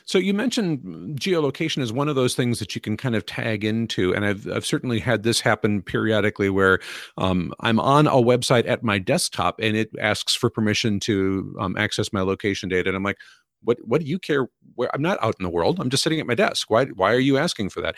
So 0.06 0.18
you 0.18 0.34
mentioned 0.34 1.20
geolocation 1.20 1.82
is 1.82 1.94
one 1.94 2.10
of 2.10 2.16
those 2.16 2.36
things 2.36 2.60
that 2.60 2.76
you 2.76 2.82
can 2.82 2.98
kind 2.98 3.16
of 3.16 3.26
tag 3.26 3.64
into, 3.64 4.14
and 4.14 4.26
I've 4.26 4.48
I've 4.52 4.66
certainly 4.66 5.00
had 5.00 5.24
this 5.24 5.40
happen 5.40 5.82
periodically 5.82 6.50
where 6.50 6.80
um, 7.18 7.54
I'm 7.62 7.80
on 7.80 8.08
a 8.08 8.16
website 8.16 8.68
at 8.68 8.84
my 8.84 9.00
desktop 9.00 9.60
and 9.60 9.76
it 9.76 9.90
asks 10.00 10.36
for 10.36 10.50
permission 10.50 11.00
to 11.02 11.56
um, 11.60 11.78
access 11.78 12.12
my 12.12 12.22
location 12.22 12.68
data, 12.68 12.90
and 12.90 12.98
I'm 12.98 13.04
like, 13.04 13.18
what 13.64 13.78
what 13.86 14.02
do 14.02 14.08
you 14.08 14.20
care? 14.20 14.48
Where 14.76 14.94
I'm 14.94 15.02
not 15.02 15.24
out 15.24 15.36
in 15.40 15.44
the 15.44 15.50
world. 15.50 15.80
I'm 15.80 15.90
just 15.90 16.04
sitting 16.04 16.20
at 16.20 16.28
my 16.28 16.36
desk. 16.36 16.70
Why 16.70 16.86
why 16.86 17.14
are 17.14 17.20
you 17.20 17.38
asking 17.38 17.70
for 17.70 17.82
that? 17.82 17.96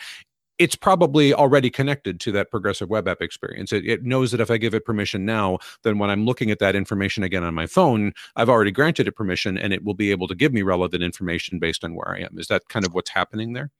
It's 0.58 0.76
probably 0.76 1.34
already 1.34 1.70
connected 1.70 2.20
to 2.20 2.32
that 2.32 2.50
progressive 2.50 2.88
web 2.88 3.08
app 3.08 3.20
experience. 3.20 3.72
It, 3.72 3.86
it, 3.86 4.04
knows 4.04 4.30
that 4.30 4.40
if 4.40 4.50
I 4.50 4.56
give 4.56 4.74
it 4.74 4.84
permission 4.84 5.24
now, 5.24 5.58
then 5.82 5.98
when 5.98 6.10
I'm 6.10 6.24
looking 6.24 6.50
at 6.50 6.58
that 6.60 6.76
information 6.76 7.24
again 7.24 7.42
on 7.42 7.54
my 7.54 7.66
phone, 7.66 8.12
I've 8.36 8.48
already 8.48 8.70
granted 8.70 9.08
it 9.08 9.12
permission 9.12 9.58
and 9.58 9.72
it 9.72 9.82
will 9.82 9.94
be 9.94 10.10
able 10.10 10.28
to 10.28 10.34
give 10.34 10.52
me 10.52 10.62
relevant 10.62 11.02
information 11.02 11.58
based 11.58 11.84
on 11.84 11.94
where 11.94 12.08
I 12.08 12.20
am. 12.20 12.38
Is 12.38 12.48
that 12.48 12.68
kind 12.68 12.86
of 12.86 12.94
what's 12.94 13.10
happening 13.10 13.52
there? 13.52 13.70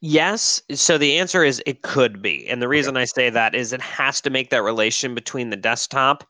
Yes. 0.00 0.62
So 0.72 0.96
the 0.96 1.18
answer 1.18 1.44
is 1.44 1.62
it 1.66 1.82
could 1.82 2.22
be. 2.22 2.46
And 2.48 2.62
the 2.62 2.68
reason 2.68 2.96
okay. 2.96 3.02
I 3.02 3.04
say 3.04 3.30
that 3.30 3.54
is 3.54 3.72
it 3.72 3.80
has 3.80 4.20
to 4.22 4.30
make 4.30 4.50
that 4.50 4.62
relation 4.62 5.14
between 5.14 5.50
the 5.50 5.56
desktop 5.56 6.24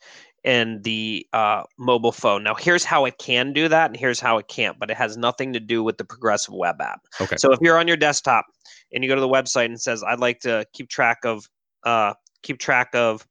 and 0.45 0.83
the 0.85 1.27
uh, 1.33 1.65
mobile 1.79 2.13
phone. 2.13 2.43
Now, 2.43 2.55
here's 2.55 2.85
how 2.85 3.05
it 3.05 3.19
can 3.19 3.53
do 3.53 3.69
that, 3.69 3.91
and 3.91 3.97
here's 3.97 4.21
how 4.21 4.39
it 4.39 4.49
can't, 4.49 4.79
but 4.79 4.91
it 4.91 4.97
has 4.97 5.17
nothing 5.17 5.53
to 5.53 5.61
do 5.61 5.83
with 5.83 5.99
the 5.99 6.05
progressive 6.05 6.55
web 6.55 6.81
app. 6.81 7.01
Okay. 7.21 7.37
So 7.37 7.53
if 7.53 7.59
you're 7.61 7.79
on 7.79 7.89
your 7.89 7.97
desktop 7.97 8.47
and 8.93 9.03
you 9.03 9.09
go 9.09 9.15
to 9.15 9.21
the 9.21 9.29
website 9.29 9.67
and 9.67 9.81
says, 9.81 10.03
"I'd 10.03 10.21
like 10.21 10.41
to 10.41 10.67
keep 10.73 10.89
track 10.89 11.19
of 11.25 11.49
uh, 11.85 12.15
keep 12.43 12.59
track 12.59 12.91
of 12.95 13.27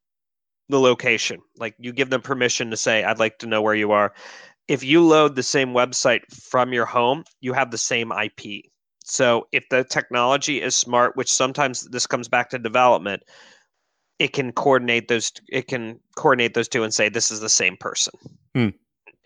the 0.68 0.80
location," 0.80 1.40
like 1.56 1.74
you 1.78 1.92
give 1.92 2.10
them 2.10 2.22
permission 2.22 2.70
to 2.70 2.76
say, 2.76 3.04
"I'd 3.04 3.18
like 3.18 3.38
to 3.38 3.46
know 3.46 3.62
where 3.62 3.74
you 3.74 3.92
are." 3.92 4.14
If 4.68 4.84
you 4.84 5.02
load 5.02 5.34
the 5.34 5.42
same 5.42 5.70
website 5.70 6.20
from 6.30 6.72
your 6.72 6.86
home, 6.86 7.24
you 7.40 7.54
have 7.54 7.70
the 7.70 7.78
same 7.78 8.12
IP. 8.12 8.64
So 9.02 9.48
if 9.52 9.64
the 9.70 9.84
technology 9.84 10.60
is 10.60 10.74
smart, 10.74 11.16
which 11.16 11.32
sometimes 11.32 11.88
this 11.88 12.06
comes 12.06 12.28
back 12.28 12.50
to 12.50 12.58
development, 12.58 13.22
it 14.18 14.32
can 14.32 14.52
coordinate 14.52 15.08
those 15.08 15.32
it 15.48 15.68
can 15.68 15.98
coordinate 16.16 16.54
those 16.54 16.68
two 16.68 16.82
and 16.82 16.92
say 16.92 17.08
this 17.08 17.30
is 17.30 17.40
the 17.40 17.48
same 17.48 17.76
person 17.76 18.12
hmm. 18.54 18.68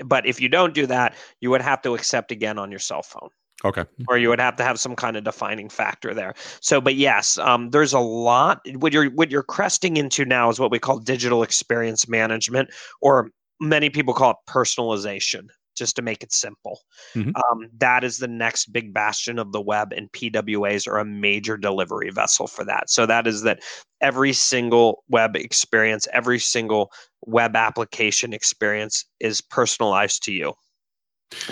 but 0.04 0.26
if 0.26 0.40
you 0.40 0.48
don't 0.48 0.74
do 0.74 0.86
that 0.86 1.14
you 1.40 1.50
would 1.50 1.62
have 1.62 1.82
to 1.82 1.94
accept 1.94 2.30
again 2.30 2.58
on 2.58 2.70
your 2.70 2.80
cell 2.80 3.02
phone 3.02 3.30
okay 3.64 3.84
or 4.08 4.18
you 4.18 4.28
would 4.28 4.40
have 4.40 4.56
to 4.56 4.62
have 4.62 4.78
some 4.78 4.96
kind 4.96 5.16
of 5.16 5.24
defining 5.24 5.68
factor 5.68 6.14
there 6.14 6.34
so 6.60 6.80
but 6.80 6.94
yes 6.94 7.38
um, 7.38 7.70
there's 7.70 7.92
a 7.92 8.00
lot 8.00 8.60
what 8.76 8.92
you're 8.92 9.10
what 9.10 9.30
you're 9.30 9.42
cresting 9.42 9.96
into 9.96 10.24
now 10.24 10.48
is 10.48 10.58
what 10.58 10.70
we 10.70 10.78
call 10.78 10.98
digital 10.98 11.42
experience 11.42 12.08
management 12.08 12.68
or 13.00 13.30
many 13.60 13.88
people 13.90 14.14
call 14.14 14.32
it 14.32 14.36
personalization 14.48 15.46
just 15.74 15.96
to 15.96 16.02
make 16.02 16.22
it 16.22 16.32
simple. 16.32 16.80
Mm-hmm. 17.14 17.30
Um, 17.30 17.68
that 17.78 18.04
is 18.04 18.18
the 18.18 18.28
next 18.28 18.72
big 18.72 18.92
bastion 18.92 19.38
of 19.38 19.52
the 19.52 19.60
web, 19.60 19.92
and 19.92 20.10
PWAs 20.12 20.86
are 20.86 20.98
a 20.98 21.04
major 21.04 21.56
delivery 21.56 22.10
vessel 22.10 22.46
for 22.46 22.64
that. 22.64 22.90
So 22.90 23.06
that 23.06 23.26
is 23.26 23.42
that 23.42 23.60
every 24.00 24.32
single 24.32 25.02
web 25.08 25.36
experience, 25.36 26.06
every 26.12 26.38
single 26.38 26.92
web 27.22 27.56
application 27.56 28.32
experience 28.32 29.04
is 29.20 29.40
personalized 29.40 30.22
to 30.24 30.32
you, 30.32 30.52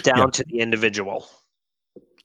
down 0.02 0.18
yeah. 0.18 0.26
to 0.26 0.44
the 0.48 0.60
individual 0.60 1.26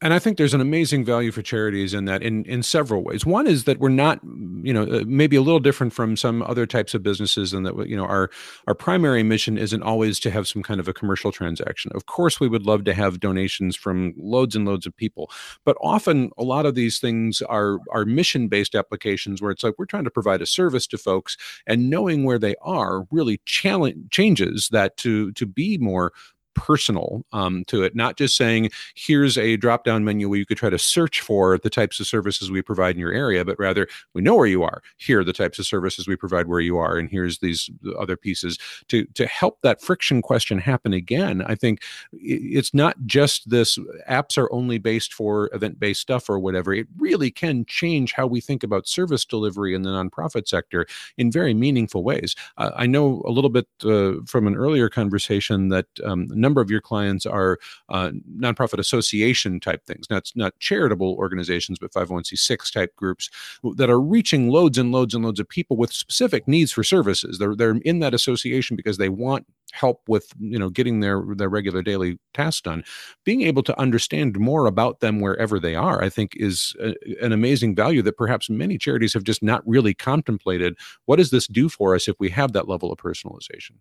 and 0.02 0.12
I 0.12 0.18
think 0.18 0.36
there's 0.36 0.52
an 0.52 0.60
amazing 0.60 1.04
value 1.04 1.32
for 1.32 1.40
charities 1.42 1.94
in 1.94 2.04
that 2.04 2.22
in 2.22 2.44
in 2.44 2.62
several 2.62 3.02
ways. 3.02 3.24
One 3.24 3.46
is 3.46 3.64
that 3.64 3.78
we're 3.78 3.88
not, 3.88 4.20
you 4.62 4.72
know, 4.72 4.82
uh, 4.82 5.04
maybe 5.06 5.36
a 5.36 5.40
little 5.40 5.60
different 5.60 5.92
from 5.92 6.16
some 6.16 6.42
other 6.42 6.66
types 6.66 6.94
of 6.94 7.02
businesses, 7.02 7.52
and 7.52 7.64
that 7.64 7.88
you 7.88 7.96
know 7.96 8.04
our 8.04 8.30
our 8.66 8.74
primary 8.74 9.22
mission 9.22 9.56
isn't 9.56 9.82
always 9.82 10.20
to 10.20 10.30
have 10.30 10.46
some 10.46 10.62
kind 10.62 10.80
of 10.80 10.88
a 10.88 10.92
commercial 10.92 11.32
transaction. 11.32 11.90
Of 11.94 12.06
course, 12.06 12.38
we 12.38 12.48
would 12.48 12.66
love 12.66 12.84
to 12.84 12.94
have 12.94 13.20
donations 13.20 13.74
from 13.74 14.12
loads 14.18 14.54
and 14.54 14.66
loads 14.66 14.86
of 14.86 14.96
people, 14.96 15.30
but 15.64 15.76
often 15.80 16.30
a 16.36 16.44
lot 16.44 16.66
of 16.66 16.74
these 16.74 16.98
things 16.98 17.40
are 17.42 17.78
are 17.90 18.04
mission 18.04 18.48
based 18.48 18.74
applications 18.74 19.40
where 19.40 19.50
it's 19.50 19.64
like 19.64 19.74
we're 19.78 19.86
trying 19.86 20.04
to 20.04 20.10
provide 20.10 20.42
a 20.42 20.46
service 20.46 20.86
to 20.88 20.98
folks, 20.98 21.36
and 21.66 21.88
knowing 21.88 22.24
where 22.24 22.38
they 22.38 22.54
are 22.60 23.06
really 23.10 23.40
challenge 23.46 24.10
changes 24.10 24.68
that 24.72 24.96
to 24.98 25.32
to 25.32 25.46
be 25.46 25.78
more 25.78 26.12
personal 26.56 27.24
um, 27.32 27.64
to 27.66 27.82
it, 27.82 27.94
not 27.94 28.16
just 28.16 28.36
saying, 28.36 28.70
here's 28.94 29.38
a 29.38 29.56
drop 29.56 29.84
down 29.84 30.04
menu 30.04 30.28
where 30.28 30.38
you 30.38 30.46
could 30.46 30.56
try 30.56 30.70
to 30.70 30.78
search 30.78 31.20
for 31.20 31.58
the 31.58 31.70
types 31.70 32.00
of 32.00 32.06
services 32.06 32.50
we 32.50 32.62
provide 32.62 32.96
in 32.96 33.00
your 33.00 33.12
area, 33.12 33.44
but 33.44 33.58
rather 33.58 33.86
we 34.14 34.22
know 34.22 34.34
where 34.34 34.46
you 34.46 34.62
are. 34.62 34.82
Here 34.96 35.20
are 35.20 35.24
the 35.24 35.32
types 35.32 35.58
of 35.58 35.66
services 35.66 36.08
we 36.08 36.16
provide 36.16 36.48
where 36.48 36.60
you 36.60 36.76
are, 36.78 36.96
and 36.96 37.08
here's 37.08 37.38
these 37.38 37.70
other 37.98 38.16
pieces 38.16 38.58
to 38.88 39.04
to 39.14 39.26
help 39.26 39.60
that 39.62 39.80
friction 39.80 40.22
question 40.22 40.58
happen 40.58 40.92
again. 40.92 41.42
I 41.46 41.54
think 41.54 41.82
it's 42.12 42.74
not 42.74 42.96
just 43.06 43.48
this 43.50 43.78
apps 44.08 44.38
are 44.38 44.52
only 44.52 44.78
based 44.78 45.12
for 45.14 45.50
event 45.52 45.78
based 45.78 46.00
stuff 46.00 46.28
or 46.28 46.38
whatever. 46.38 46.72
It 46.72 46.88
really 46.98 47.30
can 47.30 47.64
change 47.66 48.12
how 48.12 48.26
we 48.26 48.40
think 48.40 48.62
about 48.62 48.88
service 48.88 49.24
delivery 49.24 49.74
in 49.74 49.82
the 49.82 49.90
nonprofit 49.90 50.48
sector 50.48 50.86
in 51.18 51.30
very 51.30 51.54
meaningful 51.54 52.02
ways. 52.02 52.34
Uh, 52.56 52.70
I 52.74 52.86
know 52.86 53.22
a 53.26 53.30
little 53.30 53.50
bit 53.50 53.66
uh, 53.84 54.14
from 54.26 54.46
an 54.46 54.56
earlier 54.56 54.88
conversation 54.88 55.68
that 55.68 55.86
um, 56.04 56.28
number 56.46 56.60
of 56.60 56.70
your 56.70 56.80
clients 56.80 57.26
are 57.26 57.58
uh, 57.88 58.10
nonprofit 58.38 58.78
association 58.78 59.60
type 59.60 59.84
things, 59.84 60.08
not 60.08 60.30
not 60.34 60.58
charitable 60.60 61.14
organizations, 61.14 61.78
but 61.78 61.92
501c6 61.92 62.72
type 62.72 62.94
groups 62.96 63.30
that 63.76 63.90
are 63.90 64.00
reaching 64.00 64.48
loads 64.48 64.78
and 64.78 64.92
loads 64.92 65.14
and 65.14 65.24
loads 65.24 65.40
of 65.40 65.48
people 65.48 65.76
with 65.76 65.92
specific 65.92 66.46
needs 66.46 66.72
for 66.72 66.84
services. 66.84 67.38
They're 67.38 67.56
they're 67.56 67.76
in 67.84 67.98
that 68.00 68.14
association 68.14 68.76
because 68.76 68.98
they 68.98 69.08
want 69.08 69.46
help 69.72 70.00
with 70.08 70.32
you 70.38 70.58
know 70.58 70.70
getting 70.70 71.00
their 71.00 71.22
their 71.34 71.48
regular 71.48 71.82
daily 71.82 72.18
tasks 72.34 72.62
done. 72.62 72.84
Being 73.24 73.42
able 73.42 73.62
to 73.64 73.78
understand 73.78 74.38
more 74.38 74.66
about 74.66 75.00
them 75.00 75.20
wherever 75.20 75.58
they 75.58 75.74
are 75.74 76.02
i 76.02 76.08
think 76.08 76.32
is 76.36 76.74
a, 76.80 76.94
an 77.22 77.32
amazing 77.32 77.74
value 77.74 78.02
that 78.02 78.16
perhaps 78.16 78.48
many 78.48 78.78
charities 78.78 79.14
have 79.14 79.24
just 79.24 79.42
not 79.42 79.62
really 79.66 79.94
contemplated. 79.94 80.76
What 81.06 81.16
does 81.16 81.30
this 81.30 81.46
do 81.46 81.68
for 81.68 81.94
us 81.94 82.08
if 82.08 82.16
we 82.18 82.30
have 82.30 82.52
that 82.52 82.68
level 82.68 82.92
of 82.92 82.98
personalization? 82.98 83.72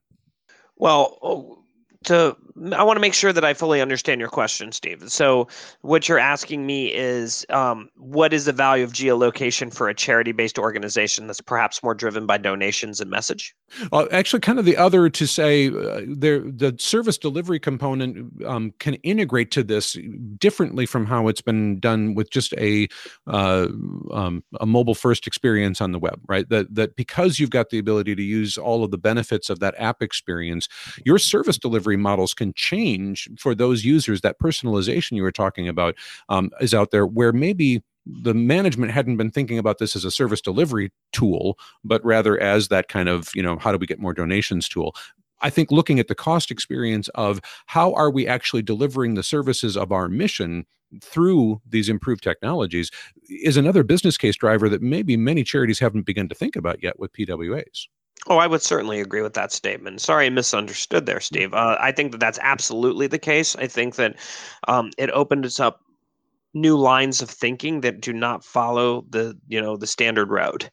Well 0.77 1.17
oh, 1.21 1.64
to 2.05 2.35
I 2.71 2.83
want 2.83 2.95
to 2.95 3.01
make 3.01 3.13
sure 3.13 3.33
that 3.33 3.43
I 3.43 3.53
fully 3.53 3.81
understand 3.81 4.21
your 4.21 4.29
question, 4.29 4.71
Steve. 4.71 5.03
So, 5.11 5.47
what 5.81 6.07
you're 6.07 6.19
asking 6.19 6.65
me 6.65 6.93
is, 6.93 7.45
um, 7.49 7.89
what 7.97 8.33
is 8.33 8.45
the 8.45 8.53
value 8.53 8.85
of 8.85 8.93
geolocation 8.93 9.73
for 9.73 9.89
a 9.89 9.93
charity-based 9.93 10.57
organization 10.57 11.27
that's 11.27 11.41
perhaps 11.41 11.83
more 11.83 11.93
driven 11.93 12.25
by 12.25 12.37
donations 12.37 13.01
and 13.01 13.09
message? 13.09 13.53
Well, 13.91 14.07
actually, 14.11 14.39
kind 14.41 14.59
of 14.59 14.65
the 14.65 14.77
other 14.77 15.09
to 15.09 15.27
say 15.27 15.67
uh, 15.67 16.01
the 16.05 16.75
service 16.79 17.17
delivery 17.17 17.59
component 17.59 18.45
um, 18.45 18.73
can 18.79 18.93
integrate 18.95 19.51
to 19.51 19.63
this 19.63 19.97
differently 20.37 20.85
from 20.85 21.05
how 21.05 21.27
it's 21.27 21.41
been 21.41 21.79
done 21.79 22.13
with 22.13 22.29
just 22.29 22.53
a 22.53 22.87
uh, 23.27 23.67
um, 24.11 24.43
a 24.59 24.65
mobile 24.65 24.95
first 24.95 25.27
experience 25.27 25.81
on 25.81 25.91
the 25.91 25.99
web, 25.99 26.21
right? 26.27 26.47
That 26.49 26.73
that 26.75 26.95
because 26.95 27.39
you've 27.39 27.49
got 27.49 27.69
the 27.69 27.79
ability 27.79 28.15
to 28.15 28.23
use 28.23 28.57
all 28.57 28.83
of 28.83 28.91
the 28.91 28.97
benefits 28.97 29.49
of 29.49 29.59
that 29.59 29.75
app 29.77 30.01
experience, 30.01 30.69
your 31.03 31.17
service 31.17 31.57
delivery 31.57 31.97
models 31.97 32.33
can 32.33 32.53
change 32.53 33.27
for 33.39 33.55
those 33.55 33.83
users. 33.83 34.21
That 34.21 34.39
personalization 34.39 35.13
you 35.13 35.23
were 35.23 35.31
talking 35.31 35.67
about 35.67 35.95
um, 36.29 36.51
is 36.61 36.73
out 36.73 36.91
there, 36.91 37.05
where 37.05 37.33
maybe 37.33 37.83
the 38.05 38.33
management 38.33 38.91
hadn't 38.91 39.17
been 39.17 39.31
thinking 39.31 39.57
about 39.57 39.79
this 39.79 39.95
as 39.95 40.05
a 40.05 40.11
service 40.11 40.41
delivery 40.41 40.91
tool, 41.11 41.57
but 41.83 42.03
rather 42.05 42.39
as 42.39 42.67
that 42.67 42.87
kind 42.87 43.09
of, 43.09 43.29
you 43.33 43.41
know, 43.41 43.57
how 43.57 43.71
do 43.71 43.77
we 43.77 43.87
get 43.87 43.99
more 43.99 44.13
donations 44.13 44.69
tool. 44.69 44.95
I 45.41 45.49
think 45.49 45.71
looking 45.71 45.99
at 45.99 46.07
the 46.07 46.15
cost 46.15 46.51
experience 46.51 47.07
of 47.09 47.41
how 47.65 47.93
are 47.93 48.09
we 48.09 48.27
actually 48.27 48.61
delivering 48.61 49.15
the 49.15 49.23
services 49.23 49.75
of 49.75 49.91
our 49.91 50.07
mission 50.07 50.65
through 51.01 51.61
these 51.67 51.89
improved 51.89 52.23
technologies 52.23 52.89
is 53.27 53.57
another 53.57 53.83
business 53.83 54.17
case 54.17 54.35
driver 54.35 54.69
that 54.69 54.81
maybe 54.81 55.17
many 55.17 55.43
charities 55.43 55.79
haven't 55.79 56.05
begun 56.05 56.29
to 56.29 56.35
think 56.35 56.55
about 56.55 56.81
yet 56.81 56.99
with 56.99 57.11
PWAs. 57.13 57.87
Oh, 58.27 58.37
I 58.37 58.47
would 58.47 58.61
certainly 58.61 59.01
agree 59.01 59.21
with 59.21 59.33
that 59.33 59.51
statement. 59.51 60.01
Sorry, 60.01 60.25
I 60.25 60.29
misunderstood 60.29 61.05
there, 61.05 61.19
Steve. 61.19 61.53
Uh, 61.53 61.77
I 61.79 61.91
think 61.91 62.11
that 62.11 62.19
that's 62.19 62.39
absolutely 62.41 63.07
the 63.07 63.19
case. 63.19 63.55
I 63.55 63.67
think 63.67 63.95
that 63.95 64.15
um, 64.67 64.91
it 64.97 65.11
opened 65.11 65.45
us 65.45 65.59
up 65.59 65.81
new 66.55 66.77
lines 66.77 67.21
of 67.21 67.29
thinking 67.29 67.81
that 67.81 68.01
do 68.01 68.13
not 68.13 68.43
follow 68.43 69.05
the 69.09 69.37
you 69.47 69.61
know 69.61 69.77
the 69.77 69.85
standard 69.85 70.31
road. 70.31 70.71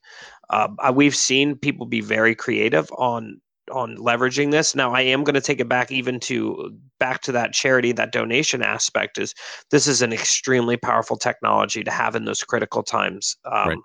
Uh, 0.49 0.69
we've 0.95 1.17
seen 1.17 1.57
people 1.57 1.87
be 1.87 2.01
very 2.01 2.35
creative 2.35 2.91
on 2.93 3.41
on 3.71 3.97
leveraging 3.97 4.51
this. 4.51 4.75
Now 4.75 4.93
I 4.93 5.03
am 5.03 5.25
going 5.25 5.35
to 5.35 5.41
take 5.41 5.61
it 5.61 5.69
back 5.69 5.91
even 5.91 6.21
to 6.21 6.77
back 6.99 7.21
to 7.23 7.33
that 7.33 7.53
charity, 7.53 7.93
that 7.93 8.13
donation 8.13 8.63
aspect 8.63 9.19
is 9.19 9.35
this 9.71 9.87
is 9.87 10.03
an 10.03 10.13
extremely 10.13 10.77
powerful 10.77 11.17
technology 11.17 11.83
to 11.85 11.91
have 11.91 12.15
in 12.15 12.25
those 12.25 12.43
critical 12.43 12.83
times. 12.83 13.37
Um, 13.45 13.69
right. 13.69 13.79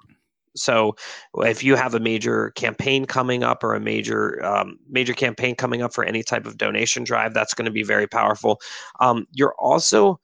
So 0.55 0.95
if 1.35 1.63
you 1.63 1.75
have 1.75 1.93
a 1.93 1.99
major 1.99 2.51
campaign 2.51 3.05
coming 3.05 3.43
up 3.43 3.63
or 3.63 3.75
a 3.75 3.79
major 3.79 4.43
um, 4.43 4.79
major 4.89 5.13
campaign 5.13 5.55
coming 5.55 5.81
up 5.81 5.93
for 5.93 6.03
any 6.03 6.23
type 6.23 6.45
of 6.45 6.57
donation 6.57 7.03
drive, 7.03 7.33
that's 7.33 7.53
going 7.53 7.65
to 7.65 7.71
be 7.71 7.83
very 7.83 8.07
powerful. 8.07 8.59
Um, 8.99 9.27
you're 9.31 9.55
also 9.59 10.19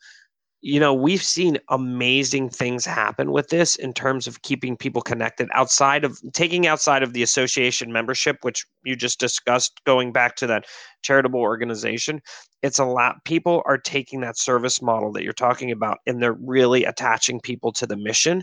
you 0.66 0.80
know, 0.80 0.94
we've 0.94 1.22
seen 1.22 1.58
amazing 1.68 2.50
things 2.50 2.86
happen 2.86 3.34
with 3.34 3.50
this 3.50 3.76
in 3.76 3.92
terms 3.92 4.28
of 4.28 4.44
keeping 4.44 4.78
people 4.78 5.02
connected 5.02 5.50
outside 5.54 6.06
of 6.06 6.22
taking 6.32 6.68
outside 6.68 7.04
of 7.04 7.12
the 7.12 7.22
association 7.22 7.92
membership, 7.92 8.38
which 8.44 8.66
you 8.86 8.96
just 8.96 9.20
discussed, 9.20 9.82
going 9.86 10.14
back 10.14 10.38
to 10.38 10.48
that 10.48 10.64
charitable 11.02 11.42
organization. 11.42 12.22
It's 12.62 12.80
a 12.80 12.86
lot, 12.86 13.26
people 13.26 13.62
are 13.66 13.78
taking 13.78 14.22
that 14.22 14.38
service 14.38 14.82
model 14.82 15.12
that 15.12 15.24
you're 15.26 15.34
talking 15.34 15.70
about 15.70 15.98
and 16.08 16.24
they're 16.24 16.38
really 16.40 16.86
attaching 16.86 17.42
people 17.42 17.74
to 17.74 17.86
the 17.86 17.98
mission 17.98 18.42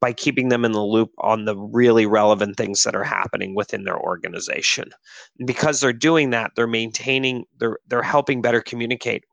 by 0.00 0.14
keeping 0.14 0.48
them 0.48 0.64
in 0.64 0.72
the 0.72 0.82
loop 0.82 1.10
on 1.18 1.44
the 1.44 1.58
really 1.58 2.06
relevant 2.06 2.56
things 2.56 2.84
that 2.84 2.96
are 2.96 3.04
happening 3.04 3.54
within 3.54 3.84
their 3.84 3.98
organization. 3.98 4.88
And 5.38 5.46
because 5.46 5.80
they're 5.80 5.92
doing 5.92 6.30
that, 6.30 6.52
they're 6.56 6.66
maintaining, 6.66 7.44
they're 7.58 7.76
they're 7.86 8.02
helping 8.02 8.40
better 8.40 8.62
communicate 8.62 9.24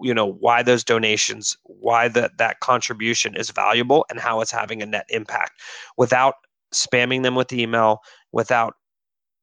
you 0.00 0.14
know 0.14 0.26
why 0.26 0.62
those 0.62 0.84
donations 0.84 1.56
why 1.64 2.08
that 2.08 2.38
that 2.38 2.60
contribution 2.60 3.36
is 3.36 3.50
valuable 3.50 4.06
and 4.10 4.18
how 4.18 4.40
it's 4.40 4.50
having 4.50 4.82
a 4.82 4.86
net 4.86 5.06
impact. 5.08 5.60
Without 5.96 6.34
spamming 6.74 7.22
them 7.22 7.34
with 7.34 7.52
email 7.52 8.00
without 8.32 8.74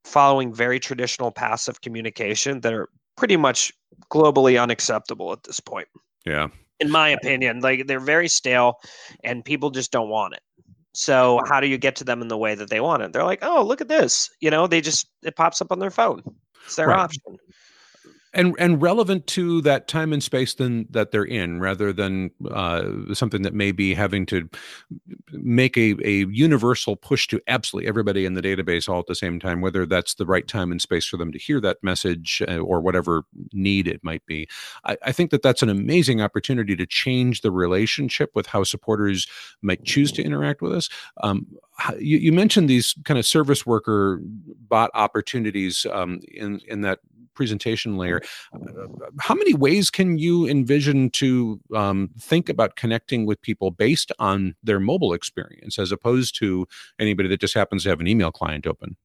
following 0.03 0.53
very 0.53 0.79
traditional 0.79 1.31
passive 1.31 1.81
communication 1.81 2.59
that 2.61 2.73
are 2.73 2.89
pretty 3.15 3.37
much 3.37 3.71
globally 4.11 4.61
unacceptable 4.61 5.31
at 5.31 5.43
this 5.43 5.59
point. 5.59 5.87
Yeah. 6.25 6.49
In 6.79 6.91
my 6.91 7.09
opinion 7.09 7.61
like 7.61 7.87
they're 7.87 7.99
very 7.99 8.27
stale 8.27 8.75
and 9.23 9.45
people 9.45 9.69
just 9.69 9.91
don't 9.91 10.09
want 10.09 10.33
it. 10.33 10.41
So 10.95 11.39
how 11.47 11.59
do 11.59 11.67
you 11.67 11.77
get 11.77 11.95
to 11.97 12.03
them 12.03 12.21
in 12.21 12.27
the 12.27 12.37
way 12.37 12.53
that 12.53 12.69
they 12.69 12.79
want 12.79 13.01
it? 13.01 13.13
They're 13.13 13.23
like 13.23 13.43
oh 13.43 13.63
look 13.63 13.81
at 13.81 13.87
this. 13.87 14.29
You 14.41 14.51
know 14.51 14.67
they 14.67 14.81
just 14.81 15.07
it 15.23 15.35
pops 15.35 15.61
up 15.61 15.71
on 15.71 15.79
their 15.79 15.91
phone. 15.91 16.21
It's 16.65 16.75
their 16.75 16.87
right. 16.87 16.99
option 16.99 17.37
and 18.33 18.55
and 18.59 18.81
relevant 18.81 19.27
to 19.27 19.61
that 19.61 19.87
time 19.87 20.13
and 20.13 20.23
space 20.23 20.53
than 20.55 20.87
that 20.89 21.11
they're 21.11 21.23
in 21.23 21.59
rather 21.59 21.93
than 21.93 22.31
uh, 22.51 23.13
something 23.13 23.43
that 23.43 23.53
may 23.53 23.71
be 23.71 23.93
having 23.93 24.25
to 24.25 24.49
make 25.31 25.77
a, 25.77 25.95
a 26.03 26.25
universal 26.27 26.95
push 26.95 27.27
to 27.27 27.41
absolutely 27.47 27.87
everybody 27.87 28.25
in 28.25 28.33
the 28.33 28.41
database 28.41 28.89
all 28.89 28.99
at 28.99 29.07
the 29.07 29.15
same 29.15 29.39
time 29.39 29.61
whether 29.61 29.85
that's 29.85 30.15
the 30.15 30.25
right 30.25 30.47
time 30.47 30.71
and 30.71 30.81
space 30.81 31.05
for 31.05 31.17
them 31.17 31.31
to 31.31 31.37
hear 31.37 31.59
that 31.61 31.77
message 31.83 32.41
uh, 32.47 32.57
or 32.57 32.81
whatever 32.81 33.23
need 33.53 33.87
it 33.87 34.03
might 34.03 34.25
be. 34.25 34.47
I, 34.85 34.97
I 35.03 35.11
think 35.11 35.31
that 35.31 35.41
that's 35.41 35.61
an 35.61 35.69
amazing 35.69 36.21
opportunity 36.21 36.75
to 36.75 36.85
change 36.85 37.41
the 37.41 37.51
relationship 37.51 38.31
with 38.35 38.47
how 38.47 38.63
supporters 38.63 39.27
might 39.61 39.83
choose 39.83 40.11
to 40.13 40.23
interact 40.23 40.61
with 40.61 40.73
us. 40.73 40.89
Um, 41.21 41.47
you, 41.99 42.17
you, 42.17 42.31
mentioned 42.31 42.69
these 42.69 42.95
kind 43.03 43.17
of 43.17 43.25
service 43.25 43.65
worker 43.65 44.19
bot 44.67 44.89
opportunities 44.93 45.85
um, 45.91 46.19
in 46.31 46.59
in 46.67 46.81
that 46.81 46.99
presentation 47.33 47.97
layer. 47.97 48.21
Uh, 48.53 48.87
how 49.19 49.35
many 49.35 49.53
ways 49.53 49.89
can 49.89 50.17
you 50.17 50.47
envision 50.47 51.09
to 51.11 51.59
um, 51.75 52.09
think 52.19 52.49
about 52.49 52.75
connecting 52.75 53.25
with 53.25 53.41
people 53.41 53.71
based 53.71 54.11
on 54.19 54.55
their 54.63 54.79
mobile 54.79 55.13
experience 55.13 55.79
as 55.79 55.91
opposed 55.91 56.37
to 56.39 56.67
anybody 56.99 57.27
that 57.29 57.39
just 57.39 57.53
happens 57.53 57.83
to 57.83 57.89
have 57.89 57.99
an 57.99 58.07
email 58.07 58.31
client 58.31 58.67
open? 58.67 58.95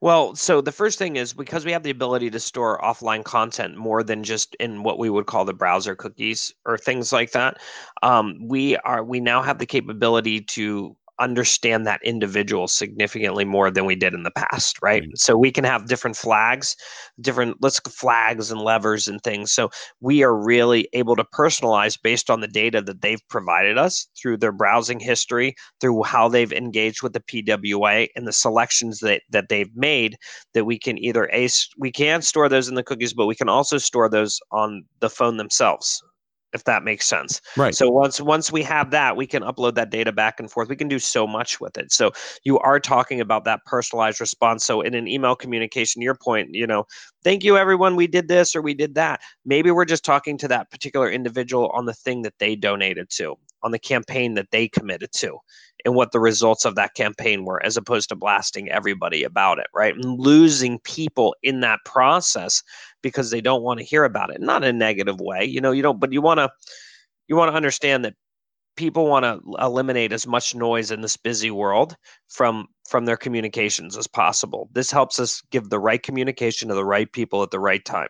Well, 0.00 0.36
so 0.36 0.60
the 0.60 0.72
first 0.72 0.98
thing 0.98 1.16
is 1.16 1.32
because 1.32 1.64
we 1.64 1.72
have 1.72 1.82
the 1.82 1.90
ability 1.90 2.30
to 2.30 2.38
store 2.38 2.78
offline 2.80 3.24
content 3.24 3.76
more 3.76 4.02
than 4.02 4.22
just 4.22 4.54
in 4.56 4.82
what 4.82 4.98
we 4.98 5.10
would 5.10 5.26
call 5.26 5.44
the 5.44 5.54
browser 5.54 5.96
cookies 5.96 6.54
or 6.64 6.78
things 6.78 7.12
like 7.12 7.32
that. 7.32 7.58
Um, 8.02 8.38
we 8.46 8.76
are 8.78 9.02
we 9.02 9.18
now 9.18 9.42
have 9.42 9.58
the 9.58 9.66
capability 9.66 10.40
to 10.42 10.96
understand 11.18 11.86
that 11.86 12.00
individual 12.04 12.68
significantly 12.68 13.44
more 13.44 13.70
than 13.70 13.84
we 13.84 13.94
did 13.94 14.14
in 14.14 14.22
the 14.22 14.30
past, 14.30 14.78
right? 14.82 15.02
right? 15.02 15.18
So 15.18 15.36
we 15.36 15.50
can 15.50 15.64
have 15.64 15.86
different 15.86 16.16
flags, 16.16 16.76
different 17.20 17.56
let's 17.60 17.80
flags 17.90 18.50
and 18.50 18.60
levers 18.60 19.08
and 19.08 19.20
things. 19.22 19.52
So 19.52 19.70
we 20.00 20.22
are 20.22 20.36
really 20.36 20.88
able 20.92 21.16
to 21.16 21.24
personalize 21.24 21.98
based 22.00 22.30
on 22.30 22.40
the 22.40 22.48
data 22.48 22.82
that 22.82 23.02
they've 23.02 23.26
provided 23.28 23.78
us 23.78 24.08
through 24.20 24.38
their 24.38 24.52
browsing 24.52 25.00
history, 25.00 25.54
through 25.80 26.02
how 26.02 26.28
they've 26.28 26.52
engaged 26.52 27.02
with 27.02 27.12
the 27.12 27.20
PWA 27.20 28.08
and 28.14 28.26
the 28.26 28.32
selections 28.32 29.00
that 29.00 29.22
that 29.30 29.48
they've 29.48 29.74
made 29.74 30.16
that 30.54 30.64
we 30.64 30.78
can 30.78 30.98
either 30.98 31.28
a 31.32 31.48
we 31.78 31.92
can 31.92 32.22
store 32.22 32.48
those 32.48 32.68
in 32.68 32.74
the 32.74 32.82
cookies, 32.82 33.14
but 33.14 33.26
we 33.26 33.34
can 33.34 33.48
also 33.48 33.78
store 33.78 34.08
those 34.08 34.40
on 34.50 34.84
the 35.00 35.10
phone 35.10 35.36
themselves 35.36 36.02
if 36.56 36.64
that 36.64 36.82
makes 36.82 37.06
sense. 37.06 37.40
Right. 37.56 37.74
So 37.74 37.90
once 37.90 38.20
once 38.20 38.50
we 38.50 38.62
have 38.62 38.90
that, 38.90 39.14
we 39.14 39.26
can 39.26 39.42
upload 39.42 39.74
that 39.74 39.90
data 39.90 40.10
back 40.10 40.40
and 40.40 40.50
forth. 40.50 40.68
We 40.68 40.74
can 40.74 40.88
do 40.88 40.98
so 40.98 41.26
much 41.26 41.60
with 41.60 41.76
it. 41.76 41.92
So 41.92 42.10
you 42.44 42.58
are 42.60 42.80
talking 42.80 43.20
about 43.20 43.44
that 43.44 43.60
personalized 43.66 44.20
response. 44.20 44.64
So 44.64 44.80
in 44.80 44.94
an 44.94 45.06
email 45.06 45.36
communication, 45.36 46.02
your 46.02 46.16
point, 46.16 46.48
you 46.52 46.66
know, 46.66 46.86
thank 47.22 47.44
you 47.44 47.58
everyone, 47.58 47.94
we 47.94 48.06
did 48.06 48.26
this 48.26 48.56
or 48.56 48.62
we 48.62 48.74
did 48.74 48.94
that. 48.94 49.20
Maybe 49.44 49.70
we're 49.70 49.84
just 49.84 50.04
talking 50.04 50.38
to 50.38 50.48
that 50.48 50.70
particular 50.70 51.10
individual 51.10 51.70
on 51.74 51.84
the 51.84 51.94
thing 51.94 52.22
that 52.22 52.38
they 52.38 52.56
donated 52.56 53.10
to, 53.10 53.36
on 53.62 53.70
the 53.70 53.78
campaign 53.78 54.34
that 54.34 54.50
they 54.50 54.66
committed 54.66 55.12
to 55.16 55.38
and 55.84 55.94
what 55.94 56.12
the 56.12 56.20
results 56.20 56.64
of 56.64 56.74
that 56.74 56.94
campaign 56.94 57.44
were 57.44 57.64
as 57.64 57.76
opposed 57.76 58.08
to 58.08 58.16
blasting 58.16 58.70
everybody 58.70 59.22
about 59.22 59.58
it 59.58 59.66
right 59.74 59.94
and 59.94 60.18
losing 60.18 60.78
people 60.80 61.34
in 61.42 61.60
that 61.60 61.78
process 61.84 62.62
because 63.06 63.30
they 63.30 63.40
don't 63.40 63.62
want 63.62 63.78
to 63.78 63.84
hear 63.84 64.04
about 64.04 64.30
it. 64.30 64.40
Not 64.40 64.64
in 64.64 64.74
a 64.74 64.78
negative 64.78 65.20
way 65.20 65.44
you 65.44 65.60
know 65.60 65.72
you 65.72 65.82
don't 65.82 66.00
but 66.00 66.12
you 66.12 66.20
want 66.20 66.38
to 66.38 66.50
you 67.28 67.36
want 67.36 67.50
to 67.50 67.56
understand 67.56 68.04
that 68.04 68.14
people 68.76 69.06
want 69.06 69.24
to 69.24 69.40
eliminate 69.64 70.12
as 70.12 70.26
much 70.26 70.54
noise 70.54 70.90
in 70.90 71.00
this 71.00 71.16
busy 71.16 71.50
world 71.50 71.96
from 72.28 72.68
from 72.88 73.04
their 73.04 73.16
communications 73.16 73.96
as 73.96 74.06
possible. 74.06 74.68
This 74.72 74.92
helps 74.92 75.18
us 75.18 75.42
give 75.50 75.70
the 75.70 75.78
right 75.78 76.02
communication 76.02 76.68
to 76.68 76.74
the 76.74 76.84
right 76.84 77.10
people 77.10 77.42
at 77.42 77.50
the 77.50 77.58
right 77.58 77.84
time 77.84 78.08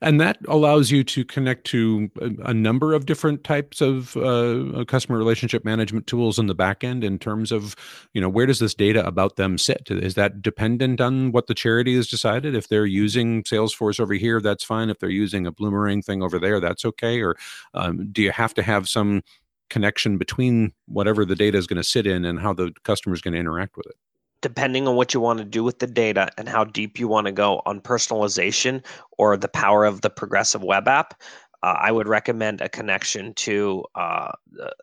and 0.00 0.20
that 0.20 0.38
allows 0.48 0.90
you 0.90 1.04
to 1.04 1.24
connect 1.24 1.64
to 1.64 2.10
a, 2.42 2.54
number 2.54 2.94
of 2.94 3.06
different 3.06 3.44
types 3.44 3.80
of 3.80 4.16
uh, 4.16 4.84
customer 4.86 5.18
relationship 5.18 5.64
management 5.64 6.06
tools 6.06 6.38
in 6.38 6.46
the 6.46 6.54
back 6.54 6.84
end 6.84 7.04
in 7.04 7.18
terms 7.18 7.52
of 7.52 7.74
you 8.12 8.20
know 8.20 8.28
where 8.28 8.46
does 8.46 8.58
this 8.58 8.74
data 8.74 9.06
about 9.06 9.36
them 9.36 9.58
sit? 9.58 9.88
Is 9.90 10.14
that 10.14 10.42
dependent 10.42 11.00
on 11.00 11.32
what 11.32 11.46
the 11.46 11.54
charity 11.54 11.96
has 11.96 12.06
decided? 12.06 12.54
If 12.54 12.68
they're 12.68 12.86
using 12.86 13.42
salesforce 13.44 14.00
over 14.00 14.14
here 14.14 14.40
that's 14.40 14.64
fine. 14.64 14.90
If 14.90 14.98
they're 14.98 15.10
using 15.10 15.46
a 15.46 15.52
bloomerang 15.52 16.04
thing 16.04 16.22
over 16.22 16.38
there 16.38 16.60
that's 16.60 16.84
okay. 16.84 17.20
Or 17.20 17.36
um, 17.74 18.10
do 18.12 18.22
you 18.22 18.32
have 18.32 18.54
to 18.54 18.62
have 18.62 18.88
some 18.88 19.22
connection 19.70 20.18
between 20.18 20.72
whatever 20.86 21.24
the 21.24 21.34
data 21.34 21.58
is 21.58 21.66
going 21.66 21.78
to 21.78 21.84
sit 21.84 22.06
in 22.06 22.24
and 22.24 22.38
how 22.38 22.52
the 22.52 22.72
customer 22.84 23.14
is 23.14 23.20
going 23.20 23.34
to 23.34 23.40
interact 23.40 23.76
with 23.76 23.86
it 23.86 23.96
depending 24.44 24.86
on 24.86 24.94
what 24.94 25.14
you 25.14 25.20
want 25.20 25.38
to 25.38 25.44
do 25.44 25.64
with 25.64 25.78
the 25.78 25.86
data 25.86 26.28
and 26.36 26.50
how 26.50 26.64
deep 26.64 27.00
you 27.00 27.08
want 27.08 27.26
to 27.26 27.32
go 27.32 27.62
on 27.64 27.80
personalization 27.80 28.84
or 29.16 29.38
the 29.38 29.48
power 29.48 29.86
of 29.86 30.02
the 30.02 30.10
progressive 30.10 30.62
web 30.62 30.86
app, 30.86 31.18
uh, 31.62 31.78
I 31.80 31.90
would 31.92 32.06
recommend 32.06 32.60
a 32.60 32.68
connection 32.68 33.32
to 33.36 33.84
uh, 33.94 34.32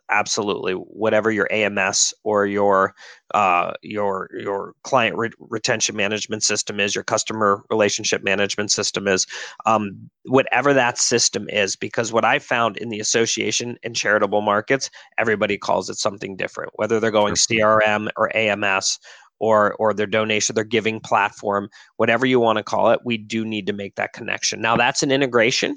absolutely 0.08 0.72
whatever 0.72 1.30
your 1.30 1.46
AMS 1.52 2.12
or 2.24 2.44
your 2.44 2.96
uh, 3.34 3.74
your 3.82 4.28
your 4.36 4.74
client 4.82 5.16
re- 5.16 5.30
retention 5.38 5.94
management 5.94 6.42
system 6.42 6.80
is, 6.80 6.92
your 6.92 7.04
customer 7.04 7.62
relationship 7.70 8.24
management 8.24 8.72
system 8.72 9.06
is, 9.06 9.28
um, 9.64 10.10
whatever 10.24 10.74
that 10.74 10.98
system 10.98 11.48
is. 11.50 11.76
Because 11.76 12.12
what 12.12 12.24
I 12.24 12.40
found 12.40 12.76
in 12.78 12.88
the 12.88 12.98
association 12.98 13.78
and 13.84 13.94
charitable 13.94 14.40
markets, 14.40 14.90
everybody 15.18 15.56
calls 15.56 15.88
it 15.88 15.98
something 15.98 16.34
different. 16.34 16.72
Whether 16.74 16.98
they're 16.98 17.12
going 17.12 17.34
CRM 17.34 18.08
or 18.16 18.36
AMS 18.36 18.98
or 19.42 19.74
or 19.80 19.92
their 19.92 20.06
donation, 20.06 20.54
their 20.54 20.64
giving 20.64 21.00
platform, 21.00 21.68
whatever 21.96 22.24
you 22.24 22.38
want 22.38 22.58
to 22.58 22.62
call 22.62 22.90
it, 22.90 23.00
we 23.04 23.18
do 23.18 23.44
need 23.44 23.66
to 23.66 23.72
make 23.72 23.96
that 23.96 24.12
connection. 24.12 24.62
Now 24.62 24.76
that's 24.76 25.02
an 25.02 25.10
integration 25.10 25.74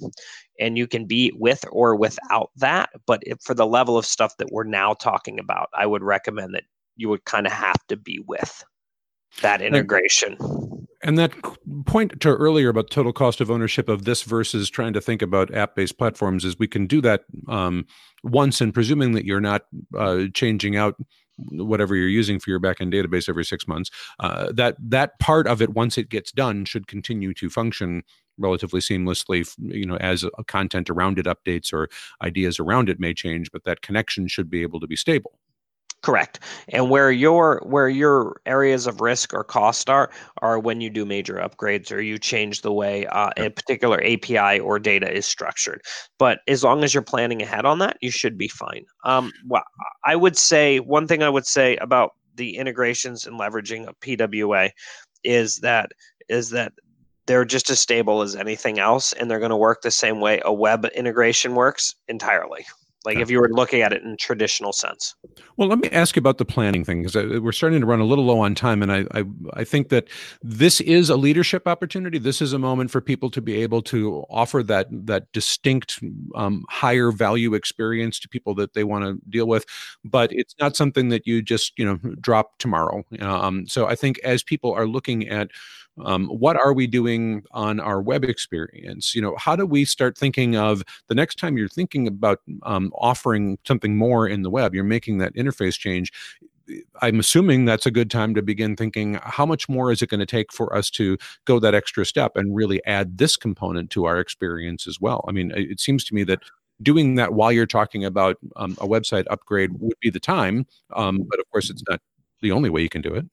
and 0.59 0.78
you 0.78 0.88
can 0.88 1.05
be 1.05 1.34
with 1.36 1.66
or 1.72 1.95
without 1.95 2.51
that, 2.57 2.89
but 3.05 3.22
if, 3.24 3.39
for 3.41 3.53
the 3.53 3.66
level 3.66 3.97
of 3.97 4.05
stuff 4.05 4.38
that 4.38 4.51
we're 4.51 4.63
now 4.63 4.93
talking 4.93 5.39
about, 5.39 5.68
I 5.74 5.86
would 5.86 6.03
recommend 6.03 6.53
that 6.53 6.63
you 6.95 7.09
would 7.09 7.26
kind 7.26 7.45
of 7.45 7.51
have 7.51 7.86
to 7.88 7.97
be 7.97 8.24
with 8.26 8.63
that 9.41 9.61
integration. 9.61 10.38
And 11.03 11.18
that 11.18 11.34
point 11.86 12.22
to 12.22 12.30
earlier 12.30 12.70
about 12.70 12.89
total 12.89 13.13
cost 13.13 13.41
of 13.41 13.51
ownership 13.51 13.89
of 13.89 14.05
this 14.05 14.24
versus 14.24 14.70
trying 14.70 14.93
to 14.93 15.01
think 15.01 15.22
about 15.22 15.53
app-based 15.53 15.97
platforms 15.97 16.45
is 16.45 16.57
we 16.57 16.68
can 16.68 16.88
do 16.88 17.01
that 17.01 17.26
um, 17.47 17.86
once, 18.24 18.61
and 18.61 18.74
presuming 18.74 19.11
that 19.11 19.26
you're 19.26 19.41
not 19.41 19.63
uh, 19.97 20.24
changing 20.34 20.78
out 20.78 20.95
whatever 21.38 21.95
you're 21.95 22.07
using 22.07 22.39
for 22.39 22.49
your 22.49 22.59
backend 22.59 22.93
database 22.93 23.29
every 23.29 23.45
six 23.45 23.67
months, 23.67 23.91
uh, 24.19 24.51
that 24.53 24.75
that 24.79 25.19
part 25.19 25.47
of 25.47 25.61
it, 25.61 25.73
once 25.73 25.97
it 25.97 26.09
gets 26.09 26.31
done, 26.31 26.65
should 26.65 26.88
continue 26.88 27.33
to 27.33 27.49
function 27.49 28.03
relatively 28.38 28.79
seamlessly. 28.79 29.49
You 29.59 29.86
know, 29.86 29.97
as 29.97 30.25
content 30.47 30.89
around 30.89 31.19
it 31.19 31.25
updates 31.25 31.73
or 31.73 31.89
ideas 32.21 32.59
around 32.59 32.89
it 32.89 32.99
may 32.99 33.13
change, 33.13 33.51
but 33.51 33.63
that 33.65 33.81
connection 33.81 34.27
should 34.27 34.49
be 34.49 34.61
able 34.61 34.79
to 34.79 34.88
be 34.88 34.95
stable. 34.95 35.39
Correct. 36.05 36.39
And 36.69 36.91
where 36.91 37.11
your 37.11 37.63
where 37.65 37.89
your 37.89 38.39
areas 38.45 38.85
of 38.85 39.01
risk 39.01 39.33
or 39.33 39.43
cost 39.43 39.89
are 39.89 40.11
are 40.43 40.59
when 40.59 40.79
you 40.79 40.91
do 40.91 41.03
major 41.03 41.37
upgrades 41.37 41.91
or 41.91 41.99
you 41.99 42.19
change 42.19 42.61
the 42.61 42.71
way 42.71 43.07
uh, 43.07 43.31
a 43.37 43.49
particular 43.49 43.99
API 44.03 44.59
or 44.59 44.77
data 44.77 45.11
is 45.11 45.25
structured. 45.25 45.81
But 46.19 46.41
as 46.47 46.63
long 46.63 46.83
as 46.83 46.93
you're 46.93 47.01
planning 47.01 47.41
ahead 47.41 47.65
on 47.65 47.79
that, 47.79 47.97
you 48.01 48.11
should 48.11 48.37
be 48.37 48.47
fine. 48.47 48.85
Um, 49.03 49.31
well, 49.47 49.63
I 50.03 50.15
would 50.15 50.37
say 50.37 50.79
one 50.79 51.07
thing 51.07 51.23
I 51.23 51.29
would 51.29 51.47
say 51.47 51.75
about 51.77 52.11
the 52.35 52.55
integrations 52.57 53.25
and 53.25 53.39
leveraging 53.39 53.87
of 53.87 53.99
PWA 53.99 54.69
is 55.23 55.55
that 55.63 55.89
is 56.29 56.51
that 56.51 56.73
they're 57.25 57.45
just 57.45 57.71
as 57.71 57.79
stable 57.79 58.21
as 58.21 58.35
anything 58.35 58.77
else, 58.77 59.11
and 59.13 59.31
they're 59.31 59.39
going 59.39 59.49
to 59.49 59.57
work 59.57 59.81
the 59.81 59.89
same 59.89 60.21
way 60.21 60.39
a 60.45 60.53
web 60.53 60.85
integration 60.93 61.55
works 61.55 61.95
entirely 62.07 62.63
like 63.05 63.17
if 63.17 63.29
you 63.29 63.39
were 63.39 63.49
looking 63.49 63.81
at 63.81 63.93
it 63.93 64.03
in 64.03 64.17
traditional 64.17 64.73
sense. 64.73 65.15
Well 65.57 65.67
let 65.67 65.79
me 65.79 65.89
ask 65.89 66.15
you 66.15 66.19
about 66.19 66.37
the 66.37 66.45
planning 66.45 66.83
thing 66.83 67.03
because 67.03 67.15
we're 67.41 67.51
starting 67.51 67.81
to 67.81 67.85
run 67.85 67.99
a 67.99 68.05
little 68.05 68.25
low 68.25 68.39
on 68.39 68.55
time 68.55 68.81
and 68.81 68.91
I, 68.91 69.05
I, 69.11 69.23
I 69.53 69.63
think 69.63 69.89
that 69.89 70.07
this 70.41 70.81
is 70.81 71.09
a 71.09 71.15
leadership 71.15 71.67
opportunity. 71.67 72.17
This 72.17 72.41
is 72.41 72.53
a 72.53 72.59
moment 72.59 72.91
for 72.91 73.01
people 73.01 73.29
to 73.31 73.41
be 73.41 73.61
able 73.61 73.81
to 73.83 74.25
offer 74.29 74.63
that 74.63 74.87
that 74.91 75.31
distinct 75.31 75.99
um, 76.35 76.65
higher 76.69 77.11
value 77.11 77.53
experience 77.53 78.19
to 78.19 78.29
people 78.29 78.55
that 78.55 78.73
they 78.73 78.83
want 78.83 79.05
to 79.05 79.19
deal 79.29 79.47
with. 79.47 79.65
But 80.03 80.31
it's 80.31 80.55
not 80.59 80.75
something 80.75 81.09
that 81.09 81.27
you 81.27 81.41
just 81.41 81.77
you 81.77 81.85
know 81.85 81.97
drop 82.19 82.57
tomorrow. 82.57 83.03
Um, 83.19 83.67
so 83.67 83.87
i 83.87 83.95
think 83.95 84.19
as 84.19 84.43
people 84.43 84.73
are 84.73 84.87
looking 84.87 85.27
at 85.27 85.49
um, 86.03 86.27
what 86.27 86.57
are 86.57 86.73
we 86.73 86.87
doing 86.87 87.43
on 87.51 87.79
our 87.79 88.01
web 88.01 88.23
experience 88.23 89.15
you 89.15 89.21
know 89.21 89.35
how 89.37 89.55
do 89.55 89.65
we 89.65 89.85
start 89.85 90.17
thinking 90.17 90.55
of 90.55 90.83
the 91.07 91.15
next 91.15 91.39
time 91.39 91.57
you're 91.57 91.69
thinking 91.69 92.07
about 92.07 92.39
um, 92.63 92.91
offering 92.97 93.57
something 93.65 93.97
more 93.97 94.27
in 94.27 94.41
the 94.41 94.49
web 94.49 94.73
you're 94.73 94.83
making 94.83 95.17
that 95.17 95.33
interface 95.35 95.77
change 95.77 96.11
I'm 97.01 97.19
assuming 97.19 97.65
that's 97.65 97.85
a 97.85 97.91
good 97.91 98.09
time 98.09 98.33
to 98.35 98.41
begin 98.41 98.75
thinking 98.75 99.19
how 99.21 99.45
much 99.45 99.69
more 99.69 99.91
is 99.91 100.01
it 100.01 100.09
going 100.09 100.19
to 100.19 100.25
take 100.25 100.51
for 100.51 100.75
us 100.75 100.89
to 100.91 101.17
go 101.45 101.59
that 101.59 101.75
extra 101.75 102.05
step 102.05 102.35
and 102.35 102.55
really 102.55 102.83
add 102.85 103.17
this 103.17 103.37
component 103.37 103.89
to 103.91 104.05
our 104.05 104.19
experience 104.19 104.87
as 104.87 104.99
well. 104.99 105.23
I 105.27 105.31
mean, 105.31 105.51
it 105.55 105.79
seems 105.79 106.03
to 106.05 106.15
me 106.15 106.23
that 106.25 106.39
doing 106.81 107.15
that 107.15 107.33
while 107.33 107.51
you're 107.51 107.65
talking 107.65 108.03
about 108.03 108.37
um, 108.55 108.73
a 108.81 108.87
website 108.87 109.25
upgrade 109.29 109.71
would 109.79 109.97
be 110.01 110.09
the 110.09 110.19
time, 110.19 110.65
um, 110.95 111.23
but 111.29 111.39
of 111.39 111.49
course, 111.51 111.69
it's 111.69 111.83
not 111.89 112.01
the 112.41 112.51
only 112.51 112.69
way 112.69 112.81
you 112.81 112.89
can 112.89 113.01
do 113.01 113.13
it. 113.13 113.25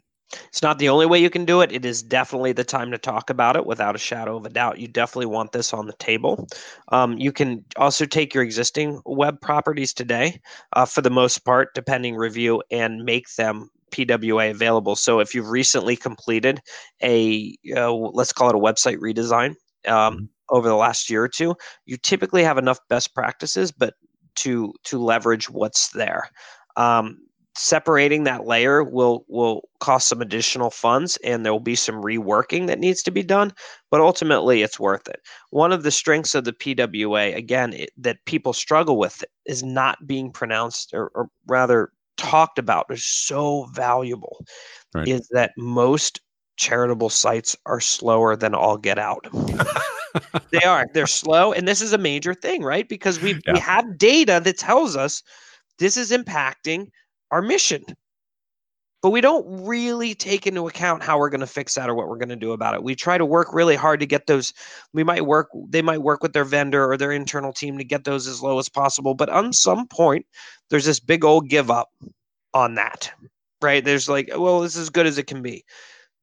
It's 0.49 0.63
not 0.63 0.79
the 0.79 0.89
only 0.89 1.07
way 1.07 1.21
you 1.21 1.31
can 1.31 1.45
do 1.45 1.61
it. 1.61 1.73
It 1.73 1.85
is 1.85 2.03
definitely 2.03 2.53
the 2.53 2.65
time 2.65 2.91
to 2.91 2.99
talk 2.99 3.31
about 3.31 3.57
it 3.57 3.67
without 3.67 3.95
a 3.95 3.99
shadow 3.99 4.37
of 4.37 4.47
a 4.47 4.51
doubt. 4.51 4.79
You 4.79 4.89
definitely 4.89 5.27
want 5.27 5.53
this 5.53 5.73
on 5.73 5.87
the 5.87 5.93
table. 5.95 6.49
Um, 6.89 7.19
you 7.19 7.33
can 7.33 7.65
also 7.77 8.07
take 8.07 8.35
your 8.35 8.43
existing 8.43 9.01
web 9.05 9.41
properties 9.41 9.93
today, 9.93 10.41
uh, 10.75 10.87
for 10.87 11.03
the 11.03 11.11
most 11.11 11.45
part, 11.45 11.75
depending 11.75 12.17
review, 12.17 12.63
and 12.71 13.05
make 13.05 13.35
them 13.37 13.71
PWA 13.91 14.51
available. 14.51 14.97
So 14.97 15.21
if 15.21 15.35
you've 15.35 15.51
recently 15.51 15.97
completed 15.97 16.61
a, 17.03 17.57
uh, 17.77 17.93
let's 17.93 18.33
call 18.33 18.49
it 18.49 18.57
a 18.57 18.59
website 18.59 18.99
redesign 18.99 19.51
um, 19.87 20.15
mm-hmm. 20.15 20.25
over 20.49 20.69
the 20.69 20.77
last 20.77 21.11
year 21.11 21.23
or 21.23 21.29
two, 21.29 21.55
you 21.85 21.97
typically 21.97 22.43
have 22.43 22.59
enough 22.59 22.79
best 22.89 23.15
practices, 23.15 23.71
but 23.71 23.95
to 24.35 24.73
to 24.85 24.99
leverage 24.99 25.51
what's 25.51 25.91
there. 25.91 26.31
Um, 26.77 27.19
separating 27.55 28.25
that 28.25 28.47
layer 28.47 28.83
will 28.83 29.25
will 29.29 29.69
cost 29.79 30.09
some 30.09 30.23
additional 30.23 30.71
funds 30.71 31.19
and 31.19 31.45
there 31.45 31.53
will 31.53 31.61
be 31.61 31.75
some 31.75 31.97
reworking 31.97 32.67
that 32.67 32.79
needs 32.79 33.03
to 33.03 33.11
be 33.11 33.23
done 33.23 33.53
but 33.91 34.01
ultimately 34.01 34.63
it's 34.63 34.81
worth 34.81 35.07
it 35.07 35.21
one 35.51 35.71
of 35.71 35.83
the 35.83 35.91
strengths 35.91 36.35
of 36.35 36.45
the 36.45 36.53
pwa 36.53 37.37
again 37.37 37.75
it, 37.75 37.91
that 37.97 38.25
people 38.25 38.55
struggle 38.55 38.97
with 38.97 39.23
is 39.45 39.63
not 39.63 40.07
being 40.07 40.31
pronounced 40.33 40.95
or, 40.95 41.09
or 41.15 41.29
rather 41.47 41.91
talked 42.17 42.59
about 42.59 42.87
is 42.89 43.05
so 43.05 43.65
valuable 43.73 44.45
right. 44.95 45.09
is 45.09 45.29
that 45.33 45.53
most 45.59 46.21
charitable 46.57 47.11
sites 47.11 47.57
are 47.67 47.81
slower 47.81 48.35
than 48.35 48.55
all 48.55 48.79
get 48.79 48.99
out 48.99 49.27
they 50.51 50.63
are 50.63 50.87
they're 50.95 51.07
slow 51.07 51.53
and 51.53 51.69
this 51.69 51.83
is 51.83 51.93
a 51.93 51.99
major 51.99 52.33
thing 52.33 52.63
right 52.63 52.89
because 52.89 53.21
we 53.21 53.33
yeah. 53.47 53.53
we 53.53 53.59
have 53.59 53.99
data 53.99 54.41
that 54.43 54.57
tells 54.57 54.97
us 54.97 55.23
this 55.79 55.97
is 55.97 56.11
impacting 56.11 56.89
our 57.33 57.43
mission. 57.43 57.85
But 59.01 59.11
we 59.11 59.21
don't 59.21 59.65
really 59.67 60.15
take 60.15 60.47
into 60.47 60.69
account 60.69 61.03
how 61.03 61.19
we're 61.19 61.31
going 61.31 61.41
to 61.41 61.47
fix 61.47 61.75
that 61.75 61.91
or 61.91 61.95
what 61.97 62.09
we're 62.09 62.19
going 62.19 62.29
to 62.29 62.37
do 62.37 62.53
about 62.53 62.75
it. 62.75 62.85
We 62.85 62.95
try 62.95 63.19
to 63.19 63.27
work 63.27 63.53
really 63.53 63.75
hard 63.75 63.99
to 63.99 64.07
get 64.07 64.29
those. 64.29 64.55
We 64.93 65.03
might 65.03 65.27
work, 65.27 65.49
they 65.69 65.83
might 65.83 66.03
work 66.03 66.23
with 66.23 66.35
their 66.35 66.45
vendor 66.45 66.89
or 66.89 66.97
their 66.97 67.11
internal 67.11 67.53
team 67.53 67.79
to 67.79 67.85
get 67.85 68.05
those 68.05 68.29
as 68.29 68.43
low 68.43 68.61
as 68.61 68.69
possible. 68.69 69.15
But 69.15 69.29
on 69.29 69.53
some 69.53 69.89
point, 69.89 70.25
there's 70.71 70.85
this 70.85 71.01
big 71.01 71.25
old 71.25 71.49
give 71.49 71.69
up 71.69 71.89
on 72.55 72.77
that, 72.77 73.11
right? 73.61 73.85
There's 73.85 74.09
like, 74.09 74.31
well, 74.37 74.61
this 74.61 74.77
is 74.77 74.83
as 74.83 74.91
good 74.91 75.07
as 75.07 75.19
it 75.19 75.27
can 75.27 75.43
be. 75.43 75.65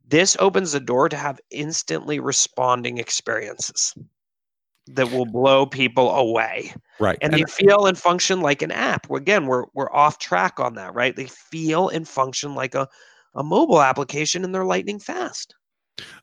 This 0.07 0.38
opens 0.39 0.72
the 0.72 0.80
door 0.80 1.10
to 1.10 1.18
have 1.18 1.41
instantly 1.51 2.22
responding 2.22 2.97
experiences 2.97 3.93
that 4.93 5.11
will 5.11 5.25
blow 5.25 5.65
people 5.65 6.11
away. 6.11 6.73
Right. 6.99 7.17
And, 7.21 7.33
and 7.33 7.41
they 7.41 7.51
feel 7.51 7.85
and 7.85 7.97
function 7.97 8.41
like 8.41 8.61
an 8.61 8.71
app. 8.71 9.09
Again, 9.11 9.45
we're 9.45 9.65
we're 9.73 9.91
off 9.91 10.19
track 10.19 10.59
on 10.59 10.75
that, 10.75 10.93
right? 10.93 11.15
They 11.15 11.27
feel 11.27 11.89
and 11.89 12.07
function 12.07 12.55
like 12.55 12.75
a, 12.75 12.87
a 13.35 13.43
mobile 13.43 13.81
application 13.81 14.43
and 14.43 14.53
they're 14.53 14.65
lightning 14.65 14.99
fast. 14.99 15.55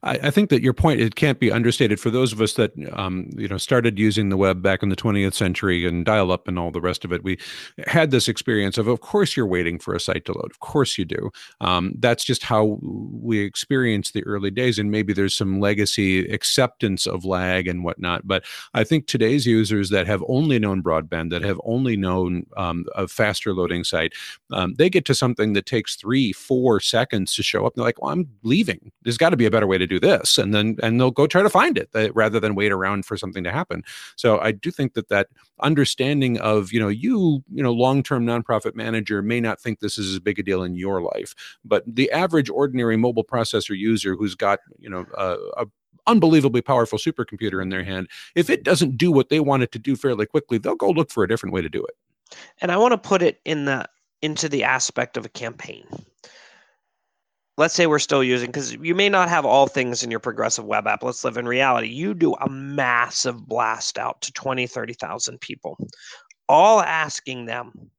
I, 0.02 0.18
I, 0.24 0.30
think 0.30 0.50
that 0.50 0.62
your 0.62 0.72
point 0.72 1.00
it 1.00 1.14
can't 1.14 1.40
be 1.40 1.50
understated 1.50 1.98
for 2.00 2.10
those 2.10 2.32
of 2.32 2.40
us 2.40 2.54
that 2.54 2.72
um, 2.92 3.30
you 3.36 3.48
know 3.48 3.58
started 3.58 3.98
using 3.98 4.28
the 4.28 4.36
web 4.36 4.62
back 4.62 4.82
in 4.82 4.88
the 4.88 4.96
20th 4.96 5.34
century 5.34 5.86
and 5.86 6.04
dial 6.04 6.30
up 6.30 6.48
and 6.48 6.58
all 6.58 6.70
the 6.70 6.80
rest 6.80 7.04
of 7.04 7.12
it. 7.12 7.22
We 7.22 7.38
had 7.86 8.10
this 8.10 8.28
experience 8.28 8.78
of, 8.78 8.88
of 8.88 9.00
course, 9.00 9.36
you're 9.36 9.46
waiting 9.46 9.78
for 9.78 9.94
a 9.94 10.00
site 10.00 10.24
to 10.26 10.32
load. 10.32 10.50
Of 10.50 10.60
course, 10.60 10.98
you 10.98 11.04
do. 11.04 11.30
Um, 11.60 11.92
that's 11.98 12.24
just 12.24 12.42
how 12.42 12.78
we 12.82 13.40
experienced 13.40 14.14
the 14.14 14.24
early 14.24 14.50
days, 14.50 14.78
and 14.78 14.90
maybe 14.90 15.12
there's 15.12 15.36
some 15.36 15.60
legacy 15.60 16.20
acceptance 16.32 17.06
of 17.06 17.24
lag 17.24 17.68
and 17.68 17.84
whatnot. 17.84 18.26
But 18.26 18.44
I 18.74 18.84
think 18.84 19.06
today's 19.06 19.46
users 19.46 19.90
that 19.90 20.06
have 20.06 20.22
only 20.28 20.58
known 20.58 20.82
broadband, 20.82 21.30
that 21.30 21.42
have 21.42 21.60
only 21.64 21.96
known 21.96 22.46
um, 22.56 22.84
a 22.94 23.08
faster 23.08 23.54
loading 23.54 23.84
site, 23.84 24.12
um, 24.52 24.74
they 24.74 24.90
get 24.90 25.04
to 25.06 25.14
something 25.14 25.52
that 25.54 25.66
takes 25.66 25.96
three, 25.96 26.32
four 26.32 26.80
seconds 26.80 27.34
to 27.34 27.42
show 27.42 27.66
up. 27.66 27.74
They're 27.74 27.84
like, 27.84 28.00
"Well, 28.00 28.12
I'm 28.12 28.28
leaving. 28.42 28.92
There's 29.02 29.18
got 29.18 29.30
to 29.30 29.36
be 29.36 29.46
a 29.46 29.50
better 29.50 29.65
better 29.66 29.70
way 29.70 29.78
to 29.78 29.86
do 29.86 30.00
this 30.00 30.38
and 30.38 30.54
then 30.54 30.76
and 30.82 31.00
they'll 31.00 31.10
go 31.10 31.26
try 31.26 31.42
to 31.42 31.50
find 31.50 31.76
it 31.76 31.88
uh, 31.94 32.12
rather 32.12 32.40
than 32.40 32.54
wait 32.54 32.72
around 32.72 33.04
for 33.04 33.16
something 33.16 33.44
to 33.44 33.52
happen. 33.52 33.82
So 34.16 34.38
i 34.38 34.52
do 34.52 34.70
think 34.70 34.94
that 34.94 35.08
that 35.08 35.28
understanding 35.60 36.38
of 36.38 36.72
you 36.72 36.80
know 36.80 36.88
you 36.88 37.42
you 37.52 37.62
know 37.62 37.72
long-term 37.72 38.24
nonprofit 38.26 38.74
manager 38.74 39.22
may 39.22 39.40
not 39.40 39.60
think 39.60 39.80
this 39.80 39.98
is 39.98 40.14
as 40.14 40.20
big 40.20 40.38
a 40.38 40.42
deal 40.42 40.62
in 40.62 40.74
your 40.76 41.00
life 41.02 41.34
but 41.64 41.82
the 41.86 42.10
average 42.12 42.50
ordinary 42.50 42.96
mobile 42.96 43.24
processor 43.24 43.76
user 43.76 44.14
who's 44.14 44.34
got 44.34 44.60
you 44.78 44.90
know 44.90 45.06
a, 45.16 45.36
a 45.56 45.66
unbelievably 46.06 46.62
powerful 46.62 46.98
supercomputer 46.98 47.60
in 47.60 47.68
their 47.70 47.82
hand 47.82 48.08
if 48.34 48.48
it 48.48 48.62
doesn't 48.62 48.96
do 48.96 49.10
what 49.10 49.28
they 49.28 49.40
want 49.40 49.62
it 49.62 49.72
to 49.72 49.78
do 49.78 49.96
fairly 49.96 50.26
quickly 50.26 50.58
they'll 50.58 50.76
go 50.76 50.90
look 50.90 51.10
for 51.10 51.24
a 51.24 51.28
different 51.28 51.52
way 51.52 51.62
to 51.62 51.68
do 51.68 51.82
it. 51.84 51.94
And 52.60 52.70
i 52.70 52.76
want 52.76 52.92
to 52.92 52.98
put 52.98 53.22
it 53.22 53.40
in 53.44 53.64
the 53.64 53.88
into 54.22 54.48
the 54.48 54.64
aspect 54.64 55.16
of 55.16 55.24
a 55.24 55.28
campaign 55.28 55.86
let's 57.56 57.74
say 57.74 57.86
we're 57.86 57.98
still 57.98 58.22
using 58.22 58.48
because 58.50 58.74
you 58.74 58.94
may 58.94 59.08
not 59.08 59.28
have 59.28 59.46
all 59.46 59.66
things 59.66 60.02
in 60.02 60.10
your 60.10 60.20
progressive 60.20 60.64
web 60.64 60.86
app. 60.86 61.02
Let's 61.02 61.24
live 61.24 61.36
in 61.36 61.46
reality. 61.46 61.88
You 61.88 62.14
do 62.14 62.34
a 62.34 62.48
massive 62.48 63.46
blast 63.46 63.98
out 63.98 64.20
to 64.22 64.32
20 64.32 64.66
30,000 64.66 65.40
people 65.40 65.78
all 66.48 66.80
asking 66.80 67.46
them 67.46 67.90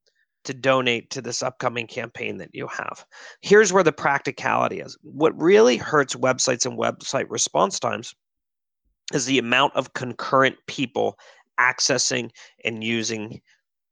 to 0.44 0.54
donate 0.54 1.10
to 1.10 1.20
this 1.20 1.42
upcoming 1.42 1.86
campaign 1.86 2.38
that 2.38 2.54
you 2.54 2.66
have. 2.68 3.04
Here's 3.42 3.72
where 3.72 3.82
the 3.82 3.92
practicality 3.92 4.80
is. 4.80 4.96
What 5.02 5.38
really 5.38 5.76
hurts 5.76 6.14
websites 6.14 6.64
and 6.64 6.78
website 6.78 7.26
response 7.28 7.78
times 7.78 8.14
is 9.12 9.26
the 9.26 9.38
amount 9.38 9.74
of 9.76 9.92
concurrent 9.92 10.56
people 10.66 11.18
accessing 11.60 12.30
and 12.64 12.82
using 12.82 13.40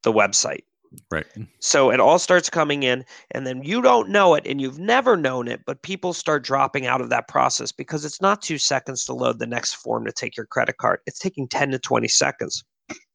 the 0.02 0.12
website 0.12 0.62
Right. 1.10 1.26
so 1.60 1.90
it 1.90 2.00
all 2.00 2.18
starts 2.18 2.50
coming 2.50 2.82
in, 2.82 3.04
and 3.30 3.46
then 3.46 3.62
you 3.62 3.82
don't 3.82 4.08
know 4.08 4.34
it, 4.34 4.46
and 4.46 4.60
you've 4.60 4.78
never 4.78 5.16
known 5.16 5.48
it, 5.48 5.60
but 5.66 5.82
people 5.82 6.12
start 6.12 6.44
dropping 6.44 6.86
out 6.86 7.00
of 7.00 7.10
that 7.10 7.28
process 7.28 7.72
because 7.72 8.04
it's 8.04 8.20
not 8.20 8.42
two 8.42 8.58
seconds 8.58 9.04
to 9.04 9.12
load 9.12 9.38
the 9.38 9.46
next 9.46 9.74
form 9.74 10.04
to 10.04 10.12
take 10.12 10.36
your 10.36 10.46
credit 10.46 10.78
card. 10.78 11.00
It's 11.06 11.18
taking 11.18 11.48
10 11.48 11.70
to 11.72 11.78
20 11.78 12.08
seconds. 12.08 12.64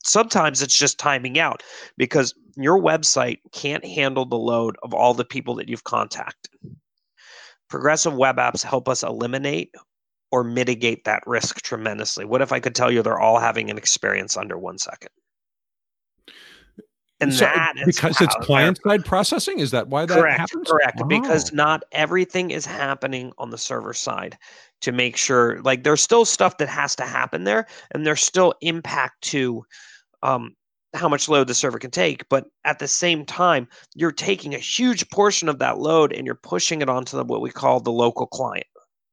Sometimes 0.03 0.61
it's 0.61 0.78
just 0.78 0.97
timing 0.99 1.39
out 1.39 1.63
because 1.97 2.34
your 2.57 2.80
website 2.80 3.39
can't 3.51 3.86
handle 3.86 4.26
the 4.26 4.38
load 4.38 4.76
of 4.84 4.93
all 4.93 5.13
the 5.13 5.26
people 5.26 5.55
that 5.55 5.69
you've 5.69 5.84
contacted. 5.84 6.51
Progressive 7.69 8.15
web 8.15 8.38
apps 8.38 8.63
help 8.63 8.89
us 8.89 9.03
eliminate 9.03 9.74
or 10.32 10.43
mitigate 10.43 11.03
that 11.05 11.24
risk 11.26 11.61
tremendously. 11.61 12.26
What 12.26 12.41
if 12.41 12.51
I 12.51 12.59
could 12.59 12.76
tell 12.76 12.91
you 12.91 13.01
they're 13.01 13.19
all 13.19 13.39
having 13.39 13.69
an 13.69 13.78
experience 13.78 14.38
under 14.38 14.57
one 14.57 14.78
second? 14.78 15.09
And 17.22 17.34
So, 17.34 17.45
that 17.45 17.74
is 17.78 17.86
because 17.86 18.19
it's 18.22 18.36
client 18.36 18.80
side 18.86 19.05
processing, 19.05 19.59
is 19.59 19.72
that 19.72 19.88
why 19.88 20.05
that 20.05 20.17
correct, 20.17 20.39
happens? 20.39 20.67
correct. 20.67 21.01
Because 21.07 21.51
Oh. 21.51 21.55
not 21.55 21.84
everything 21.91 22.51
is 22.51 22.65
happening 22.65 23.32
on 23.38 23.51
the 23.51 23.57
server 23.57 23.93
side 23.93 24.38
to 24.82 24.91
make 24.91 25.15
sure, 25.15 25.61
like, 25.61 25.84
there's 25.84 26.01
still 26.01 26.26
stuff 26.26 26.57
that 26.57 26.67
has 26.67 26.95
to 26.95 27.05
happen 27.05 27.43
there, 27.43 27.67
and 27.91 28.05
there's 28.05 28.24
still 28.24 28.53
impact 28.61 29.22
to 29.22 29.63
um, 30.24 30.55
how 30.93 31.07
much 31.07 31.30
load 31.30 31.47
the 31.47 31.53
server 31.53 31.80
can 31.80 31.91
take. 31.91 32.28
But 32.30 32.45
at 32.65 32.80
the 32.80 32.88
same 32.88 33.26
time, 33.26 33.67
you're 33.95 34.11
taking 34.11 34.55
a 34.55 34.59
huge 34.59 35.07
portion 35.09 35.47
of 35.47 35.59
that 35.59 35.78
load 35.78 36.11
and 36.11 36.26
you're 36.26 36.36
pushing 36.36 36.82
it 36.82 36.89
onto 36.89 37.15
the, 37.17 37.24
what 37.24 37.41
we 37.41 37.49
call 37.51 37.80
the 37.80 37.91
local 37.91 38.28
client. 38.28 38.65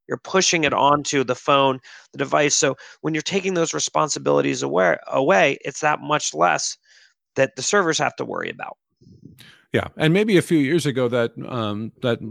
You're 0.08 0.18
pushing 0.18 0.64
it 0.64 0.72
onto 0.72 1.22
the 1.22 1.34
phone, 1.34 1.78
the 2.12 2.18
device. 2.18 2.56
So 2.56 2.76
when 3.02 3.14
you're 3.14 3.22
taking 3.22 3.54
those 3.54 3.74
responsibilities 3.74 4.62
away, 4.62 4.96
away, 5.08 5.58
it's 5.64 5.80
that 5.80 6.00
much 6.00 6.34
less 6.34 6.76
that 7.38 7.54
the 7.54 7.62
servers 7.62 7.98
have 7.98 8.16
to 8.16 8.24
worry 8.24 8.50
about. 8.50 8.76
Yeah, 9.74 9.88
and 9.98 10.14
maybe 10.14 10.38
a 10.38 10.42
few 10.42 10.56
years 10.56 10.86
ago 10.86 11.08
that 11.08 11.32
um, 11.46 11.92
that 12.00 12.22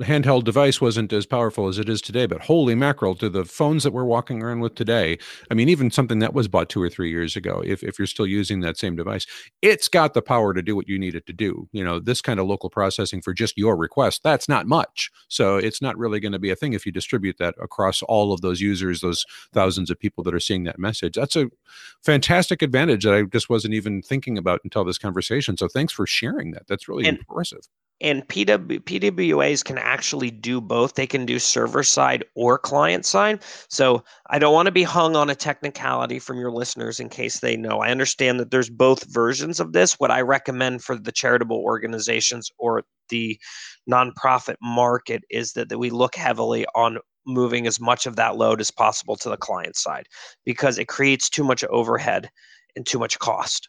handheld 0.00 0.44
device 0.44 0.78
wasn't 0.78 1.10
as 1.14 1.24
powerful 1.24 1.66
as 1.68 1.78
it 1.78 1.88
is 1.88 2.02
today. 2.02 2.26
But 2.26 2.42
holy 2.42 2.74
mackerel, 2.74 3.14
to 3.14 3.30
the 3.30 3.46
phones 3.46 3.82
that 3.84 3.94
we're 3.94 4.04
walking 4.04 4.42
around 4.42 4.60
with 4.60 4.74
today, 4.74 5.18
I 5.50 5.54
mean, 5.54 5.70
even 5.70 5.90
something 5.90 6.18
that 6.18 6.34
was 6.34 6.48
bought 6.48 6.68
two 6.68 6.82
or 6.82 6.90
three 6.90 7.08
years 7.08 7.34
ago, 7.34 7.62
if 7.64 7.82
if 7.82 7.98
you're 7.98 8.04
still 8.04 8.26
using 8.26 8.60
that 8.60 8.76
same 8.76 8.94
device, 8.94 9.26
it's 9.62 9.88
got 9.88 10.12
the 10.12 10.20
power 10.20 10.52
to 10.52 10.60
do 10.60 10.76
what 10.76 10.86
you 10.86 10.98
need 10.98 11.14
it 11.14 11.24
to 11.28 11.32
do. 11.32 11.66
You 11.72 11.82
know, 11.82 11.98
this 11.98 12.20
kind 12.20 12.38
of 12.38 12.46
local 12.46 12.68
processing 12.68 13.22
for 13.22 13.32
just 13.32 13.56
your 13.56 13.74
request, 13.74 14.22
that's 14.22 14.46
not 14.46 14.66
much. 14.66 15.10
So 15.28 15.56
it's 15.56 15.80
not 15.80 15.96
really 15.96 16.20
going 16.20 16.32
to 16.32 16.38
be 16.38 16.50
a 16.50 16.56
thing 16.56 16.74
if 16.74 16.84
you 16.84 16.92
distribute 16.92 17.38
that 17.38 17.54
across 17.58 18.02
all 18.02 18.34
of 18.34 18.42
those 18.42 18.60
users, 18.60 19.00
those 19.00 19.24
thousands 19.54 19.88
of 19.88 19.98
people 19.98 20.22
that 20.24 20.34
are 20.34 20.40
seeing 20.40 20.64
that 20.64 20.78
message. 20.78 21.14
That's 21.14 21.36
a 21.36 21.46
fantastic 22.02 22.62
advantage 22.62 23.04
that 23.04 23.14
I 23.14 23.22
just 23.22 23.48
wasn't 23.48 23.72
even 23.74 24.02
thinking 24.02 24.36
about 24.36 24.60
until 24.64 24.84
this 24.84 24.98
conversation. 24.98 25.56
So 25.56 25.68
thanks 25.68 25.92
for 25.92 26.06
sharing 26.06 26.50
that. 26.52 26.66
That's 26.66 26.81
really 26.88 27.06
And- 27.06 27.18
impressive. 27.18 27.60
and 28.00 28.26
PW, 28.26 28.80
PWAs 28.80 29.64
can 29.64 29.78
actually 29.78 30.32
do 30.32 30.60
both. 30.60 30.94
They 30.94 31.06
can 31.06 31.24
do 31.24 31.38
server 31.38 31.84
side 31.84 32.24
or 32.34 32.58
client 32.58 33.06
side. 33.06 33.44
So 33.68 34.02
I 34.28 34.40
don't 34.40 34.52
want 34.52 34.66
to 34.66 34.72
be 34.72 34.82
hung 34.82 35.14
on 35.14 35.30
a 35.30 35.36
technicality 35.36 36.18
from 36.18 36.40
your 36.40 36.50
listeners 36.50 36.98
in 36.98 37.08
case 37.08 37.38
they 37.38 37.56
know. 37.56 37.78
I 37.78 37.90
understand 37.92 38.40
that 38.40 38.50
there's 38.50 38.70
both 38.70 39.04
versions 39.04 39.60
of 39.60 39.72
this. 39.72 39.94
What 40.00 40.10
I 40.10 40.20
recommend 40.20 40.82
for 40.82 40.96
the 40.96 41.12
charitable 41.12 41.58
organizations 41.58 42.50
or 42.58 42.82
the 43.08 43.38
nonprofit 43.88 44.56
market 44.60 45.22
is 45.30 45.52
that, 45.52 45.68
that 45.68 45.78
we 45.78 45.90
look 45.90 46.16
heavily 46.16 46.66
on 46.74 46.98
moving 47.24 47.68
as 47.68 47.78
much 47.78 48.04
of 48.06 48.16
that 48.16 48.36
load 48.36 48.60
as 48.60 48.72
possible 48.72 49.14
to 49.14 49.28
the 49.28 49.36
client 49.36 49.76
side 49.76 50.06
because 50.44 50.76
it 50.76 50.88
creates 50.88 51.30
too 51.30 51.44
much 51.44 51.62
overhead 51.64 52.28
and 52.74 52.84
too 52.84 52.98
much 52.98 53.16
cost 53.20 53.68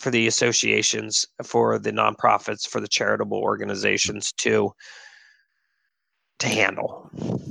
for 0.00 0.10
the 0.10 0.26
associations, 0.26 1.26
for 1.44 1.78
the 1.78 1.92
nonprofits, 1.92 2.66
for 2.66 2.80
the 2.80 2.88
charitable 2.88 3.38
organizations 3.38 4.32
to 4.32 4.72
to 6.38 6.48
handle. 6.48 7.10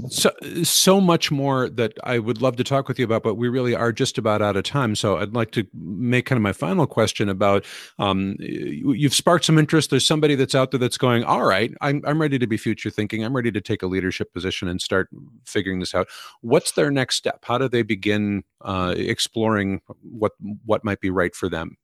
So 0.10 0.32
so 0.64 1.00
much 1.00 1.30
more 1.30 1.70
that 1.70 1.94
I 2.04 2.18
would 2.18 2.42
love 2.42 2.56
to 2.56 2.64
talk 2.64 2.88
with 2.88 2.98
you 2.98 3.06
about, 3.06 3.22
but 3.22 3.36
we 3.36 3.48
really 3.48 3.76
are 3.76 3.92
just 3.92 4.18
about 4.18 4.42
out 4.42 4.56
of 4.58 4.64
time. 4.64 4.96
So 4.96 5.18
I'd 5.18 5.36
like 5.36 5.52
to 5.52 5.68
make 5.76 6.26
kind 6.26 6.38
of 6.38 6.42
my 6.42 6.54
final 6.54 6.88
question 6.88 7.30
about 7.30 7.66
um, 8.00 8.36
you- 8.40 8.94
you've 8.94 9.14
sparked 9.14 9.46
some 9.46 9.60
interest. 9.60 9.92
There's 9.92 10.08
somebody 10.08 10.34
that's 10.34 10.56
out 10.56 10.72
there 10.72 10.80
that's 10.80 10.98
going, 10.98 11.24
all 11.24 11.46
right, 11.46 11.72
I'm 11.82 12.02
I'm 12.04 12.20
ready 12.20 12.40
to 12.40 12.48
be 12.48 12.58
future 12.58 12.90
thinking. 12.90 13.24
I'm 13.24 13.36
ready 13.36 13.52
to 13.52 13.62
take 13.62 13.84
a 13.84 13.88
leadership 13.88 14.34
position 14.34 14.68
and 14.68 14.82
start 14.82 15.08
figuring 15.46 15.80
this 15.80 15.94
out. 15.94 16.08
What's 16.42 16.72
their 16.72 16.90
next 16.90 17.18
step? 17.18 17.42
How 17.44 17.60
do 17.60 17.70
they 17.70 17.84
begin 17.84 18.44
uh, 18.62 18.96
exploring 18.98 19.82
what 20.02 20.32
what 20.66 20.84
might 20.84 21.00
be 21.00 21.12
right 21.12 21.36
for 21.36 21.48
them? 21.48 21.78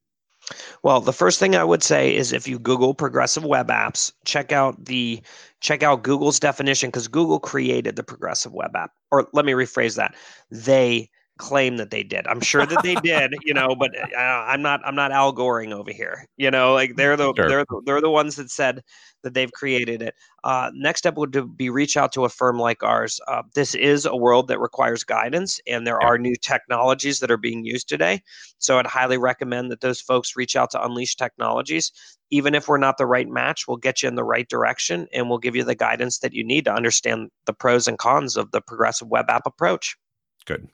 Well, 0.83 1.01
the 1.01 1.13
first 1.13 1.39
thing 1.39 1.55
I 1.55 1.63
would 1.63 1.83
say 1.83 2.15
is 2.15 2.31
if 2.31 2.47
you 2.47 2.59
Google 2.59 2.93
progressive 2.93 3.43
web 3.43 3.67
apps, 3.69 4.11
check 4.25 4.51
out 4.51 4.85
the 4.85 5.21
check 5.59 5.81
out 5.81 6.03
Google's 6.03 6.39
definition 6.39 6.89
because 6.89 7.07
Google 7.07 7.39
created 7.39 7.95
the 7.95 8.03
progressive 8.03 8.53
web 8.53 8.75
app. 8.75 8.91
Or 9.11 9.27
let 9.33 9.45
me 9.45 9.53
rephrase 9.53 9.95
that: 9.95 10.15
they 10.51 11.09
claim 11.37 11.77
that 11.77 11.91
they 11.91 12.03
did. 12.03 12.25
I'm 12.27 12.39
sure 12.41 12.65
that 12.65 12.81
they 12.83 12.95
did, 13.03 13.33
you 13.43 13.53
know, 13.53 13.75
but 13.75 13.91
uh, 13.97 14.17
I'm 14.17 14.61
not. 14.61 14.81
I'm 14.85 14.95
not 14.95 15.11
Al 15.11 15.31
Goring 15.31 15.73
over 15.73 15.91
here. 15.91 16.25
You 16.37 16.49
know, 16.51 16.73
like 16.73 16.95
they're 16.95 17.17
the 17.17 17.33
Sure. 17.35 17.47
they're 17.47 17.65
the, 17.65 17.81
they're 17.85 18.01
the 18.01 18.09
ones 18.09 18.35
that 18.37 18.49
said 18.49 18.81
that 19.23 19.33
they've 19.33 19.51
created 19.51 20.01
it. 20.01 20.13
Uh, 20.43 20.71
next 20.75 20.99
step 20.99 21.15
would 21.17 21.57
be 21.57 21.69
reach 21.69 21.97
out 21.97 22.11
to 22.13 22.25
a 22.25 22.29
firm 22.29 22.59
like 22.59 22.83
ours. 22.83 23.19
Uh, 23.27 23.41
this 23.55 23.73
is 23.75 24.05
a 24.05 24.15
world 24.15 24.47
that 24.47 24.59
requires 24.59 25.03
guidance, 25.03 25.59
and 25.67 25.85
there 25.85 25.99
Yeah. 26.01 26.07
are 26.07 26.17
new 26.17 26.35
technologies 26.35 27.19
that 27.19 27.31
are 27.31 27.37
being 27.37 27.65
used 27.65 27.89
today. 27.89 28.21
So 28.59 28.77
I'd 28.79 28.85
highly 28.87 29.17
recommend 29.17 29.71
that 29.71 29.81
those 29.81 29.99
folks 29.99 30.35
reach 30.35 30.55
out 30.55 30.69
to 30.71 30.83
Unleash 30.83 31.15
Technologies. 31.15 31.91
Even 32.31 32.55
if 32.55 32.67
we're 32.67 32.77
not 32.77 32.97
the 32.97 33.05
right 33.05 33.27
match, 33.27 33.67
we'll 33.67 33.77
get 33.77 34.01
you 34.01 34.09
in 34.09 34.15
the 34.15 34.23
right 34.23 34.47
direction 34.47 35.07
and 35.13 35.29
we'll 35.29 35.37
give 35.37 35.55
you 35.55 35.63
the 35.63 35.75
guidance 35.75 36.19
that 36.19 36.33
you 36.33 36.43
need 36.43 36.65
to 36.65 36.73
understand 36.73 37.29
the 37.45 37.53
pros 37.53 37.87
and 37.87 37.97
cons 37.97 38.35
of 38.37 38.51
the 38.51 38.61
progressive 38.61 39.07
web 39.09 39.25
app 39.29 39.45
approach. 39.45 39.95
Good. 40.45 40.69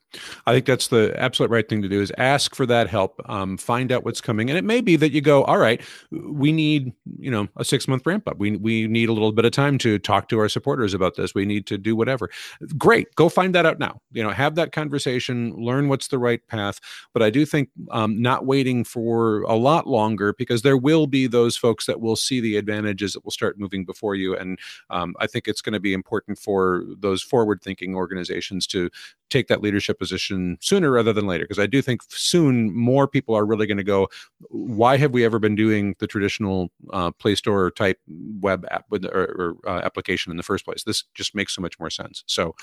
I 0.46 0.54
think 0.54 0.66
that's 0.66 0.90
the 0.90 1.18
absolute 1.18 1.50
right 1.50 1.68
thing 1.68 1.82
to 1.82 1.88
do 1.88 2.02
is 2.02 2.12
ask 2.18 2.56
for 2.56 2.66
that 2.66 2.90
help, 2.90 3.22
um, 3.30 3.56
find 3.58 3.90
out 3.90 4.04
what's 4.04 4.20
coming. 4.20 4.50
And 4.50 4.58
it 4.58 4.66
may 4.66 4.82
be 4.82 4.98
that 4.98 5.14
you 5.14 5.22
go, 5.22 5.46
all 5.46 5.58
right, 5.58 5.82
we 6.12 6.52
need, 6.52 6.92
you 7.18 7.32
know, 7.32 7.48
a 7.56 7.64
six 7.64 7.88
month 7.88 8.06
ramp 8.06 8.28
up. 8.28 8.38
We, 8.38 8.58
we 8.58 8.88
need 8.88 9.08
a 9.08 9.14
little 9.14 9.32
bit 9.32 9.46
of 9.46 9.54
time 9.54 9.78
to 9.80 9.98
talk 9.98 10.28
to 10.28 10.40
our 10.40 10.50
supporters 10.50 10.94
about 10.94 11.16
this. 11.16 11.34
We 11.34 11.46
need 11.46 11.66
to 11.68 11.78
do 11.78 11.96
whatever. 11.96 12.30
Great. 12.78 13.16
Go 13.16 13.30
find 13.30 13.56
that 13.56 13.66
out 13.66 13.80
now. 13.80 14.02
You 14.12 14.24
know, 14.24 14.32
have 14.32 14.56
that 14.56 14.74
conversation, 14.74 15.54
learn 15.56 15.88
what's 15.88 16.10
the 16.10 16.20
right 16.20 16.46
path. 16.48 16.82
But 17.14 17.24
I 17.24 17.30
do 17.30 17.46
think 17.46 17.70
um, 17.92 18.22
not 18.22 18.46
waiting 18.46 18.84
for 18.84 19.44
a 19.44 19.56
lot 19.56 19.88
longer 19.88 20.34
because 20.34 20.64
there 20.64 20.78
will 20.78 21.08
be 21.08 21.28
those 21.28 21.56
folks 21.56 21.86
that 21.86 22.02
will 22.02 22.18
see 22.18 22.42
the 22.42 22.58
advantages 22.58 23.14
that 23.14 23.24
will 23.24 23.32
start 23.32 23.58
moving 23.58 23.86
before 23.86 24.16
you. 24.16 24.36
And 24.36 24.60
um, 24.90 25.16
I 25.22 25.28
think 25.28 25.48
it's 25.48 25.62
going 25.62 25.74
to 25.74 25.80
be 25.80 25.94
important 25.94 26.38
for 26.38 26.84
those 27.00 27.24
forward 27.24 27.62
thinking 27.62 27.96
organizations 27.96 28.68
to 28.68 28.90
take 29.32 29.48
that 29.48 29.62
leadership 29.62 29.98
position 29.98 30.58
sooner 30.62 30.92
rather 30.92 31.14
than 31.14 31.26
later 31.26 31.44
because 31.46 31.60
i 31.60 31.66
do 31.66 31.82
think 31.82 32.02
soon 32.10 32.76
more 32.76 33.08
people 33.08 33.34
are 33.36 33.46
really 33.46 33.66
going 33.66 33.78
to 33.78 33.84
go 33.84 34.08
why 34.50 34.98
have 34.98 35.12
we 35.12 35.26
ever 35.26 35.40
been 35.40 35.56
doing 35.56 35.96
the 36.00 36.08
traditional 36.08 36.70
uh, 36.94 37.10
play 37.12 37.34
store 37.34 37.72
type 37.72 38.00
web 38.42 38.66
app 38.70 38.86
with 38.90 39.06
or, 39.06 39.56
or 39.66 39.70
uh, 39.70 39.82
application 39.84 40.32
in 40.32 40.38
the 40.38 40.44
first 40.44 40.66
place 40.66 40.84
this 40.84 41.04
just 41.16 41.34
makes 41.34 41.56
so 41.56 41.62
much 41.62 41.80
more 41.80 41.90
sense 41.90 42.24
so 42.28 42.54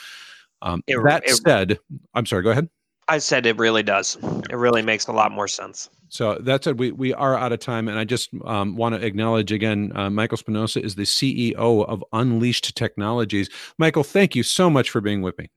um, 0.62 0.82
It- 0.86 1.02
that 1.04 1.24
it- 1.24 1.36
said 1.44 1.78
i'm 2.14 2.26
sorry 2.26 2.42
go 2.42 2.50
ahead 2.50 2.68
I 3.10 3.16
said 3.16 3.46
it 3.46 3.56
really 3.56 3.82
does. 3.82 4.16
It 4.50 4.56
really 4.56 4.82
makes 4.82 5.06
a 5.06 5.12
lot 5.12 5.32
more 5.32 5.48
sense. 5.48 5.88
So 6.10 6.34
that 6.40 6.64
said, 6.64 6.78
we, 6.78 6.92
we 6.92 7.14
are 7.14 7.36
out 7.36 7.52
of 7.52 7.58
time, 7.58 7.88
and 7.88 7.98
I 7.98 8.04
just 8.04 8.28
um, 8.44 8.76
want 8.76 8.94
to 8.94 9.04
acknowledge 9.04 9.50
again, 9.50 9.92
uh, 9.94 10.10
Michael 10.10 10.36
Spinosa 10.36 10.82
is 10.82 10.94
the 10.94 11.04
CEO 11.04 11.54
of 11.88 12.04
Unleashed 12.12 12.76
Technologies. 12.76 13.48
Michael, 13.78 14.04
thank 14.04 14.36
you 14.36 14.42
so 14.42 14.68
much 14.68 14.90
for 14.90 15.00
being 15.00 15.22
with 15.22 15.38
me. 15.38 15.48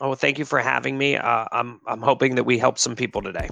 Oh, 0.00 0.14
thank 0.14 0.38
you 0.38 0.44
for 0.44 0.60
having 0.60 0.96
me. 0.96 1.16
Uh, 1.16 1.46
I'm 1.50 1.80
I'm 1.86 2.02
hoping 2.02 2.36
that 2.36 2.44
we 2.44 2.58
help 2.58 2.78
some 2.78 2.94
people 2.94 3.22
today. 3.22 3.48